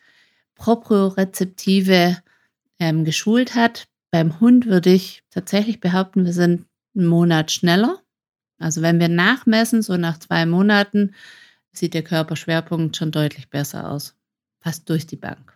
propriorezeptive 0.55 2.19
ähm, 2.79 3.05
geschult 3.05 3.57
hat. 3.57 3.89
Beim 4.13 4.39
Hund 4.39 4.67
würde 4.67 4.91
ich 4.91 5.25
tatsächlich 5.31 5.81
behaupten, 5.81 6.25
wir 6.25 6.33
sind 6.33 6.67
einen 6.95 7.07
Monat 7.07 7.51
schneller. 7.51 7.99
Also 8.59 8.81
wenn 8.81 9.01
wir 9.01 9.09
nachmessen, 9.09 9.83
so 9.83 9.97
nach 9.97 10.19
zwei 10.19 10.47
Monaten, 10.47 11.15
sieht 11.73 11.95
der 11.95 12.05
Körperschwerpunkt 12.05 12.97
schon 12.97 13.11
deutlich 13.11 13.51
besser 13.51 13.91
aus 13.91 14.15
fast 14.65 14.89
durch 14.89 15.07
die 15.07 15.17
Bank. 15.17 15.53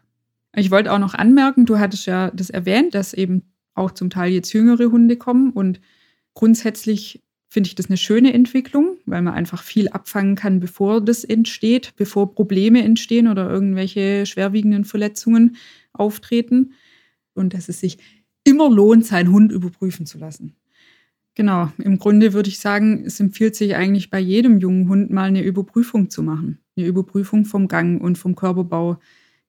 Ich 0.55 0.71
wollte 0.71 0.93
auch 0.93 0.99
noch 0.99 1.15
anmerken, 1.15 1.65
du 1.65 1.79
hattest 1.79 2.07
ja 2.07 2.31
das 2.31 2.51
erwähnt, 2.51 2.95
dass 2.95 3.15
eben 3.15 3.43
auch 3.75 3.93
zum 3.93 4.11
Teil 4.11 4.33
jetzt 4.33 4.53
jüngere 4.53 4.91
Hunde 4.91 5.17
kommen 5.17 5.51
und 5.51 5.81
grundsätzlich 6.35 7.25
finde 7.49 7.69
ich 7.69 7.75
das 7.75 7.89
eine 7.89 7.97
schöne 7.97 8.35
Entwicklung, 8.35 8.99
weil 9.07 9.23
man 9.23 9.33
einfach 9.33 9.63
viel 9.63 9.89
abfangen 9.89 10.35
kann, 10.35 10.61
bevor 10.61 11.01
das 11.01 11.25
entsteht, 11.25 11.95
bevor 11.97 12.35
Probleme 12.35 12.83
entstehen 12.83 13.29
oder 13.29 13.49
irgendwelche 13.49 14.27
schwerwiegenden 14.27 14.85
Verletzungen 14.85 15.57
auftreten 15.95 16.75
und 17.33 17.55
dass 17.55 17.71
es 17.71 17.81
sich 17.81 17.97
immer 18.45 18.69
lohnt, 18.69 19.07
seinen 19.07 19.33
Hund 19.33 19.53
überprüfen 19.53 20.05
zu 20.05 20.19
lassen. 20.19 20.55
Genau, 21.35 21.73
im 21.79 21.99
Grunde 21.99 22.35
würde 22.35 22.51
ich 22.51 22.59
sagen, 22.59 23.05
es 23.07 23.21
empfiehlt 23.21 23.57
sich 23.57 23.75
eigentlich 23.75 24.11
bei 24.11 24.19
jedem 24.19 24.59
jungen 24.59 24.89
Hund 24.89 25.11
mal 25.11 25.29
eine 25.29 25.43
Überprüfung 25.43 26.11
zu 26.11 26.23
machen. 26.23 26.59
Eine 26.79 26.87
Überprüfung 26.87 27.45
vom 27.45 27.69
Gang 27.69 28.01
und 28.01 28.19
vom 28.19 28.37
Körperbau. 28.37 28.99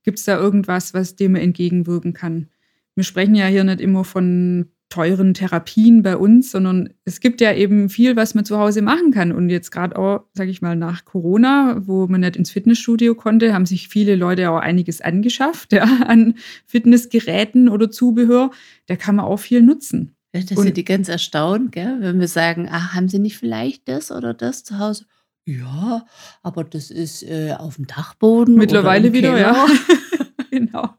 Gibt 0.03 0.17
es 0.17 0.25
da 0.25 0.37
irgendwas, 0.37 0.93
was 0.93 1.15
dem 1.15 1.35
entgegenwirken 1.35 2.13
kann? 2.13 2.47
Wir 2.95 3.03
sprechen 3.03 3.35
ja 3.35 3.45
hier 3.45 3.63
nicht 3.63 3.81
immer 3.81 4.03
von 4.03 4.67
teuren 4.89 5.35
Therapien 5.35 6.01
bei 6.01 6.17
uns, 6.17 6.51
sondern 6.51 6.89
es 7.05 7.19
gibt 7.19 7.41
ja 7.41 7.53
eben 7.53 7.89
viel, 7.89 8.15
was 8.15 8.33
man 8.33 8.43
zu 8.43 8.57
Hause 8.57 8.81
machen 8.81 9.11
kann. 9.11 9.31
Und 9.31 9.49
jetzt 9.49 9.71
gerade 9.71 9.95
auch, 9.95 10.25
sage 10.33 10.49
ich 10.49 10.61
mal, 10.61 10.75
nach 10.75 11.05
Corona, 11.05 11.77
wo 11.85 12.07
man 12.07 12.21
nicht 12.21 12.35
ins 12.35 12.49
Fitnessstudio 12.49 13.13
konnte, 13.13 13.53
haben 13.53 13.67
sich 13.67 13.87
viele 13.87 14.15
Leute 14.15 14.49
auch 14.49 14.57
einiges 14.57 15.01
angeschafft 15.01 15.73
ja, 15.73 15.83
an 16.07 16.33
Fitnessgeräten 16.65 17.69
oder 17.69 17.91
Zubehör. 17.91 18.49
Da 18.87 18.95
kann 18.95 19.15
man 19.15 19.25
auch 19.25 19.37
viel 19.37 19.61
nutzen. 19.61 20.15
Da 20.31 20.41
sind 20.41 20.77
die 20.77 20.85
ganz 20.85 21.07
erstaunt, 21.07 21.71
gell? 21.71 21.97
wenn 22.01 22.19
wir 22.19 22.27
sagen, 22.27 22.67
ach, 22.69 22.93
haben 22.93 23.09
Sie 23.09 23.17
nicht 23.17 23.37
vielleicht 23.37 23.87
das 23.87 24.11
oder 24.11 24.33
das 24.33 24.63
zu 24.63 24.77
Hause? 24.77 25.05
Ja, 25.49 26.05
aber 26.43 26.63
das 26.63 26.91
ist 26.91 27.23
äh, 27.23 27.55
auf 27.57 27.77
dem 27.77 27.88
Dachboden. 27.88 28.53
Mittlerweile 28.55 29.13
wieder, 29.13 29.35
ja. 29.39 29.65
genau. 30.51 30.93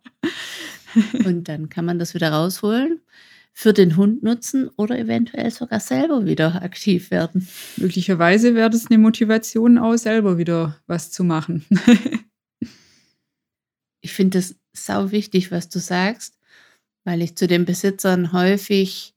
Und 1.25 1.49
dann 1.49 1.69
kann 1.69 1.85
man 1.85 2.01
das 2.01 2.15
wieder 2.15 2.33
rausholen, 2.33 3.01
für 3.53 3.73
den 3.73 3.97
Hund 3.97 4.25
nutzen 4.25 4.69
oder 4.77 4.99
eventuell 4.99 5.53
sogar 5.53 5.79
selber 5.79 6.25
wieder 6.27 6.63
aktiv 6.63 7.13
werden. 7.13 7.47
Möglicherweise 7.77 8.57
wäre 8.57 8.71
das 8.71 8.87
eine 8.87 8.99
Motivation, 8.99 9.79
auch 9.79 9.97
selber 9.97 10.37
wieder 10.37 10.77
was 10.89 11.13
zu 11.13 11.23
machen. 11.23 11.65
ich 14.01 14.13
finde 14.13 14.39
es 14.39 14.57
sau 14.73 15.13
wichtig, 15.13 15.53
was 15.53 15.69
du 15.69 15.79
sagst, 15.79 16.39
weil 17.05 17.23
ich 17.23 17.37
zu 17.37 17.47
den 17.47 17.65
Besitzern 17.65 18.33
häufig 18.33 19.15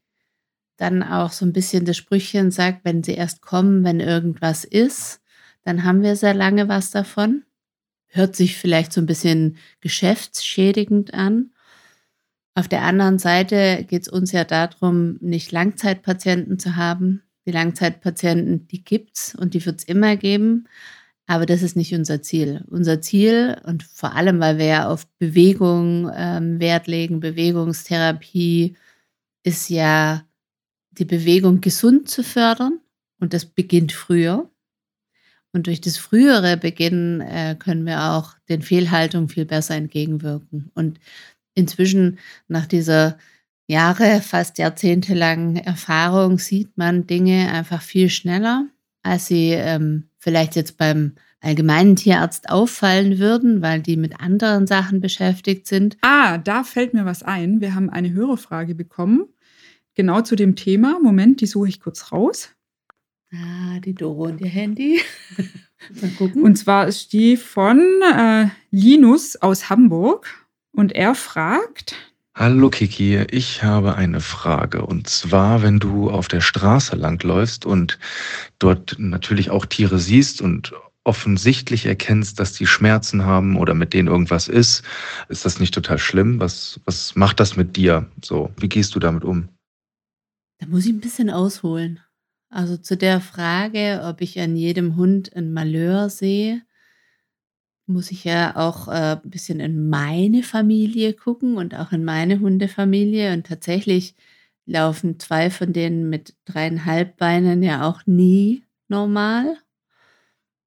dann 0.77 1.01
auch 1.01 1.31
so 1.31 1.43
ein 1.43 1.53
bisschen 1.53 1.85
das 1.85 1.97
Sprüchchen 1.97 2.51
sagt, 2.51 2.85
wenn 2.85 3.01
sie 3.01 3.13
erst 3.13 3.41
kommen, 3.41 3.83
wenn 3.83 3.99
irgendwas 3.99 4.63
ist, 4.63 5.21
dann 5.63 5.83
haben 5.83 6.01
wir 6.01 6.15
sehr 6.15 6.33
lange 6.33 6.67
was 6.67 6.91
davon. 6.91 7.43
Hört 8.07 8.35
sich 8.35 8.57
vielleicht 8.57 8.93
so 8.93 9.01
ein 9.01 9.05
bisschen 9.05 9.57
geschäftsschädigend 9.81 11.13
an. 11.13 11.51
Auf 12.55 12.67
der 12.67 12.83
anderen 12.83 13.17
Seite 13.17 13.83
geht 13.87 14.03
es 14.03 14.07
uns 14.07 14.31
ja 14.31 14.43
darum, 14.43 15.17
nicht 15.21 15.51
Langzeitpatienten 15.51 16.59
zu 16.59 16.75
haben. 16.75 17.23
Die 17.45 17.51
Langzeitpatienten, 17.51 18.67
die 18.67 18.83
gibt's 18.83 19.35
und 19.35 19.53
die 19.53 19.65
wird 19.65 19.79
es 19.79 19.85
immer 19.85 20.15
geben. 20.15 20.67
Aber 21.25 21.45
das 21.45 21.61
ist 21.61 21.75
nicht 21.75 21.93
unser 21.93 22.21
Ziel. 22.21 22.63
Unser 22.67 23.01
Ziel, 23.01 23.57
und 23.63 23.83
vor 23.83 24.13
allem, 24.13 24.39
weil 24.39 24.57
wir 24.57 24.65
ja 24.65 24.89
auf 24.89 25.07
Bewegung 25.17 26.11
ähm, 26.13 26.59
Wert 26.59 26.87
legen, 26.87 27.21
Bewegungstherapie, 27.21 28.75
ist 29.43 29.69
ja 29.69 30.25
die 30.91 31.05
Bewegung 31.05 31.61
gesund 31.61 32.09
zu 32.09 32.23
fördern. 32.23 32.79
Und 33.19 33.33
das 33.33 33.45
beginnt 33.45 33.93
früher. 33.93 34.49
Und 35.53 35.67
durch 35.67 35.81
das 35.81 35.97
frühere 35.97 36.57
Beginnen 36.57 37.21
äh, 37.21 37.55
können 37.57 37.85
wir 37.85 38.11
auch 38.11 38.33
den 38.49 38.61
Fehlhaltungen 38.61 39.29
viel 39.29 39.45
besser 39.45 39.75
entgegenwirken. 39.75 40.71
Und 40.73 40.99
inzwischen 41.53 42.19
nach 42.47 42.65
dieser 42.65 43.17
Jahre, 43.67 44.21
fast 44.21 44.57
jahrzehntelangen 44.57 45.55
Erfahrung 45.55 46.39
sieht 46.39 46.77
man 46.77 47.07
Dinge 47.07 47.51
einfach 47.51 47.81
viel 47.81 48.09
schneller, 48.09 48.65
als 49.03 49.27
sie 49.27 49.51
ähm, 49.51 50.09
vielleicht 50.17 50.55
jetzt 50.55 50.77
beim 50.77 51.13
allgemeinen 51.39 51.95
Tierarzt 51.95 52.49
auffallen 52.49 53.19
würden, 53.19 53.61
weil 53.61 53.81
die 53.81 53.97
mit 53.97 54.19
anderen 54.19 54.65
Sachen 54.67 55.01
beschäftigt 55.01 55.67
sind. 55.67 55.97
Ah, 56.01 56.37
da 56.37 56.63
fällt 56.63 56.93
mir 56.93 57.05
was 57.05 57.21
ein. 57.21 57.61
Wir 57.61 57.75
haben 57.75 57.89
eine 57.89 58.11
Hörerfrage 58.11 58.75
bekommen 58.75 59.27
genau 59.95 60.21
zu 60.21 60.35
dem 60.35 60.55
Thema. 60.55 60.99
Moment, 61.01 61.41
die 61.41 61.45
suche 61.45 61.69
ich 61.69 61.79
kurz 61.79 62.11
raus. 62.11 62.49
Ah, 63.35 63.79
die 63.79 63.95
Doro 63.95 64.25
und 64.25 64.41
ihr 64.41 64.49
Handy. 64.49 65.01
Mal 66.01 66.11
gucken. 66.11 66.43
Und 66.43 66.55
zwar 66.55 66.87
ist 66.87 67.13
die 67.13 67.35
von 67.35 67.81
äh, 68.15 68.47
Linus 68.69 69.37
aus 69.37 69.69
Hamburg 69.71 70.27
und 70.71 70.91
er 70.91 71.15
fragt. 71.15 71.95
Hallo 72.35 72.69
Kiki, 72.69 73.25
ich 73.31 73.63
habe 73.63 73.95
eine 73.95 74.21
Frage. 74.21 74.85
Und 74.85 75.09
zwar, 75.09 75.63
wenn 75.63 75.79
du 75.79 76.11
auf 76.11 76.27
der 76.27 76.41
Straße 76.41 76.95
langläufst 76.95 77.65
und 77.65 77.97
dort 78.59 78.95
natürlich 78.99 79.49
auch 79.49 79.65
Tiere 79.65 79.97
siehst 79.97 80.41
und 80.41 80.73
offensichtlich 81.03 81.85
erkennst, 81.87 82.39
dass 82.39 82.53
die 82.53 82.67
Schmerzen 82.67 83.25
haben 83.25 83.57
oder 83.57 83.73
mit 83.73 83.93
denen 83.93 84.07
irgendwas 84.07 84.47
ist, 84.47 84.83
ist 85.27 85.43
das 85.43 85.59
nicht 85.59 85.73
total 85.73 85.97
schlimm? 85.97 86.39
Was, 86.39 86.79
was 86.85 87.15
macht 87.15 87.39
das 87.39 87.55
mit 87.55 87.77
dir? 87.77 88.09
So, 88.23 88.51
wie 88.57 88.69
gehst 88.69 88.93
du 88.93 88.99
damit 88.99 89.23
um? 89.23 89.49
Da 90.59 90.67
muss 90.67 90.85
ich 90.85 90.93
ein 90.93 91.01
bisschen 91.01 91.29
ausholen. 91.29 91.99
Also 92.53 92.77
zu 92.77 92.95
der 92.95 93.19
Frage, 93.19 94.03
ob 94.03 94.21
ich 94.21 94.39
an 94.39 94.55
jedem 94.55 94.95
Hund 94.95 95.35
ein 95.35 95.53
Malheur 95.53 96.09
sehe, 96.09 96.61
muss 97.87 98.11
ich 98.11 98.25
ja 98.25 98.55
auch 98.55 98.87
äh, 98.87 99.19
ein 99.23 99.29
bisschen 99.29 99.59
in 99.59 99.89
meine 99.89 100.43
Familie 100.43 101.13
gucken 101.13 101.57
und 101.57 101.73
auch 101.73 101.91
in 101.91 102.05
meine 102.05 102.39
Hundefamilie. 102.39 103.33
Und 103.33 103.47
tatsächlich 103.47 104.13
laufen 104.67 105.19
zwei 105.19 105.49
von 105.49 105.73
denen 105.73 106.09
mit 106.11 106.35
dreieinhalb 106.45 107.17
Beinen 107.17 107.63
ja 107.63 107.89
auch 107.89 108.05
nie 108.05 108.63
normal. 108.87 109.57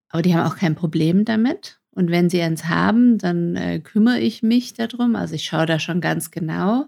Aber 0.09 0.23
die 0.23 0.35
haben 0.35 0.51
auch 0.51 0.57
kein 0.57 0.75
Problem 0.75 1.25
damit. 1.25 1.79
Und 1.93 2.11
wenn 2.11 2.29
sie 2.29 2.43
eins 2.43 2.65
haben, 2.65 3.17
dann 3.19 3.55
äh, 3.55 3.79
kümmere 3.79 4.19
ich 4.19 4.43
mich 4.43 4.75
darum. 4.75 5.15
Also 5.15 5.37
ich 5.37 5.45
schaue 5.45 5.67
da 5.67 5.79
schon 5.79 6.01
ganz 6.01 6.33
genau. 6.33 6.87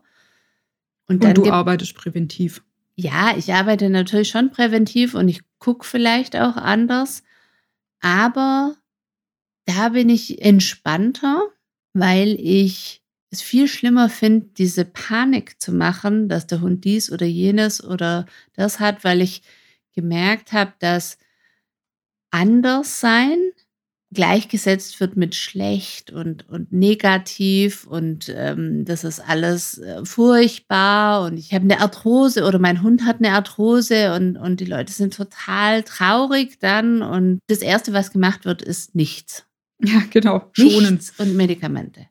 Und, 1.07 1.25
und 1.25 1.39
du 1.39 1.51
arbeitest 1.51 1.95
präventiv. 1.95 2.65
Ja, 3.01 3.37
ich 3.37 3.53
arbeite 3.55 3.91
natürlich 3.91 4.29
schon 4.29 4.51
präventiv 4.51 5.15
und 5.15 5.29
ich 5.29 5.43
gucke 5.61 5.85
vielleicht 5.87 6.35
auch 6.35 6.57
anders. 6.57 7.23
Aber 8.01 8.77
da 9.67 9.91
bin 9.91 10.09
ich 10.11 10.43
entspannter, 10.43 11.43
weil 11.95 12.37
ich 12.41 13.03
es 13.31 13.43
viel 13.43 13.69
schlimmer 13.69 14.09
finde, 14.11 14.49
diese 14.59 14.85
Panik 14.85 15.61
zu 15.61 15.73
machen, 15.73 16.29
dass 16.29 16.47
der 16.47 16.61
Hund 16.63 16.85
dies 16.85 17.13
oder 17.13 17.27
jenes 17.27 17.85
oder 17.85 18.27
das 18.55 18.81
hat, 18.81 19.05
weil 19.05 19.23
ich 19.23 19.43
gemerkt 19.95 20.53
habe, 20.53 20.75
dass 20.81 21.19
anders 22.33 23.01
sein 23.01 23.53
gleichgesetzt 24.13 25.01
wird 25.01 25.17
mit 25.17 25.35
schlecht 25.35 26.11
und, 26.11 26.49
und 26.49 26.73
negativ 26.73 27.87
und 27.87 28.33
ähm, 28.35 28.87
das 28.87 29.05
ist 29.05 29.21
alles 29.21 29.79
äh, 29.79 30.05
furchtbar 30.05 31.27
und 31.27 31.37
ich 31.37 31.53
habe 31.53 31.65
eine 31.65 31.81
Arthrose 31.81 32.45
oder 32.45 32.59
mein 32.59 32.83
Hund 32.83 33.05
hat 33.05 33.19
eine 33.19 33.33
Arthrose 33.33 34.15
und, 34.15 34.39
und 34.39 34.61
die 34.61 34.65
Leute 34.65 34.93
sind 34.93 35.15
total 35.15 35.83
traurig 35.83 36.59
dann 36.59 37.03
und 37.03 37.41
das 37.49 37.59
Erste, 37.59 37.93
was 37.93 38.11
gemacht 38.11 38.47
wird, 38.47 38.63
ist 38.63 38.95
nichts. 38.95 39.45
Ja, 39.81 40.03
genau, 40.11 40.51
schonen. 40.53 40.95
Nichts 40.95 41.13
und 41.19 41.37
Medikamente. 41.37 42.07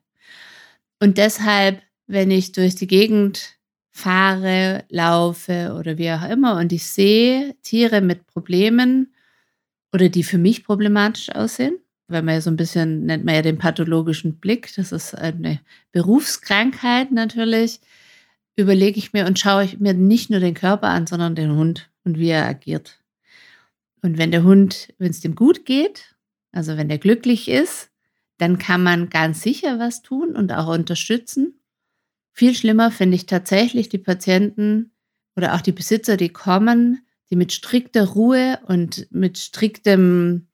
Und 1.00 1.18
deshalb, 1.18 1.82
wenn 2.06 2.30
ich 2.30 2.52
durch 2.52 2.76
die 2.76 2.86
Gegend 2.86 3.58
fahre, 3.90 4.84
laufe 4.88 5.74
oder 5.78 5.98
wie 5.98 6.10
auch 6.12 6.28
immer 6.28 6.56
und 6.58 6.72
ich 6.72 6.86
sehe 6.86 7.56
Tiere 7.62 8.00
mit 8.00 8.26
Problemen 8.26 9.12
oder 9.92 10.08
die 10.08 10.22
für 10.22 10.38
mich 10.38 10.64
problematisch 10.64 11.30
aussehen, 11.30 11.78
weil 12.08 12.22
man 12.22 12.34
ja 12.34 12.40
so 12.40 12.50
ein 12.50 12.56
bisschen, 12.56 13.04
nennt 13.04 13.24
man 13.24 13.34
ja 13.34 13.42
den 13.42 13.58
pathologischen 13.58 14.38
Blick, 14.38 14.74
das 14.74 14.92
ist 14.92 15.14
eine 15.14 15.60
Berufskrankheit 15.92 17.12
natürlich, 17.12 17.80
überlege 18.56 18.98
ich 18.98 19.12
mir 19.12 19.26
und 19.26 19.38
schaue 19.38 19.64
ich 19.64 19.78
mir 19.78 19.94
nicht 19.94 20.30
nur 20.30 20.40
den 20.40 20.54
Körper 20.54 20.88
an, 20.88 21.06
sondern 21.06 21.34
den 21.34 21.54
Hund 21.54 21.90
und 22.04 22.18
wie 22.18 22.30
er 22.30 22.46
agiert. 22.46 22.98
Und 24.02 24.18
wenn 24.18 24.30
der 24.30 24.42
Hund, 24.42 24.92
wenn 24.98 25.10
es 25.10 25.20
dem 25.20 25.34
gut 25.34 25.64
geht, 25.64 26.16
also 26.50 26.76
wenn 26.76 26.88
der 26.88 26.98
glücklich 26.98 27.48
ist, 27.48 27.90
dann 28.38 28.58
kann 28.58 28.82
man 28.82 29.10
ganz 29.10 29.42
sicher 29.42 29.78
was 29.78 30.02
tun 30.02 30.34
und 30.34 30.52
auch 30.52 30.68
unterstützen. 30.68 31.60
Viel 32.32 32.54
schlimmer 32.54 32.90
finde 32.90 33.16
ich 33.16 33.26
tatsächlich 33.26 33.88
die 33.88 33.98
Patienten 33.98 34.92
oder 35.36 35.54
auch 35.54 35.60
die 35.60 35.72
Besitzer, 35.72 36.16
die 36.16 36.30
kommen, 36.30 37.04
die 37.30 37.36
mit 37.36 37.52
strikter 37.52 38.04
Ruhe 38.04 38.58
und 38.66 39.06
mit 39.10 39.38
striktem 39.38 40.47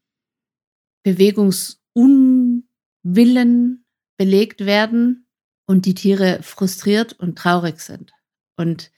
Bewegungsunwillen 1.05 3.85
belegt 4.17 4.67
werden 4.67 5.29
und 5.67 5.87
die 5.87 5.95
Tiere 5.95 6.43
frustriert 6.43 7.13
und 7.13 7.39
traurig 7.39 7.81
sind 7.81 8.13
und 8.57 8.91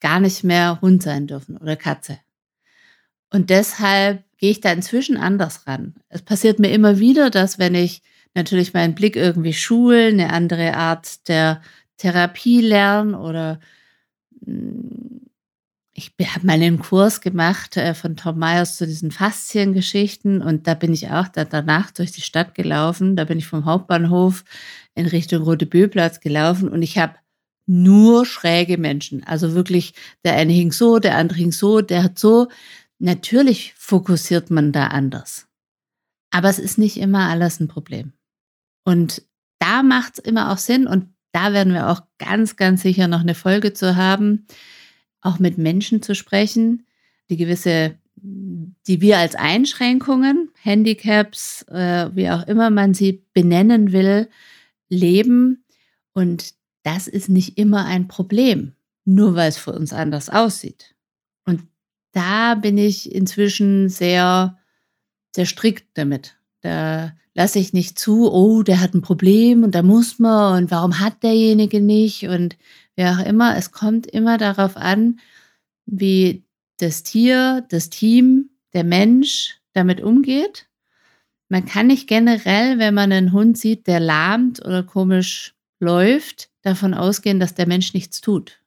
gar 0.00 0.20
nicht 0.20 0.44
mehr 0.44 0.80
Hund 0.82 1.02
sein 1.02 1.26
dürfen 1.26 1.56
oder 1.56 1.76
Katze. 1.76 2.18
Und 3.32 3.48
deshalb 3.50 4.24
gehe 4.36 4.50
ich 4.50 4.60
da 4.60 4.72
inzwischen 4.72 5.16
anders 5.16 5.66
ran. 5.66 5.94
Es 6.08 6.22
passiert 6.22 6.58
mir 6.58 6.70
immer 6.70 6.98
wieder, 6.98 7.30
dass 7.30 7.58
wenn 7.58 7.74
ich 7.74 8.02
natürlich 8.34 8.74
meinen 8.74 8.94
Blick 8.94 9.16
irgendwie 9.16 9.54
schule, 9.54 10.08
eine 10.08 10.30
andere 10.30 10.74
Art 10.74 11.28
der 11.28 11.62
Therapie 11.96 12.60
lerne 12.60 13.18
oder 13.18 13.60
hm, 14.44 15.23
ich 15.94 16.12
habe 16.34 16.46
mal 16.46 16.54
einen 16.54 16.80
Kurs 16.80 17.20
gemacht 17.20 17.76
äh, 17.76 17.94
von 17.94 18.16
Tom 18.16 18.38
Myers 18.38 18.76
zu 18.76 18.86
diesen 18.86 19.12
Fasziengeschichten 19.12 20.42
und 20.42 20.66
da 20.66 20.74
bin 20.74 20.92
ich 20.92 21.10
auch 21.10 21.28
da, 21.28 21.44
danach 21.44 21.92
durch 21.92 22.10
die 22.10 22.20
Stadt 22.20 22.54
gelaufen. 22.54 23.14
Da 23.14 23.24
bin 23.24 23.38
ich 23.38 23.46
vom 23.46 23.64
Hauptbahnhof 23.64 24.44
in 24.96 25.06
Richtung 25.06 25.44
Rote 25.44 25.66
Böplatz 25.66 26.18
gelaufen 26.18 26.68
und 26.68 26.82
ich 26.82 26.98
habe 26.98 27.14
nur 27.66 28.26
schräge 28.26 28.76
Menschen. 28.76 29.24
Also 29.24 29.54
wirklich, 29.54 29.94
der 30.24 30.34
eine 30.34 30.52
hing 30.52 30.72
so, 30.72 30.98
der 30.98 31.16
andere 31.16 31.38
hing 31.38 31.52
so, 31.52 31.80
der 31.80 32.02
hat 32.02 32.18
so. 32.18 32.48
Natürlich 32.98 33.72
fokussiert 33.76 34.50
man 34.50 34.72
da 34.72 34.88
anders. 34.88 35.46
Aber 36.30 36.48
es 36.48 36.58
ist 36.58 36.76
nicht 36.76 36.96
immer 36.96 37.28
alles 37.28 37.60
ein 37.60 37.68
Problem. 37.68 38.12
Und 38.84 39.22
da 39.60 39.82
macht 39.84 40.14
es 40.14 40.24
immer 40.24 40.50
auch 40.50 40.58
Sinn 40.58 40.86
und 40.88 41.14
da 41.32 41.52
werden 41.52 41.72
wir 41.72 41.88
auch 41.88 42.02
ganz, 42.18 42.56
ganz 42.56 42.82
sicher 42.82 43.08
noch 43.08 43.20
eine 43.20 43.34
Folge 43.34 43.72
zu 43.72 43.96
haben 43.96 44.46
auch 45.24 45.38
mit 45.38 45.58
Menschen 45.58 46.02
zu 46.02 46.14
sprechen, 46.14 46.86
die 47.30 47.36
gewisse, 47.36 47.96
die 48.16 49.00
wir 49.00 49.18
als 49.18 49.34
Einschränkungen, 49.34 50.50
Handicaps, 50.62 51.62
äh, 51.68 52.10
wie 52.14 52.30
auch 52.30 52.46
immer 52.46 52.70
man 52.70 52.94
sie 52.94 53.24
benennen 53.32 53.92
will, 53.92 54.28
leben. 54.88 55.64
Und 56.12 56.54
das 56.82 57.08
ist 57.08 57.28
nicht 57.28 57.58
immer 57.58 57.86
ein 57.86 58.06
Problem, 58.06 58.72
nur 59.04 59.34
weil 59.34 59.48
es 59.48 59.56
für 59.56 59.72
uns 59.72 59.92
anders 59.92 60.28
aussieht. 60.28 60.94
Und 61.44 61.62
da 62.12 62.54
bin 62.54 62.78
ich 62.78 63.12
inzwischen 63.12 63.88
sehr, 63.88 64.58
sehr 65.34 65.46
strikt 65.46 65.86
damit. 65.94 66.36
Da 66.60 67.12
lasse 67.34 67.58
ich 67.58 67.72
nicht 67.72 67.98
zu, 67.98 68.30
oh, 68.30 68.62
der 68.62 68.80
hat 68.80 68.94
ein 68.94 69.02
Problem 69.02 69.64
und 69.64 69.74
da 69.74 69.82
muss 69.82 70.18
man 70.18 70.64
und 70.64 70.70
warum 70.70 71.00
hat 71.00 71.22
derjenige 71.22 71.80
nicht 71.80 72.28
und 72.28 72.56
wer 72.96 73.12
auch 73.12 73.24
immer. 73.24 73.56
Es 73.56 73.72
kommt 73.72 74.06
immer 74.06 74.38
darauf 74.38 74.76
an, 74.76 75.20
wie 75.86 76.44
das 76.78 77.02
Tier, 77.02 77.64
das 77.68 77.90
Team, 77.90 78.50
der 78.72 78.84
Mensch 78.84 79.60
damit 79.72 80.00
umgeht. 80.00 80.66
Man 81.48 81.66
kann 81.66 81.86
nicht 81.86 82.08
generell, 82.08 82.78
wenn 82.78 82.94
man 82.94 83.12
einen 83.12 83.32
Hund 83.32 83.58
sieht, 83.58 83.86
der 83.86 84.00
lahmt 84.00 84.64
oder 84.64 84.82
komisch 84.82 85.54
läuft, 85.78 86.50
davon 86.62 86.94
ausgehen, 86.94 87.38
dass 87.38 87.54
der 87.54 87.68
Mensch 87.68 87.94
nichts 87.94 88.20
tut. 88.20 88.60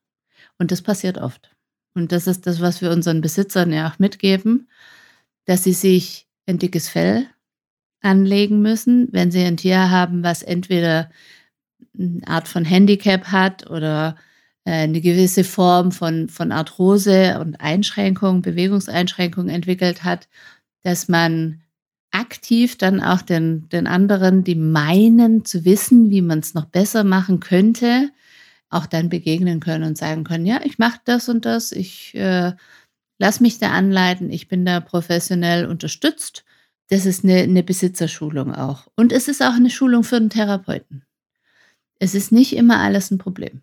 Und 0.57 0.71
das 0.71 0.81
passiert 0.81 1.17
oft. 1.17 1.51
Und 1.93 2.11
das 2.11 2.27
ist 2.27 2.45
das, 2.45 2.61
was 2.61 2.81
wir 2.81 2.91
unseren 2.91 3.21
Besitzern 3.21 3.73
ja 3.73 3.89
auch 3.89 3.99
mitgeben, 3.99 4.69
dass 5.45 5.63
sie 5.63 5.73
sich 5.73 6.27
ein 6.45 6.59
dickes 6.59 6.89
Fell 6.89 7.27
anlegen 8.01 8.61
müssen, 8.61 9.09
wenn 9.11 9.31
sie 9.31 9.43
ein 9.43 9.57
Tier 9.57 9.89
haben, 9.89 10.23
was 10.23 10.43
entweder 10.43 11.09
eine 11.97 12.27
Art 12.27 12.47
von 12.47 12.65
Handicap 12.65 13.31
hat 13.31 13.69
oder 13.69 14.15
äh, 14.65 14.83
eine 14.83 15.01
gewisse 15.01 15.43
Form 15.43 15.91
von, 15.91 16.29
von 16.29 16.51
Arthrose 16.51 17.39
und 17.39 17.61
Einschränkung, 17.61 18.41
Bewegungseinschränkung 18.41 19.49
entwickelt 19.49 20.03
hat, 20.03 20.27
dass 20.83 21.07
man 21.07 21.61
aktiv 22.11 22.77
dann 22.77 23.01
auch 23.01 23.21
den, 23.21 23.69
den 23.69 23.87
anderen, 23.87 24.43
die 24.43 24.55
meinen 24.55 25.45
zu 25.45 25.65
wissen, 25.65 26.09
wie 26.09 26.21
man 26.21 26.39
es 26.39 26.53
noch 26.53 26.65
besser 26.65 27.03
machen 27.03 27.39
könnte, 27.39 28.09
auch 28.69 28.85
dann 28.85 29.09
begegnen 29.09 29.59
können 29.59 29.83
und 29.83 29.97
sagen 29.97 30.23
können, 30.23 30.45
ja, 30.45 30.59
ich 30.63 30.77
mache 30.79 30.99
das 31.05 31.29
und 31.29 31.45
das, 31.45 31.71
ich 31.71 32.15
äh, 32.15 32.53
lass 33.19 33.39
mich 33.39 33.59
da 33.59 33.71
anleiten, 33.71 34.29
ich 34.29 34.47
bin 34.47 34.65
da 34.65 34.79
professionell 34.79 35.65
unterstützt. 35.65 36.43
Das 36.89 37.05
ist 37.05 37.23
eine, 37.23 37.39
eine 37.39 37.63
Besitzerschulung 37.63 38.53
auch. 38.53 38.87
Und 38.95 39.11
es 39.11 39.27
ist 39.27 39.41
auch 39.41 39.53
eine 39.53 39.69
Schulung 39.69 40.03
für 40.03 40.19
den 40.19 40.29
Therapeuten. 40.29 41.03
Es 41.99 42.15
ist 42.15 42.31
nicht 42.31 42.55
immer 42.55 42.79
alles 42.79 43.11
ein 43.11 43.17
Problem. 43.17 43.61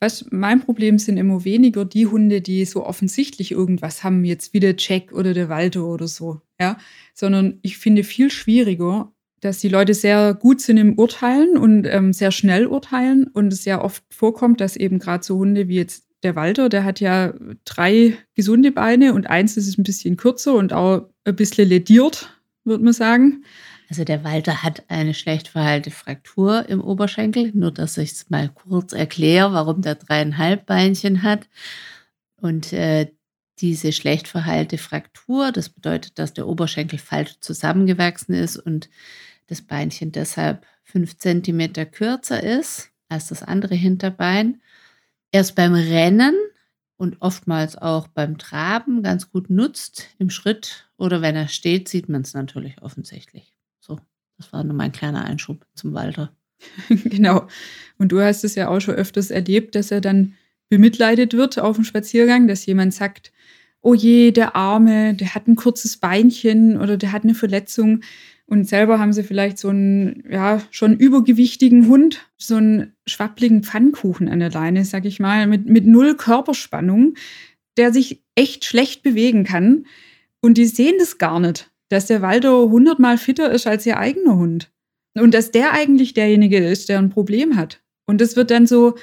Weißt, 0.00 0.32
mein 0.32 0.60
Problem 0.60 0.98
sind 0.98 1.18
immer 1.18 1.44
weniger 1.44 1.84
die 1.84 2.06
Hunde, 2.06 2.40
die 2.40 2.64
so 2.64 2.86
offensichtlich 2.86 3.52
irgendwas 3.52 4.02
haben, 4.02 4.24
jetzt 4.24 4.54
wie 4.54 4.60
der 4.60 4.74
Jack 4.78 5.12
oder 5.12 5.34
der 5.34 5.50
Walter 5.50 5.84
oder 5.84 6.08
so, 6.08 6.40
ja, 6.58 6.78
sondern 7.12 7.58
ich 7.60 7.76
finde 7.76 8.02
viel 8.02 8.30
schwieriger, 8.30 9.12
dass 9.40 9.58
die 9.58 9.68
Leute 9.68 9.92
sehr 9.92 10.34
gut 10.34 10.62
sind 10.62 10.78
im 10.78 10.98
Urteilen 10.98 11.58
und 11.58 11.86
ähm, 11.86 12.14
sehr 12.14 12.30
schnell 12.30 12.66
urteilen 12.66 13.26
und 13.28 13.52
es 13.52 13.64
sehr 13.64 13.84
oft 13.84 14.02
vorkommt, 14.10 14.60
dass 14.60 14.76
eben 14.76 14.98
gerade 14.98 15.24
so 15.24 15.36
Hunde 15.36 15.68
wie 15.68 15.76
jetzt 15.76 16.06
der 16.22 16.36
Walter, 16.36 16.68
der 16.68 16.84
hat 16.84 17.00
ja 17.00 17.34
drei 17.64 18.16
gesunde 18.34 18.72
Beine 18.72 19.14
und 19.14 19.28
eins 19.28 19.56
ist 19.56 19.78
ein 19.78 19.84
bisschen 19.84 20.16
kürzer 20.16 20.54
und 20.54 20.72
auch 20.72 21.08
ein 21.24 21.36
bisschen 21.36 21.68
lediert, 21.68 22.38
würde 22.64 22.84
man 22.84 22.92
sagen. 22.92 23.44
Also 23.90 24.04
der 24.04 24.22
Walter 24.22 24.62
hat 24.62 24.84
eine 24.88 25.14
schlecht 25.14 25.48
verheilte 25.48 25.90
Fraktur 25.90 26.68
im 26.68 26.80
Oberschenkel, 26.80 27.50
nur 27.54 27.72
dass 27.72 27.98
ich 27.98 28.12
es 28.12 28.30
mal 28.30 28.48
kurz 28.48 28.92
erkläre, 28.92 29.52
warum 29.52 29.82
der 29.82 29.96
dreieinhalb 29.96 30.64
Beinchen 30.64 31.24
hat. 31.24 31.48
Und 32.36 32.72
äh, 32.72 33.12
diese 33.58 33.90
schlecht 33.90 34.28
verheilte 34.28 34.78
Fraktur, 34.78 35.50
das 35.50 35.70
bedeutet, 35.70 36.20
dass 36.20 36.32
der 36.32 36.46
Oberschenkel 36.46 37.00
falsch 37.00 37.40
zusammengewachsen 37.40 38.32
ist 38.32 38.56
und 38.58 38.88
das 39.48 39.60
Beinchen 39.60 40.12
deshalb 40.12 40.64
fünf 40.84 41.18
Zentimeter 41.18 41.84
kürzer 41.84 42.40
ist 42.44 42.92
als 43.08 43.26
das 43.26 43.42
andere 43.42 43.74
Hinterbein. 43.74 44.62
Erst 45.32 45.56
beim 45.56 45.74
Rennen 45.74 46.36
und 46.96 47.16
oftmals 47.20 47.76
auch 47.76 48.06
beim 48.06 48.38
Traben 48.38 49.02
ganz 49.02 49.32
gut 49.32 49.50
nutzt 49.50 50.06
im 50.20 50.30
Schritt 50.30 50.88
oder 50.96 51.22
wenn 51.22 51.34
er 51.34 51.48
steht, 51.48 51.88
sieht 51.88 52.08
man 52.08 52.22
es 52.22 52.34
natürlich 52.34 52.80
offensichtlich. 52.82 53.52
Das 54.40 54.54
war 54.54 54.64
nur 54.64 54.74
mein 54.74 54.90
kleiner 54.90 55.22
Einschub 55.22 55.66
zum 55.74 55.92
Walter. 55.92 56.32
genau. 56.88 57.46
Und 57.98 58.10
du 58.10 58.20
hast 58.20 58.42
es 58.42 58.54
ja 58.54 58.68
auch 58.68 58.80
schon 58.80 58.94
öfters 58.94 59.30
erlebt, 59.30 59.74
dass 59.74 59.90
er 59.90 60.00
dann 60.00 60.32
bemitleidet 60.70 61.34
wird 61.34 61.58
auf 61.58 61.76
dem 61.76 61.84
Spaziergang, 61.84 62.48
dass 62.48 62.64
jemand 62.64 62.94
sagt, 62.94 63.32
oh 63.82 63.92
je, 63.92 64.30
der 64.30 64.56
Arme, 64.56 65.12
der 65.12 65.34
hat 65.34 65.46
ein 65.46 65.56
kurzes 65.56 65.98
Beinchen 65.98 66.80
oder 66.80 66.96
der 66.96 67.12
hat 67.12 67.24
eine 67.24 67.34
Verletzung. 67.34 68.00
Und 68.46 68.66
selber 68.66 68.98
haben 68.98 69.12
sie 69.12 69.24
vielleicht 69.24 69.58
so 69.58 69.68
einen, 69.68 70.24
ja, 70.30 70.62
schon 70.70 70.96
übergewichtigen 70.96 71.86
Hund, 71.86 72.26
so 72.38 72.56
einen 72.56 72.94
schwappligen 73.06 73.62
Pfannkuchen 73.62 74.30
an 74.30 74.40
der 74.40 74.50
Leine, 74.50 74.86
sag 74.86 75.04
ich 75.04 75.20
mal, 75.20 75.46
mit, 75.46 75.66
mit 75.66 75.86
null 75.86 76.16
Körperspannung, 76.16 77.12
der 77.76 77.92
sich 77.92 78.22
echt 78.34 78.64
schlecht 78.64 79.02
bewegen 79.02 79.44
kann. 79.44 79.84
Und 80.40 80.56
die 80.56 80.64
sehen 80.64 80.94
das 80.98 81.18
gar 81.18 81.40
nicht, 81.40 81.70
dass 81.90 82.06
der 82.06 82.22
Waldo 82.22 82.70
hundertmal 82.70 83.18
fitter 83.18 83.50
ist 83.50 83.66
als 83.66 83.84
ihr 83.84 83.98
eigener 83.98 84.36
Hund. 84.36 84.72
Und 85.14 85.34
dass 85.34 85.50
der 85.50 85.72
eigentlich 85.72 86.14
derjenige 86.14 86.58
ist, 86.58 86.88
der 86.88 86.98
ein 86.98 87.10
Problem 87.10 87.56
hat. 87.56 87.82
Und 88.06 88.22
das 88.22 88.34
wird 88.36 88.50
dann 88.50 88.66
so 88.66 88.96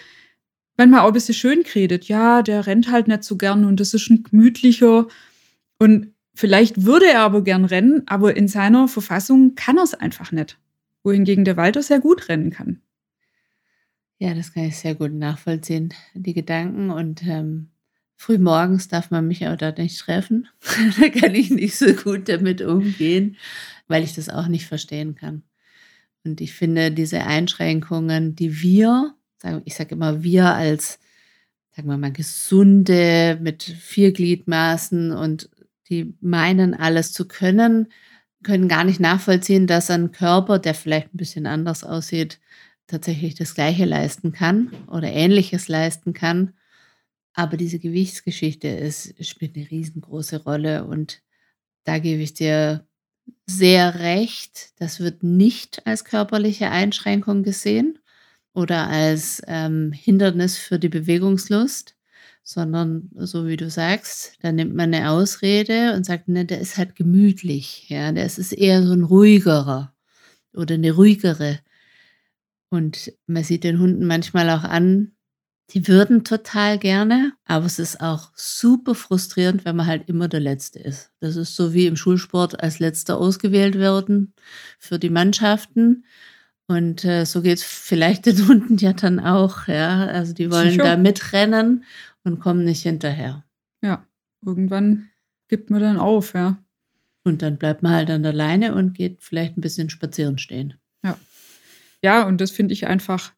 manchmal 0.76 1.02
auch 1.02 1.08
ein 1.08 1.13
bisschen 1.13 1.36
schön 1.36 1.62
geredet. 1.62 2.06
Ja, 2.08 2.41
der 2.41 2.65
rennt 2.65 2.91
halt 2.91 3.08
nicht 3.08 3.23
so 3.23 3.38
gern 3.38 3.65
und 3.65 3.80
das 3.80 3.93
ist 3.93 4.10
ein 4.10 4.23
gemütlicher. 4.23 5.08
Und 5.78 6.13
Vielleicht 6.38 6.86
würde 6.86 7.08
er 7.08 7.21
aber 7.21 7.43
gern 7.43 7.65
rennen, 7.65 8.04
aber 8.06 8.38
in 8.38 8.47
seiner 8.47 8.88
Verfassung 8.88 9.56
kann 9.56 9.78
er 9.78 9.84
es 9.86 9.95
einfach 9.95 10.32
nicht. 10.32 10.60
Wohingegen 11.04 11.45
der 11.45 11.58
Walter 11.58 11.82
sehr 11.82 12.00
gut 12.00 12.30
rennen 12.30 12.52
kann. 12.52 12.80
Ja, 14.19 14.36
das 14.36 14.54
kann 14.54 14.65
ich 14.65 14.78
sehr 14.78 14.93
gut 14.93 15.13
nachvollziehen, 15.13 15.95
die 16.13 16.36
Gedanken. 16.36 16.91
Und 16.91 17.26
ähm, 17.26 17.69
früh 18.17 18.38
morgens 18.38 18.89
darf 18.89 19.12
man 19.12 19.27
mich 19.27 19.47
auch 19.47 19.56
dort 19.56 19.77
nicht 19.77 19.97
treffen. 19.99 20.49
da 20.99 21.08
kann 21.08 21.36
ich 21.36 21.49
nicht 21.51 21.77
so 21.77 21.93
gut 21.93 22.27
damit 22.27 22.62
umgehen, 22.62 23.38
weil 23.88 24.03
ich 24.03 24.13
das 24.13 24.27
auch 24.27 24.47
nicht 24.47 24.65
verstehen 24.65 25.15
kann. 25.15 25.43
Und 26.25 26.41
ich 26.41 26.53
finde, 26.53 26.91
diese 26.91 27.23
Einschränkungen, 27.23 28.36
die 28.36 28.62
wir, 28.62 29.15
ich 29.63 29.75
sage 29.75 29.95
immer 29.95 30.23
wir 30.23 30.53
als, 30.53 30.99
sagen 31.71 31.88
wir 31.88 31.97
mal, 31.97 32.12
gesunde 32.12 33.38
mit 33.41 33.63
vier 33.63 34.12
Gliedmaßen 34.12 35.12
und 35.12 35.49
die 35.89 36.15
meinen, 36.19 36.73
alles 36.73 37.13
zu 37.13 37.27
können, 37.27 37.88
können 38.43 38.67
gar 38.67 38.84
nicht 38.84 38.99
nachvollziehen, 38.99 39.67
dass 39.67 39.89
ein 39.89 40.12
Körper, 40.12 40.60
der 40.60 40.73
vielleicht 40.73 41.13
ein 41.13 41.17
bisschen 41.17 41.45
anders 41.45 41.84
aussieht, 41.84 42.39
tatsächlich 42.88 43.36
das 43.36 43.56
Gleiche 43.56 43.86
leisten 43.86 44.32
kann 44.32 44.71
oder 44.88 45.12
Ähnliches 45.12 45.67
leisten 45.67 46.13
kann. 46.13 46.53
Aber 47.38 47.56
diese 47.56 47.78
Gewichtsgeschichte 47.78 48.67
ist, 48.67 49.23
spielt 49.23 49.56
eine 49.56 49.69
riesengroße 49.69 50.43
Rolle 50.43 50.86
und 50.86 51.21
da 51.84 52.00
gebe 52.00 52.23
ich 52.23 52.34
dir 52.34 52.88
sehr 53.45 54.00
recht. 54.00 54.71
Das 54.80 55.00
wird 55.00 55.21
nicht 55.21 55.86
als 55.86 56.04
körperliche 56.04 56.71
Einschränkung 56.71 57.43
gesehen 57.43 58.00
oder 58.56 58.88
als 58.88 59.43
ähm, 59.45 59.91
Hindernis 59.91 60.58
für 60.58 60.80
die 60.80 60.89
Bewegungslust, 60.89 61.95
sondern 62.41 63.12
so 63.13 63.45
wie 63.45 63.58
du 63.58 63.69
sagst, 63.69 64.38
da 64.41 64.52
nimmt 64.52 64.73
man 64.73 64.91
eine 64.91 65.12
Ausrede 65.12 65.93
und 65.93 66.08
sagt, 66.08 66.30
ne, 66.30 66.43
der 66.43 66.60
ist 66.60 66.78
halt 66.78 66.95
gemütlich, 66.95 67.88
ja, 67.88 68.12
der 68.12 68.26
ist 68.26 68.52
eher 68.52 68.82
so 68.82 68.93
ein 68.93 69.04
ruhigerer 69.04 69.93
oder 70.56 70.73
eine 70.73 70.91
ruhigere. 70.91 71.60
Und 72.69 73.13
man 73.28 73.43
sieht 73.43 73.63
den 73.63 73.78
Hunden 73.80 74.08
manchmal 74.08 74.50
auch 74.50 74.63
an, 74.63 75.12
die 75.71 75.88
würden 75.88 76.23
total 76.23 76.77
gerne, 76.77 77.34
aber 77.45 77.65
es 77.65 77.77
ist 77.77 77.99
auch 77.99 78.32
super 78.36 78.95
frustrierend, 78.95 79.65
wenn 79.65 79.75
man 79.75 79.86
halt 79.86 80.08
immer 80.08 80.27
der 80.27 80.39
Letzte 80.39 80.80
ist. 80.80 81.12
Das 81.19 81.36
ist 81.36 81.56
so 81.56 81.73
wie 81.73 81.88
im 81.88 81.97
Schulsport 81.97 82.62
als 82.62 82.80
Letzter 82.80 83.17
ausgewählt 83.17 83.75
werden 83.75 84.34
für 84.80 84.97
die 84.97 85.10
Mannschaften. 85.10 86.06
Und 86.67 87.03
äh, 87.03 87.25
so 87.25 87.41
geht 87.41 87.58
es 87.58 87.63
vielleicht 87.63 88.25
den 88.25 88.47
Hunden 88.47 88.77
ja 88.77 88.93
dann 88.93 89.19
auch, 89.19 89.67
ja. 89.67 90.06
Also 90.06 90.34
die 90.34 90.51
wollen 90.51 90.71
Sicher. 90.71 90.84
da 90.84 90.97
mitrennen 90.97 91.84
und 92.23 92.39
kommen 92.39 92.63
nicht 92.63 92.84
hinterher. 92.84 93.43
Ja, 93.82 94.06
irgendwann 94.45 95.10
gibt 95.49 95.69
man 95.69 95.82
dann 95.82 95.97
auf, 95.97 96.34
ja. 96.34 96.58
Und 97.23 97.41
dann 97.41 97.58
bleibt 97.58 97.84
man 97.84 97.91
halt 97.91 98.10
an 98.10 98.23
der 98.23 98.34
Leine 98.34 98.73
und 98.73 98.93
geht 98.93 99.21
vielleicht 99.21 99.58
ein 99.58 99.62
bisschen 99.62 99.89
spazieren 99.89 100.38
stehen. 100.38 100.75
Ja. 101.03 101.17
Ja, 102.01 102.25
und 102.25 102.39
das 102.39 102.51
finde 102.51 102.73
ich 102.73 102.88
einfach, 102.88 103.34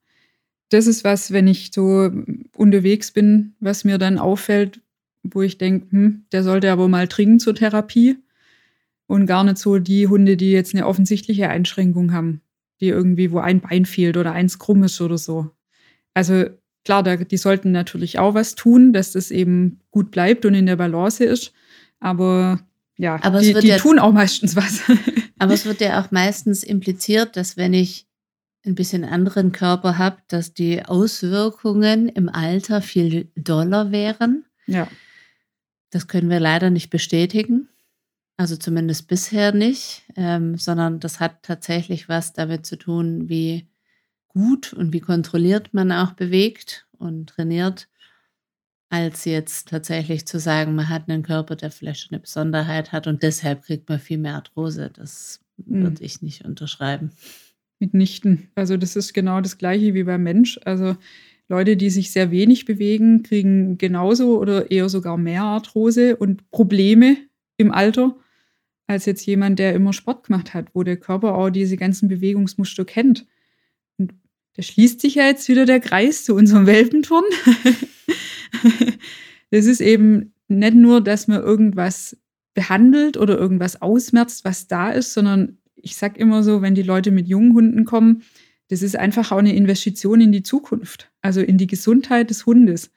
das 0.70 0.88
ist 0.88 1.04
was, 1.04 1.32
wenn 1.32 1.48
ich 1.48 1.72
so 1.74 2.12
unterwegs 2.56 3.12
bin, 3.12 3.56
was 3.60 3.84
mir 3.84 3.98
dann 3.98 4.18
auffällt, 4.18 4.82
wo 5.24 5.42
ich 5.42 5.58
denke, 5.58 5.92
hm, 5.92 6.26
der 6.32 6.44
sollte 6.44 6.72
aber 6.72 6.88
mal 6.88 7.08
trinken 7.08 7.40
zur 7.40 7.56
Therapie. 7.56 8.18
Und 9.08 9.26
gar 9.26 9.44
nicht 9.44 9.58
so 9.58 9.80
die 9.80 10.08
Hunde, 10.08 10.38
die 10.38 10.52
jetzt 10.52 10.76
eine 10.76 10.86
offensichtliche 10.86 11.50
Einschränkung 11.50 12.14
haben, 12.14 12.42
die 12.80 12.90
irgendwie, 12.90 13.32
wo 13.32 13.40
ein 13.40 13.60
Bein 13.60 13.86
fehlt 13.86 14.18
oder 14.18 14.34
eins 14.34 14.60
krumm 14.60 14.84
ist 14.84 15.02
oder 15.02 15.18
so. 15.18 15.50
Also 16.14 16.46
klar, 16.86 17.02
da, 17.02 17.16
die 17.16 17.38
sollten 17.38 17.72
natürlich 17.72 18.20
auch 18.20 18.36
was 18.36 18.54
tun, 18.54 18.94
dass 18.94 19.14
das 19.14 19.32
eben 19.32 19.80
gut 19.90 20.12
bleibt 20.12 20.46
und 20.46 20.54
in 20.54 20.68
der 20.68 20.76
Balance 20.76 21.24
ist. 21.24 21.54
Aber 22.00 22.60
ja, 22.98 23.18
aber 23.24 23.40
die, 23.40 23.54
die 23.54 23.68
ja, 23.68 23.78
tun 23.78 23.98
auch 23.98 24.12
meistens 24.12 24.56
was. 24.56 24.82
aber 25.40 25.54
es 25.54 25.66
wird 25.66 25.82
ja 25.82 26.02
auch 26.02 26.12
meistens 26.12 26.64
impliziert, 26.64 27.36
dass 27.36 27.58
wenn 27.58 27.74
ich 27.74 28.06
ein 28.66 28.76
bisschen 28.76 29.06
anderen 29.06 29.52
Körper 29.52 29.98
habe, 29.98 30.18
dass 30.28 30.54
die 30.54 30.86
Auswirkungen 30.86 32.10
im 32.10 32.30
Alter 32.30 32.82
viel 32.82 33.32
doller 33.36 33.92
wären. 33.92 34.46
Ja. 34.68 34.88
Das 35.92 36.08
können 36.08 36.30
wir 36.30 36.40
leider 36.40 36.70
nicht 36.70 36.90
bestätigen. 36.90 37.70
Also 38.38 38.56
zumindest 38.56 39.08
bisher 39.08 39.54
nicht, 39.54 40.04
ähm, 40.16 40.58
sondern 40.58 41.00
das 41.00 41.20
hat 41.20 41.44
tatsächlich 41.44 42.08
was 42.08 42.32
damit 42.32 42.66
zu 42.66 42.78
tun, 42.78 43.28
wie 43.28 43.68
gut 44.30 44.72
und 44.72 44.94
wie 44.94 45.02
kontrolliert 45.02 45.74
man 45.74 45.92
auch 45.92 46.14
bewegt 46.14 46.88
und 46.98 47.28
trainiert, 47.28 47.90
als 48.90 49.26
jetzt 49.26 49.70
tatsächlich 49.70 50.26
zu 50.26 50.40
sagen, 50.40 50.76
man 50.76 50.90
hat 50.90 51.10
einen 51.10 51.24
Körper, 51.24 51.56
der 51.56 51.70
vielleicht 51.70 52.12
eine 52.12 52.20
Besonderheit 52.20 52.92
hat 52.92 53.08
und 53.08 53.24
deshalb 53.24 53.64
kriegt 53.64 53.90
man 53.90 54.00
viel 54.00 54.18
mehr 54.18 54.36
Arthrose. 54.36 54.90
Das 54.90 55.42
mhm. 55.58 55.84
würde 55.84 56.04
ich 56.04 56.22
nicht 56.22 56.46
unterschreiben. 56.46 57.12
Mitnichten. 57.80 58.50
Also 58.56 58.78
das 58.78 58.96
ist 58.96 59.14
genau 59.14 59.42
das 59.42 59.58
gleiche 59.58 59.94
wie 59.94 60.04
beim 60.04 60.24
Mensch. 60.24 60.60
Also 60.66 60.96
Leute, 61.48 61.78
die 61.78 61.90
sich 61.90 62.12
sehr 62.12 62.32
wenig 62.32 62.66
bewegen, 62.66 63.24
kriegen 63.24 63.78
genauso 63.78 64.40
oder 64.40 64.70
eher 64.70 64.90
sogar 64.90 65.18
mehr 65.18 65.44
Arthrose 65.44 66.16
und 66.16 66.50
Probleme 66.52 67.18
im 67.58 67.72
Alter 67.72 68.16
als 68.90 69.06
jetzt 69.06 69.26
jemand, 69.28 69.60
der 69.60 69.76
immer 69.76 69.94
Sport 69.94 70.26
gemacht 70.26 70.56
hat, 70.56 70.74
wo 70.74 70.82
der 70.82 70.98
Körper 70.98 71.36
auch 71.36 71.52
diese 71.52 71.78
ganzen 71.78 72.10
Bewegungsmuster 72.10 72.86
kennt. 72.86 73.28
Da 73.98 74.64
schließt 74.64 75.00
sich 75.00 75.16
ja 75.16 75.28
jetzt 75.28 75.48
wieder 75.48 75.68
der 75.68 75.80
Kreis 75.80 76.26
zu 76.26 76.34
unserem 76.34 76.66
Welpenturn. 76.66 77.24
das 79.52 79.66
ist 79.66 79.80
eben 79.80 80.34
nicht 80.48 80.74
nur, 80.74 81.02
dass 81.02 81.28
man 81.28 81.40
irgendwas 81.40 82.18
behandelt 82.56 83.16
oder 83.16 83.38
irgendwas 83.38 83.80
ausmerzt, 83.80 84.44
was 84.44 84.68
da 84.68 84.90
ist, 84.90 85.14
sondern 85.14 85.59
ich 85.84 85.96
sage 85.96 86.20
immer 86.20 86.44
so, 86.44 86.62
wenn 86.62 86.76
die 86.76 86.84
Leute 86.84 87.12
mit 87.12 87.28
jungen 87.28 87.54
Hunden 87.54 87.86
kommen, 87.86 88.24
das 88.70 88.82
ist 88.82 88.96
einfach 88.96 89.32
auch 89.32 89.38
eine 89.38 89.56
Investition 89.56 90.22
in 90.22 90.32
die 90.32 90.44
Zukunft, 90.44 91.10
also 91.22 91.42
in 91.42 91.58
die 91.58 91.68
Gesundheit 91.68 92.30
des 92.30 92.46
Hundes. 92.46 92.92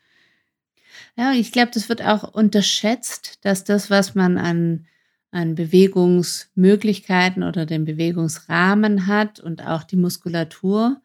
Ja, 1.16 1.32
ich 1.32 1.52
glaube, 1.52 1.70
das 1.72 1.88
wird 1.88 2.02
auch 2.02 2.34
unterschätzt, 2.34 3.38
dass 3.42 3.64
das, 3.64 3.90
was 3.90 4.14
man 4.14 4.38
an, 4.38 4.86
an 5.30 5.54
Bewegungsmöglichkeiten 5.54 7.42
oder 7.42 7.66
den 7.66 7.84
Bewegungsrahmen 7.84 9.06
hat 9.06 9.40
und 9.40 9.66
auch 9.66 9.82
die 9.82 9.96
Muskulatur, 9.96 11.00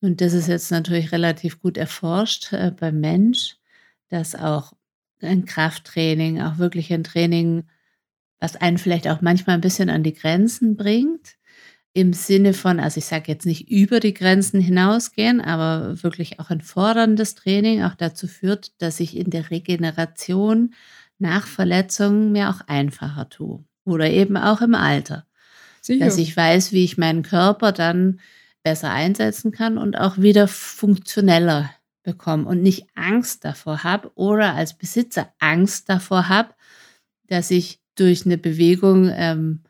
und 0.00 0.20
das 0.20 0.32
ist 0.32 0.48
jetzt 0.48 0.72
natürlich 0.72 1.12
relativ 1.12 1.60
gut 1.60 1.76
erforscht 1.76 2.52
äh, 2.52 2.72
beim 2.72 2.98
Mensch, 2.98 3.56
dass 4.08 4.34
auch 4.34 4.72
ein 5.20 5.44
Krafttraining, 5.44 6.42
auch 6.42 6.58
wirklich 6.58 6.92
ein 6.92 7.04
Training, 7.04 7.62
was 8.42 8.56
einen 8.56 8.76
vielleicht 8.76 9.06
auch 9.06 9.20
manchmal 9.20 9.54
ein 9.54 9.60
bisschen 9.60 9.88
an 9.88 10.02
die 10.02 10.14
Grenzen 10.14 10.76
bringt, 10.76 11.36
im 11.92 12.12
Sinne 12.12 12.54
von, 12.54 12.80
also 12.80 12.98
ich 12.98 13.04
sage 13.04 13.30
jetzt 13.30 13.46
nicht 13.46 13.70
über 13.70 14.00
die 14.00 14.14
Grenzen 14.14 14.60
hinausgehen, 14.60 15.40
aber 15.40 16.02
wirklich 16.02 16.40
auch 16.40 16.50
ein 16.50 16.60
forderndes 16.60 17.36
Training 17.36 17.84
auch 17.84 17.94
dazu 17.94 18.26
führt, 18.26 18.72
dass 18.82 18.98
ich 18.98 19.16
in 19.16 19.30
der 19.30 19.50
Regeneration 19.50 20.74
nach 21.18 21.46
Verletzungen 21.46 22.32
mir 22.32 22.50
auch 22.50 22.62
einfacher 22.66 23.28
tue. 23.28 23.64
Oder 23.84 24.10
eben 24.10 24.36
auch 24.36 24.60
im 24.60 24.74
Alter. 24.74 25.24
Sicher. 25.80 26.04
Dass 26.04 26.18
ich 26.18 26.36
weiß, 26.36 26.72
wie 26.72 26.82
ich 26.82 26.98
meinen 26.98 27.22
Körper 27.22 27.70
dann 27.70 28.18
besser 28.64 28.90
einsetzen 28.90 29.52
kann 29.52 29.78
und 29.78 29.96
auch 29.96 30.18
wieder 30.18 30.48
funktioneller 30.48 31.70
bekomme 32.02 32.48
und 32.48 32.60
nicht 32.60 32.86
Angst 32.96 33.44
davor 33.44 33.84
habe 33.84 34.10
oder 34.16 34.54
als 34.54 34.76
Besitzer 34.76 35.32
Angst 35.38 35.88
davor 35.88 36.28
habe, 36.28 36.54
dass 37.28 37.52
ich 37.52 37.81
durch 37.94 38.24
eine 38.24 38.38
Bewegung 38.38 39.10
ähm, 39.12 39.60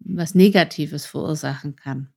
was 0.00 0.34
Negatives 0.34 1.06
verursachen 1.06 1.76
kann. 1.76 2.08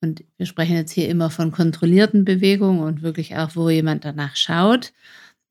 Und 0.00 0.24
wir 0.36 0.46
sprechen 0.46 0.76
jetzt 0.76 0.92
hier 0.92 1.08
immer 1.08 1.30
von 1.30 1.50
kontrollierten 1.50 2.24
Bewegungen 2.24 2.80
und 2.80 3.02
wirklich 3.02 3.36
auch, 3.36 3.56
wo 3.56 3.68
jemand 3.68 4.04
danach 4.04 4.36
schaut. 4.36 4.92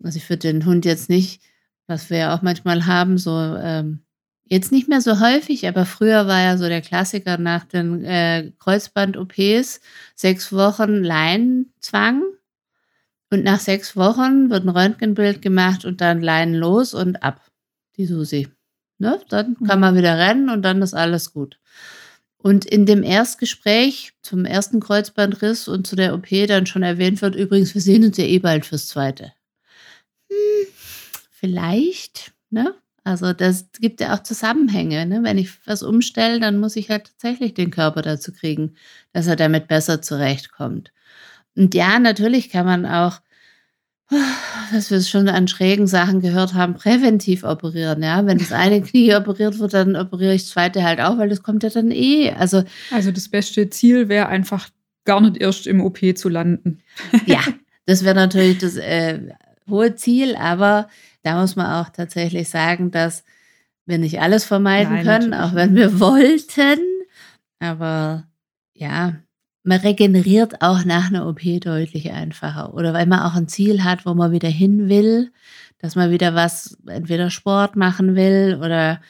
Also 0.03 0.18
ich 0.18 0.30
würde 0.30 0.51
den 0.51 0.66
Hund 0.66 0.86
jetzt 0.86 1.10
nicht, 1.10 1.41
was 1.88 2.10
wir 2.10 2.18
ja 2.18 2.36
auch 2.36 2.41
manchmal 2.41 2.86
haben, 2.86 3.18
so 3.18 3.32
ähm, 3.32 3.99
jetzt 4.45 4.72
nicht 4.72 4.88
mehr 4.88 5.01
so 5.01 5.20
häufig, 5.20 5.68
aber 5.68 5.86
früher 5.86 6.28
war 6.28 6.41
ja 6.41 6.58
so 6.58 6.68
der 6.68 6.82
Klassiker 6.82 7.38
nach 7.38 7.66
den 7.66 8.05
äh, 8.05 8.51
Kreuzband-OPs 8.60 9.82
sechs 10.16 10.53
Wochen 10.53 11.03
Leinenzwang. 11.03 12.24
Und 13.30 13.43
nach 13.43 13.60
sechs 13.60 13.97
Wochen 13.97 14.49
wird 14.49 14.64
ein 14.64 14.70
Röntgenbild 14.70 15.41
gemacht 15.41 15.84
und 15.84 15.99
dann 15.99 16.22
Leinen 16.22 16.55
los 16.55 16.93
und 16.93 17.24
ab, 17.24 17.45
die 17.97 18.05
Susi. 18.05 18.47
Ne? 19.00 19.20
Dann 19.30 19.56
kann 19.66 19.80
man 19.80 19.95
wieder 19.95 20.18
rennen 20.18 20.50
und 20.50 20.64
dann 20.64 20.82
ist 20.82 20.93
alles 20.93 21.34
gut. 21.34 21.60
Und 22.38 22.66
in 22.66 22.86
dem 22.86 23.04
Erstgespräch 23.04 24.14
zum 24.22 24.45
ersten 24.45 24.80
Kreuzbandriss 24.80 25.68
und 25.68 25.88
zu 25.88 25.95
der 25.95 26.14
OP 26.14 26.28
dann 26.48 26.66
schon 26.66 26.84
erwähnt 26.84 27.22
wird, 27.22 27.36
übrigens, 27.36 27.74
wir 27.74 27.82
sehen 27.82 28.06
uns 28.06 28.18
ja 28.18 28.26
eh 28.26 28.39
bald 28.39 28.66
fürs 28.66 28.88
zweite. 28.88 29.34
Hm, 30.30 30.68
vielleicht, 31.32 32.34
ne? 32.50 32.76
Also 33.04 33.32
das 33.32 33.70
gibt 33.80 34.02
ja 34.02 34.14
auch 34.14 34.24
Zusammenhänge. 34.24 35.06
Ne? 35.06 35.24
Wenn 35.24 35.38
ich 35.38 35.66
was 35.66 35.82
umstelle, 35.82 36.41
dann 36.41 36.60
muss 36.60 36.76
ich 36.76 36.89
halt 36.89 37.06
tatsächlich 37.06 37.54
den 37.54 37.72
Körper 37.72 38.02
dazu 38.02 38.34
kriegen, 38.34 38.76
dass 39.14 39.28
er 39.28 39.38
damit 39.38 39.70
besser 39.70 40.02
zurechtkommt. 40.02 40.91
Und 41.56 41.74
ja, 41.74 42.00
natürlich 42.00 42.50
kann 42.50 42.66
man 42.66 42.86
auch 42.86 43.22
dass 44.72 44.89
wir 44.89 44.97
es 44.97 45.10
schon 45.10 45.28
an 45.28 45.47
schrägen 45.47 45.88
Sachen 45.88 46.22
gehört 46.22 46.53
haben, 46.53 46.76
präventiv 46.76 47.43
operieren. 47.43 48.01
Ja, 48.01 48.26
wenn 48.26 48.38
das 48.38 48.51
eine 48.51 48.82
Knie 48.82 49.14
operiert 49.16 49.60
wird, 49.60 49.74
dann 49.74 49.95
operiere 49.95 50.34
ich 50.34 50.43
das 50.43 50.51
zweite 50.51 50.84
halt 50.84 51.01
auch, 51.01 51.18
weil 51.18 51.30
das 51.30 51.43
kommt 51.43 51.64
ja 51.64 51.70
dann 51.70 51.91
eh. 51.91 52.32
Also, 52.32 52.64
also 52.91 53.12
das 53.12 53.30
beste 53.30 53.70
Ziel 53.70 54.08
wäre 54.08 54.28
einfach 54.28 54.70
gar 55.05 55.22
nicht 55.22 55.38
erst 55.38 55.68
im 55.68 55.82
OP 55.82 55.99
zu 56.16 56.30
landen. 56.30 56.80
ja, 57.26 57.41
das 57.86 58.03
wäre 58.03 58.16
natürlich 58.16 58.60
das 58.60 58.78
äh, 58.78 59.20
hohe 59.70 59.95
Ziel, 59.95 60.36
aber 60.36 60.89
da 61.24 61.41
muss 61.41 61.55
man 61.55 61.68
auch 61.84 61.89
tatsächlich 61.89 62.49
sagen, 62.49 62.91
dass 62.91 63.24
wir 63.86 63.97
nicht 63.97 64.22
alles 64.22 64.45
vermeiden 64.45 64.93
Nein, 64.93 65.05
können, 65.05 65.34
auch 65.34 65.53
wenn 65.53 65.76
wir 65.76 65.99
wollten. 65.99 66.80
Aber 67.60 68.28
ja, 68.74 69.16
man 69.68 69.82
regeneriert 69.82 70.61
auch 70.61 70.86
nach 70.86 71.09
einer 71.09 71.28
OP 71.28 71.41
deutlich 71.59 72.11
einfacher. 72.11 72.74
Oder 72.74 72.93
weil 72.93 73.05
man 73.05 73.20
auch 73.20 73.36
ein 73.36 73.49
Ziel 73.49 73.84
hat, 73.84 74.05
wo 74.05 74.13
man 74.13 74.32
wieder 74.32 74.47
hin 74.47 74.88
will, 74.88 75.34
dass 75.80 75.95
man 75.95 76.09
wieder 76.09 76.34
was, 76.34 76.78
entweder 76.88 77.30
Sport 77.30 77.76
machen 77.76 78.15
will 78.15 78.57
oder 78.63 79.01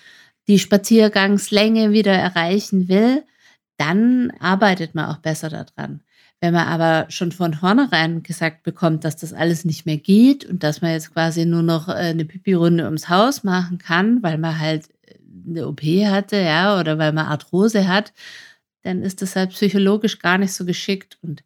die 0.47 0.58
Spaziergangslänge 0.58 1.91
wieder 1.91 2.14
erreichen 2.14 2.88
will, 2.88 3.24
dann 3.78 4.32
arbeitet 4.39 4.95
man 4.95 5.05
auch 5.05 5.18
besser 5.18 5.49
daran. 5.49 6.01
Wenn 6.41 6.53
man 6.53 6.68
aber 6.68 7.05
schon 7.10 7.32
von 7.32 7.53
vornherein 7.53 8.24
gesagt 8.24 8.64
bekommt, 8.64 9.03
dass 9.03 9.16
das 9.16 9.34
alles 9.34 9.64
nicht 9.64 9.86
mehr 9.86 9.97
geht 9.97 10.43
und 10.43 10.64
dass 10.64 10.82
man 10.82 10.91
jetzt 10.91 11.14
quasi 11.14 11.45
nur 11.45 11.64
noch 11.64 11.88
äh, 11.88 11.91
eine 11.91 12.26
Pipi-Runde 12.26 12.86
ums 12.86 13.10
Haus 13.10 13.43
machen 13.43 13.78
kann, 13.78 14.24
weil 14.24 14.39
man 14.39 14.60
halt 14.60 14.89
eine 15.47 15.68
OP 15.68 15.82
hatte, 15.82 16.38
ja, 16.38 16.80
oder 16.80 16.97
weil 16.97 17.14
man 17.14 17.28
Arthrose 17.28 17.88
hat, 17.88 18.12
dann 18.88 19.02
ist 19.02 19.22
das 19.22 19.36
halt 19.36 19.52
psychologisch 19.52 20.20
gar 20.20 20.38
nicht 20.38 20.54
so 20.54 20.66
geschickt. 20.66 21.18
Und 21.22 21.44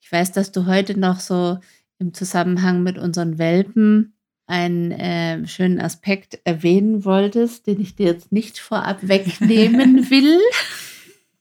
ich 0.00 0.12
weiß, 0.12 0.32
dass 0.32 0.52
du 0.52 0.66
heute 0.66 0.98
noch 0.98 1.20
so 1.20 1.58
im 1.98 2.12
Zusammenhang 2.12 2.82
mit 2.82 2.98
unseren 2.98 3.38
Welpen 3.38 4.12
einen 4.46 4.90
äh, 4.90 5.46
schönen 5.46 5.80
Aspekt 5.80 6.40
erwähnen 6.44 7.04
wolltest, 7.06 7.66
den 7.66 7.80
ich 7.80 7.96
dir 7.96 8.06
jetzt 8.06 8.30
nicht 8.30 8.58
vorab 8.58 9.08
wegnehmen 9.08 10.10
will. 10.10 10.38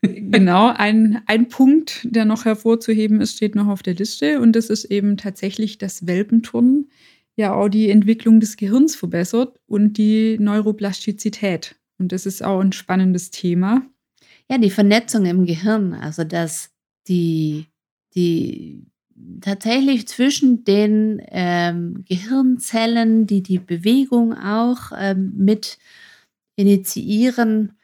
Genau, 0.02 0.72
ein, 0.74 1.22
ein 1.26 1.49
Punkt, 1.49 1.99
der 2.04 2.26
noch 2.26 2.45
hervorzuheben 2.45 3.20
ist, 3.20 3.36
steht 3.36 3.54
noch 3.54 3.68
auf 3.68 3.84
der 3.84 3.95
Liste 3.95 4.39
und 4.39 4.56
das 4.56 4.70
ist 4.70 4.86
eben 4.86 5.18
tatsächlich 5.18 5.78
das 5.78 6.08
Welpenturnen 6.08 6.89
ja 7.36 7.54
auch 7.54 7.70
die 7.70 7.89
Entwicklung 7.89 8.39
des 8.39 8.56
Gehirns 8.56 8.95
verbessert 8.95 9.60
und 9.68 9.97
die 9.97 10.38
Neuroplastizität. 10.39 11.76
Und 11.99 12.14
das 12.14 12.26
ist 12.26 12.43
auch 12.43 12.62
ein 12.62 12.72
spannendes 12.72 13.32
Thema 13.32 13.84
ja, 14.52 14.58
die 14.58 14.70
Vernetzung 14.70 15.26
im 15.26 15.45
Gehirn, 15.45 15.93
also 15.93 16.26
dass 16.26 16.72
die, 17.08 17.68
die 18.16 18.86
tatsächlich 19.39 20.10
zwischen 20.10 20.66
den 20.66 21.22
ähm, 21.30 22.04
Gehirnzellen, 22.06 23.28
die 23.28 23.43
die 23.43 23.60
Bewegung 23.60 24.38
auch 24.38 24.91
ähm, 24.93 25.32
mit 25.38 25.78
initiieren 26.58 27.78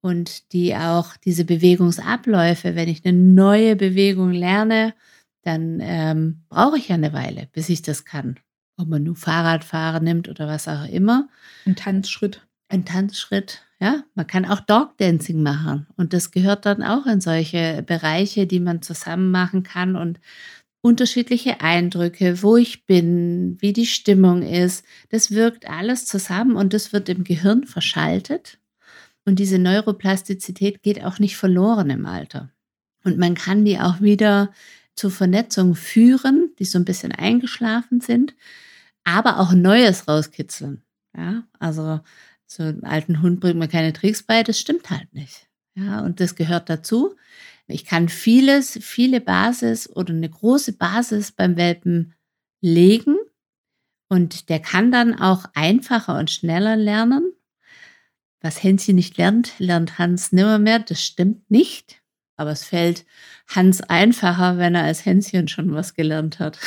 und 0.00 0.52
die 0.52 0.76
auch 0.76 1.16
diese 1.16 1.44
Bewegungsabläufe, 1.44 2.76
wenn 2.76 2.88
ich 2.88 3.04
eine 3.04 3.18
neue 3.18 3.74
Bewegung 3.74 4.30
lerne, 4.30 4.94
dann 5.42 5.80
ähm, 5.80 6.44
brauche 6.48 6.78
ich 6.78 6.88
ja 6.88 6.94
eine 6.94 7.12
Weile, 7.12 7.48
bis 7.50 7.68
ich 7.68 7.82
das 7.82 8.04
kann. 8.04 8.38
Ob 8.76 8.86
man 8.86 9.02
nur 9.02 9.16
Fahrradfahren 9.16 10.04
nimmt 10.04 10.28
oder 10.28 10.46
was 10.46 10.68
auch 10.68 10.86
immer. 10.86 11.28
Ein 11.66 11.74
Tanzschritt. 11.74 12.46
Ein 12.72 12.86
Tanzschritt, 12.86 13.60
ja, 13.80 14.02
man 14.14 14.26
kann 14.26 14.46
auch 14.46 14.60
Dog 14.60 14.96
Dancing 14.96 15.42
machen 15.42 15.86
und 15.98 16.14
das 16.14 16.30
gehört 16.30 16.64
dann 16.64 16.82
auch 16.82 17.04
in 17.04 17.20
solche 17.20 17.82
Bereiche, 17.82 18.46
die 18.46 18.60
man 18.60 18.80
zusammen 18.80 19.30
machen 19.30 19.62
kann 19.62 19.94
und 19.94 20.18
unterschiedliche 20.80 21.60
Eindrücke, 21.60 22.42
wo 22.42 22.56
ich 22.56 22.86
bin, 22.86 23.58
wie 23.60 23.74
die 23.74 23.84
Stimmung 23.84 24.40
ist, 24.40 24.86
das 25.10 25.32
wirkt 25.32 25.68
alles 25.68 26.06
zusammen 26.06 26.56
und 26.56 26.72
das 26.72 26.94
wird 26.94 27.10
im 27.10 27.24
Gehirn 27.24 27.64
verschaltet 27.64 28.58
und 29.26 29.38
diese 29.38 29.58
Neuroplastizität 29.58 30.82
geht 30.82 31.04
auch 31.04 31.18
nicht 31.18 31.36
verloren 31.36 31.90
im 31.90 32.06
Alter. 32.06 32.50
Und 33.04 33.18
man 33.18 33.34
kann 33.34 33.66
die 33.66 33.78
auch 33.80 34.00
wieder 34.00 34.50
zur 34.96 35.10
Vernetzung 35.10 35.74
führen, 35.74 36.54
die 36.58 36.64
so 36.64 36.78
ein 36.78 36.86
bisschen 36.86 37.12
eingeschlafen 37.12 38.00
sind, 38.00 38.34
aber 39.04 39.40
auch 39.40 39.52
Neues 39.52 40.08
rauskitzeln. 40.08 40.82
Ja, 41.14 41.44
also 41.58 42.00
so 42.54 42.62
einem 42.62 42.84
alten 42.84 43.22
Hund 43.22 43.40
bringt 43.40 43.58
man 43.58 43.68
keine 43.68 43.92
Tricks 43.92 44.22
bei, 44.22 44.42
das 44.42 44.58
stimmt 44.58 44.90
halt 44.90 45.12
nicht. 45.14 45.48
Ja, 45.74 46.00
und 46.00 46.20
das 46.20 46.34
gehört 46.34 46.68
dazu. 46.68 47.16
Ich 47.66 47.84
kann 47.84 48.08
vieles, 48.08 48.78
viele 48.82 49.20
Basis 49.20 49.88
oder 49.88 50.12
eine 50.12 50.28
große 50.28 50.74
Basis 50.74 51.32
beim 51.32 51.56
Welpen 51.56 52.14
legen 52.60 53.16
und 54.12 54.50
der 54.50 54.60
kann 54.60 54.92
dann 54.92 55.18
auch 55.18 55.46
einfacher 55.54 56.18
und 56.18 56.30
schneller 56.30 56.76
lernen. 56.76 57.32
Was 58.42 58.62
Hänschen 58.62 58.96
nicht 58.96 59.16
lernt, 59.16 59.58
lernt 59.58 59.98
Hans 59.98 60.32
nimmer 60.32 60.58
mehr. 60.58 60.80
Das 60.80 61.02
stimmt 61.02 61.50
nicht. 61.50 62.02
Aber 62.36 62.50
es 62.50 62.64
fällt 62.64 63.06
Hans 63.48 63.80
einfacher, 63.80 64.58
wenn 64.58 64.74
er 64.74 64.84
als 64.84 65.06
Hänschen 65.06 65.48
schon 65.48 65.72
was 65.72 65.94
gelernt 65.94 66.40
hat. 66.40 66.58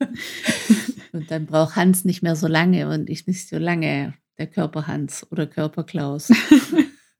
und 1.12 1.30
dann 1.30 1.46
braucht 1.46 1.76
Hans 1.76 2.04
nicht 2.04 2.22
mehr 2.22 2.36
so 2.36 2.46
lange 2.46 2.88
und 2.88 3.08
ich 3.08 3.26
nicht 3.26 3.48
so 3.48 3.56
lange 3.56 4.14
der 4.38 4.46
Körper 4.46 4.86
Hans 4.86 5.26
oder 5.30 5.46
Körper 5.46 5.84
Klaus. 5.84 6.30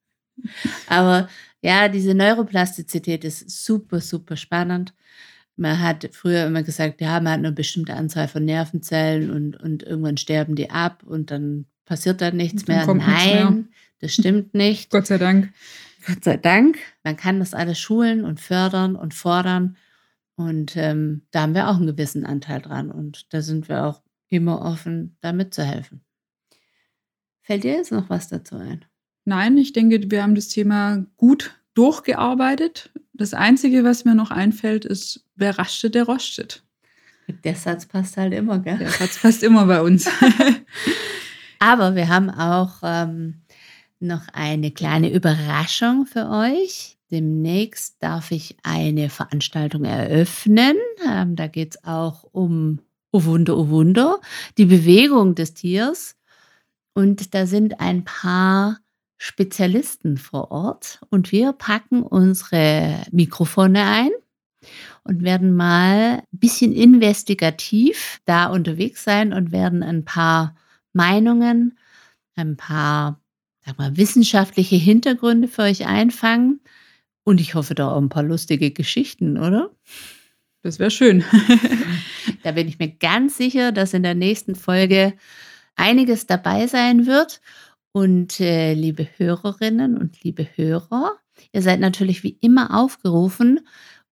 Aber 0.87 1.29
ja, 1.63 1.89
diese 1.89 2.15
Neuroplastizität 2.15 3.25
ist 3.25 3.65
super, 3.65 4.01
super 4.01 4.37
spannend. 4.37 4.95
Man 5.57 5.81
hat 5.81 6.09
früher 6.13 6.47
immer 6.47 6.63
gesagt, 6.63 7.01
ja, 7.01 7.19
man 7.21 7.33
hat 7.33 7.39
eine 7.39 7.53
bestimmte 7.53 7.95
Anzahl 7.95 8.29
von 8.29 8.45
Nervenzellen 8.45 9.31
und, 9.31 9.57
und 9.57 9.83
irgendwann 9.83 10.17
sterben 10.17 10.55
die 10.55 10.71
ab 10.71 11.03
und 11.05 11.33
dann 11.33 11.67
passiert 11.85 12.21
dann 12.21 12.37
nichts 12.37 12.65
dann 12.65 12.77
mehr. 12.77 12.95
Nein, 12.95 13.07
nichts 13.07 13.45
mehr. 13.45 13.65
das 13.99 14.15
stimmt 14.15 14.55
nicht. 14.55 14.91
Gott 14.91 15.09
sei 15.09 15.19
Dank. 15.19 15.53
Gott 16.07 16.23
sei 16.23 16.37
Dank. 16.37 16.79
Man 17.03 17.17
kann 17.17 17.41
das 17.41 17.55
alles 17.55 17.79
schulen 17.79 18.25
und 18.25 18.41
fördern 18.41 18.95
und 18.95 19.15
fordern. 19.15 19.77
Und 20.37 20.77
ähm, 20.77 21.23
da 21.33 21.43
haben 21.43 21.55
wir 21.55 21.69
auch 21.69 21.77
einen 21.77 21.89
gewissen 21.89 22.25
Anteil 22.25 22.61
dran. 22.61 22.93
Und 22.93 23.33
da 23.35 23.43
sind 23.43 23.69
wir 23.69 23.85
auch 23.85 24.03
immer 24.29 24.63
offen, 24.63 25.17
da 25.21 25.33
mitzuhelfen. 25.33 26.03
Fällt 27.49 27.65
dir 27.65 27.77
jetzt 27.77 27.93
noch 27.93 28.11
was 28.11 28.29
dazu 28.29 28.57
ein? 28.57 28.85
Nein, 29.25 29.57
ich 29.57 29.73
denke, 29.73 30.11
wir 30.11 30.23
haben 30.23 30.35
das 30.35 30.49
Thema 30.49 31.07
gut 31.17 31.59
durchgearbeitet. 31.73 32.91
Das 33.15 33.33
Einzige, 33.33 33.85
was 33.85 34.05
mir 34.05 34.15
noch 34.15 34.31
einfällt, 34.31 34.85
ist, 34.85 35.25
wer 35.35 35.59
rastet, 35.59 35.95
der 35.95 36.05
rostet. 36.05 36.63
Der 37.45 37.55
Satz 37.55 37.87
passt 37.87 38.19
halt 38.19 38.35
immer, 38.35 38.59
gell? 38.59 38.77
Der 38.77 38.91
Satz 38.91 39.19
passt 39.23 39.43
immer 39.43 39.65
bei 39.65 39.81
uns. 39.81 40.11
Aber 41.59 41.95
wir 41.95 42.09
haben 42.09 42.29
auch 42.29 42.81
ähm, 42.83 43.37
noch 43.99 44.29
eine 44.35 44.71
kleine 44.71 45.11
Überraschung 45.11 46.05
für 46.05 46.29
euch. 46.29 46.99
demnächst 47.11 47.97
darf 48.03 48.31
ich 48.31 48.59
eine 48.63 49.09
Veranstaltung 49.09 49.87
eröffnen. 49.87 50.77
Ähm, 51.11 51.35
da 51.35 51.47
geht 51.47 51.77
es 51.77 51.85
auch 51.85 52.25
um, 52.31 52.81
oh 53.11 53.25
Wunder, 53.25 53.57
oh 53.57 53.71
Wunder, 53.71 54.21
die 54.59 54.67
Bewegung 54.67 55.35
des 55.35 55.55
Tiers. 55.55 56.18
Und 56.99 57.33
da 57.33 57.47
sind 57.47 57.79
ein 57.79 58.03
paar 58.03 58.81
Spezialisten 59.19 60.17
vor 60.17 60.51
Ort 60.51 60.99
und 61.11 61.31
wir 61.31 61.53
packen 61.53 62.03
unsere 62.03 63.05
Mikrofone 63.13 63.85
ein 63.85 64.11
und 65.05 65.23
werden 65.23 65.55
mal 65.55 66.25
ein 66.33 66.39
bisschen 66.41 66.73
investigativ 66.73 68.19
da 68.25 68.47
unterwegs 68.47 69.05
sein 69.05 69.33
und 69.33 69.53
werden 69.53 69.85
ein 69.85 70.05
paar 70.05 70.57
Meinungen, 70.93 71.79
ein 72.35 72.57
paar 72.57 73.21
sag 73.65 73.79
mal, 73.79 73.97
wissenschaftliche 73.97 74.75
Hintergründe 74.75 75.47
für 75.47 75.63
euch 75.63 75.87
einfangen. 75.87 76.59
Und 77.23 77.41
ich 77.41 77.55
hoffe 77.55 77.77
da 77.77 77.93
auch 77.93 78.03
ein 78.03 78.09
paar 78.09 78.25
lustige 78.25 78.73
Geschichten, 78.73 79.39
oder? 79.39 79.71
Das 80.63 80.81
wäre 80.81 80.91
schön. 80.91 81.23
da 82.43 82.51
bin 82.51 82.67
ich 82.67 82.81
mir 82.81 82.89
ganz 82.89 83.37
sicher, 83.37 83.71
dass 83.71 83.95
in 83.95 84.03
der 84.03 84.17
nächsten 84.17 84.57
Folge 84.57 85.15
einiges 85.79 86.27
dabei 86.27 86.67
sein 86.67 87.07
wird. 87.07 87.41
Und 87.93 88.39
äh, 88.41 88.75
liebe 88.75 89.09
Hörerinnen 89.17 89.97
und 89.97 90.23
liebe 90.23 90.45
Hörer, 90.45 91.17
ihr 91.53 91.63
seid 91.63 91.81
natürlich 91.81 92.23
wie 92.23 92.37
immer 92.41 92.79
aufgerufen, 92.79 93.61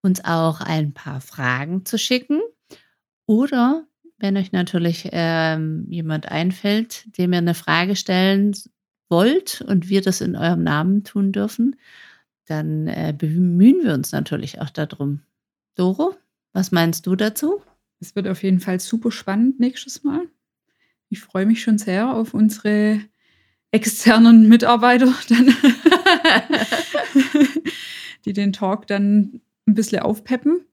uns 0.02 0.24
auch 0.24 0.60
ein 0.60 0.94
paar 0.94 1.20
Fragen 1.20 1.84
zu 1.84 1.98
schicken. 1.98 2.40
Oder 3.26 3.84
wenn 4.18 4.36
euch 4.36 4.52
natürlich 4.52 5.08
ähm, 5.12 5.86
jemand 5.90 6.30
einfällt, 6.30 7.04
dem 7.18 7.32
ihr 7.32 7.38
eine 7.38 7.54
Frage 7.54 7.96
stellen 7.96 8.54
wollt 9.08 9.60
und 9.60 9.88
wir 9.88 10.00
das 10.00 10.20
in 10.20 10.36
eurem 10.36 10.62
Namen 10.62 11.04
tun 11.04 11.32
dürfen, 11.32 11.76
dann 12.46 12.86
äh, 12.86 13.14
bemühen 13.16 13.84
wir 13.84 13.94
uns 13.94 14.12
natürlich 14.12 14.60
auch 14.60 14.70
darum. 14.70 15.22
Doro, 15.74 16.16
was 16.52 16.72
meinst 16.72 17.06
du 17.06 17.16
dazu? 17.16 17.62
Es 18.00 18.14
wird 18.14 18.28
auf 18.28 18.42
jeden 18.42 18.60
Fall 18.60 18.80
super 18.80 19.10
spannend 19.10 19.60
nächstes 19.60 20.04
Mal. 20.04 20.28
Ich 21.08 21.20
freue 21.20 21.46
mich 21.46 21.62
schon 21.62 21.78
sehr 21.78 22.12
auf 22.12 22.34
unsere 22.34 23.00
externen 23.70 24.48
Mitarbeiter, 24.48 25.12
dann, 25.28 25.54
die 28.24 28.32
den 28.32 28.52
Talk 28.52 28.86
dann 28.86 29.40
ein 29.66 29.74
bisschen 29.74 30.00
aufpeppen. 30.00 30.64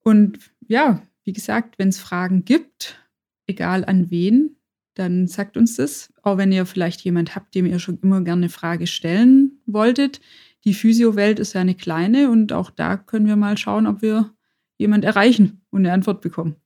Und 0.00 0.38
ja, 0.66 1.02
wie 1.24 1.32
gesagt, 1.32 1.78
wenn 1.78 1.88
es 1.88 1.98
Fragen 1.98 2.44
gibt, 2.44 2.98
egal 3.46 3.84
an 3.84 4.10
wen, 4.10 4.56
dann 4.94 5.26
sagt 5.26 5.56
uns 5.56 5.76
das. 5.76 6.12
Auch 6.22 6.38
wenn 6.38 6.52
ihr 6.52 6.66
vielleicht 6.66 7.00
jemand 7.02 7.34
habt, 7.34 7.54
dem 7.54 7.66
ihr 7.66 7.78
schon 7.78 7.98
immer 8.00 8.20
gerne 8.20 8.42
eine 8.42 8.48
Frage 8.48 8.86
stellen 8.86 9.60
wolltet. 9.66 10.20
Die 10.64 10.74
Physio-Welt 10.74 11.38
ist 11.38 11.52
ja 11.52 11.60
eine 11.60 11.74
kleine 11.74 12.30
und 12.30 12.52
auch 12.52 12.70
da 12.70 12.96
können 12.96 13.26
wir 13.26 13.36
mal 13.36 13.58
schauen, 13.58 13.86
ob 13.86 14.02
wir 14.02 14.32
jemand 14.78 15.04
erreichen 15.04 15.62
und 15.70 15.80
eine 15.80 15.92
Antwort 15.92 16.20
bekommen. 16.20 16.56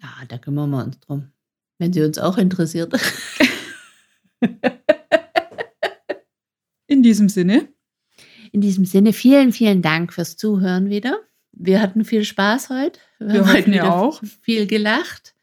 Ja, 0.00 0.08
da 0.28 0.38
kümmern 0.38 0.70
wir 0.70 0.84
uns 0.84 1.00
drum. 1.00 1.32
Wenn 1.78 1.92
sie 1.92 2.02
uns 2.02 2.18
auch 2.18 2.38
interessiert. 2.38 2.92
In 6.86 7.02
diesem 7.02 7.28
Sinne. 7.28 7.68
In 8.52 8.60
diesem 8.60 8.84
Sinne, 8.84 9.12
vielen, 9.12 9.52
vielen 9.52 9.82
Dank 9.82 10.12
fürs 10.12 10.36
Zuhören 10.36 10.90
wieder. 10.90 11.20
Wir 11.52 11.80
hatten 11.82 12.04
viel 12.04 12.24
Spaß 12.24 12.70
heute. 12.70 13.00
Wir, 13.18 13.28
wir 13.28 13.40
haben 13.40 13.52
heute 13.52 13.70
ja 13.70 13.92
auch 13.92 14.22
viel 14.42 14.66
gelacht. 14.66 15.34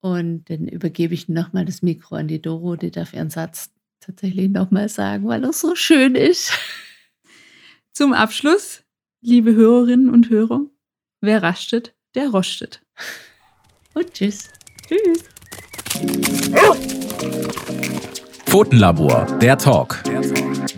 Und 0.00 0.44
dann 0.50 0.68
übergebe 0.68 1.14
ich 1.14 1.28
nochmal 1.28 1.64
das 1.64 1.82
Mikro 1.82 2.16
an 2.16 2.28
die 2.28 2.40
Doro, 2.40 2.76
die 2.76 2.90
darf 2.90 3.12
ihren 3.12 3.30
Satz 3.30 3.70
tatsächlich 4.00 4.48
nochmal 4.48 4.88
sagen, 4.88 5.26
weil 5.26 5.44
er 5.44 5.52
so 5.52 5.74
schön 5.74 6.14
ist. 6.14 6.52
Zum 7.92 8.12
Abschluss, 8.12 8.84
liebe 9.20 9.54
Hörerinnen 9.54 10.08
und 10.08 10.30
Hörer, 10.30 10.62
wer 11.20 11.42
rastet, 11.42 11.94
der 12.14 12.28
rostet. 12.28 12.80
Und 13.94 14.12
tschüss. 14.14 14.48
Tschüss. 14.86 15.24
Pfotenlabor, 18.46 19.26
der 19.40 19.58
Talk. 19.58 20.02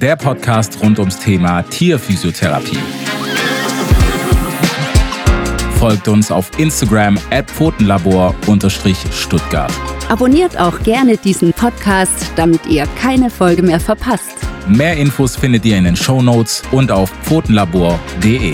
Der 0.01 0.17
Podcast 0.17 0.83
rund 0.83 0.99
ums 0.99 1.19
Thema 1.19 1.63
Tierphysiotherapie. 1.63 2.79
Folgt 5.79 6.09
uns 6.09 6.31
auf 6.31 6.51
Instagram 6.59 7.19
at 7.31 7.51
Pfotenlabor-Stuttgart. 7.51 9.73
Abonniert 10.09 10.61
auch 10.61 10.83
gerne 10.83 11.17
diesen 11.17 11.53
Podcast, 11.53 12.33
damit 12.37 12.67
ihr 12.67 12.87
keine 13.01 13.31
Folge 13.31 13.63
mehr 13.63 13.81
verpasst. 13.81 14.37
Mehr 14.69 14.97
Infos 14.97 15.37
findet 15.37 15.65
ihr 15.65 15.79
in 15.79 15.85
den 15.85 15.97
Show 15.97 16.21
Notes 16.21 16.63
und 16.73 16.91
auf 16.91 17.11
pfotenlabor.de. 17.23 18.53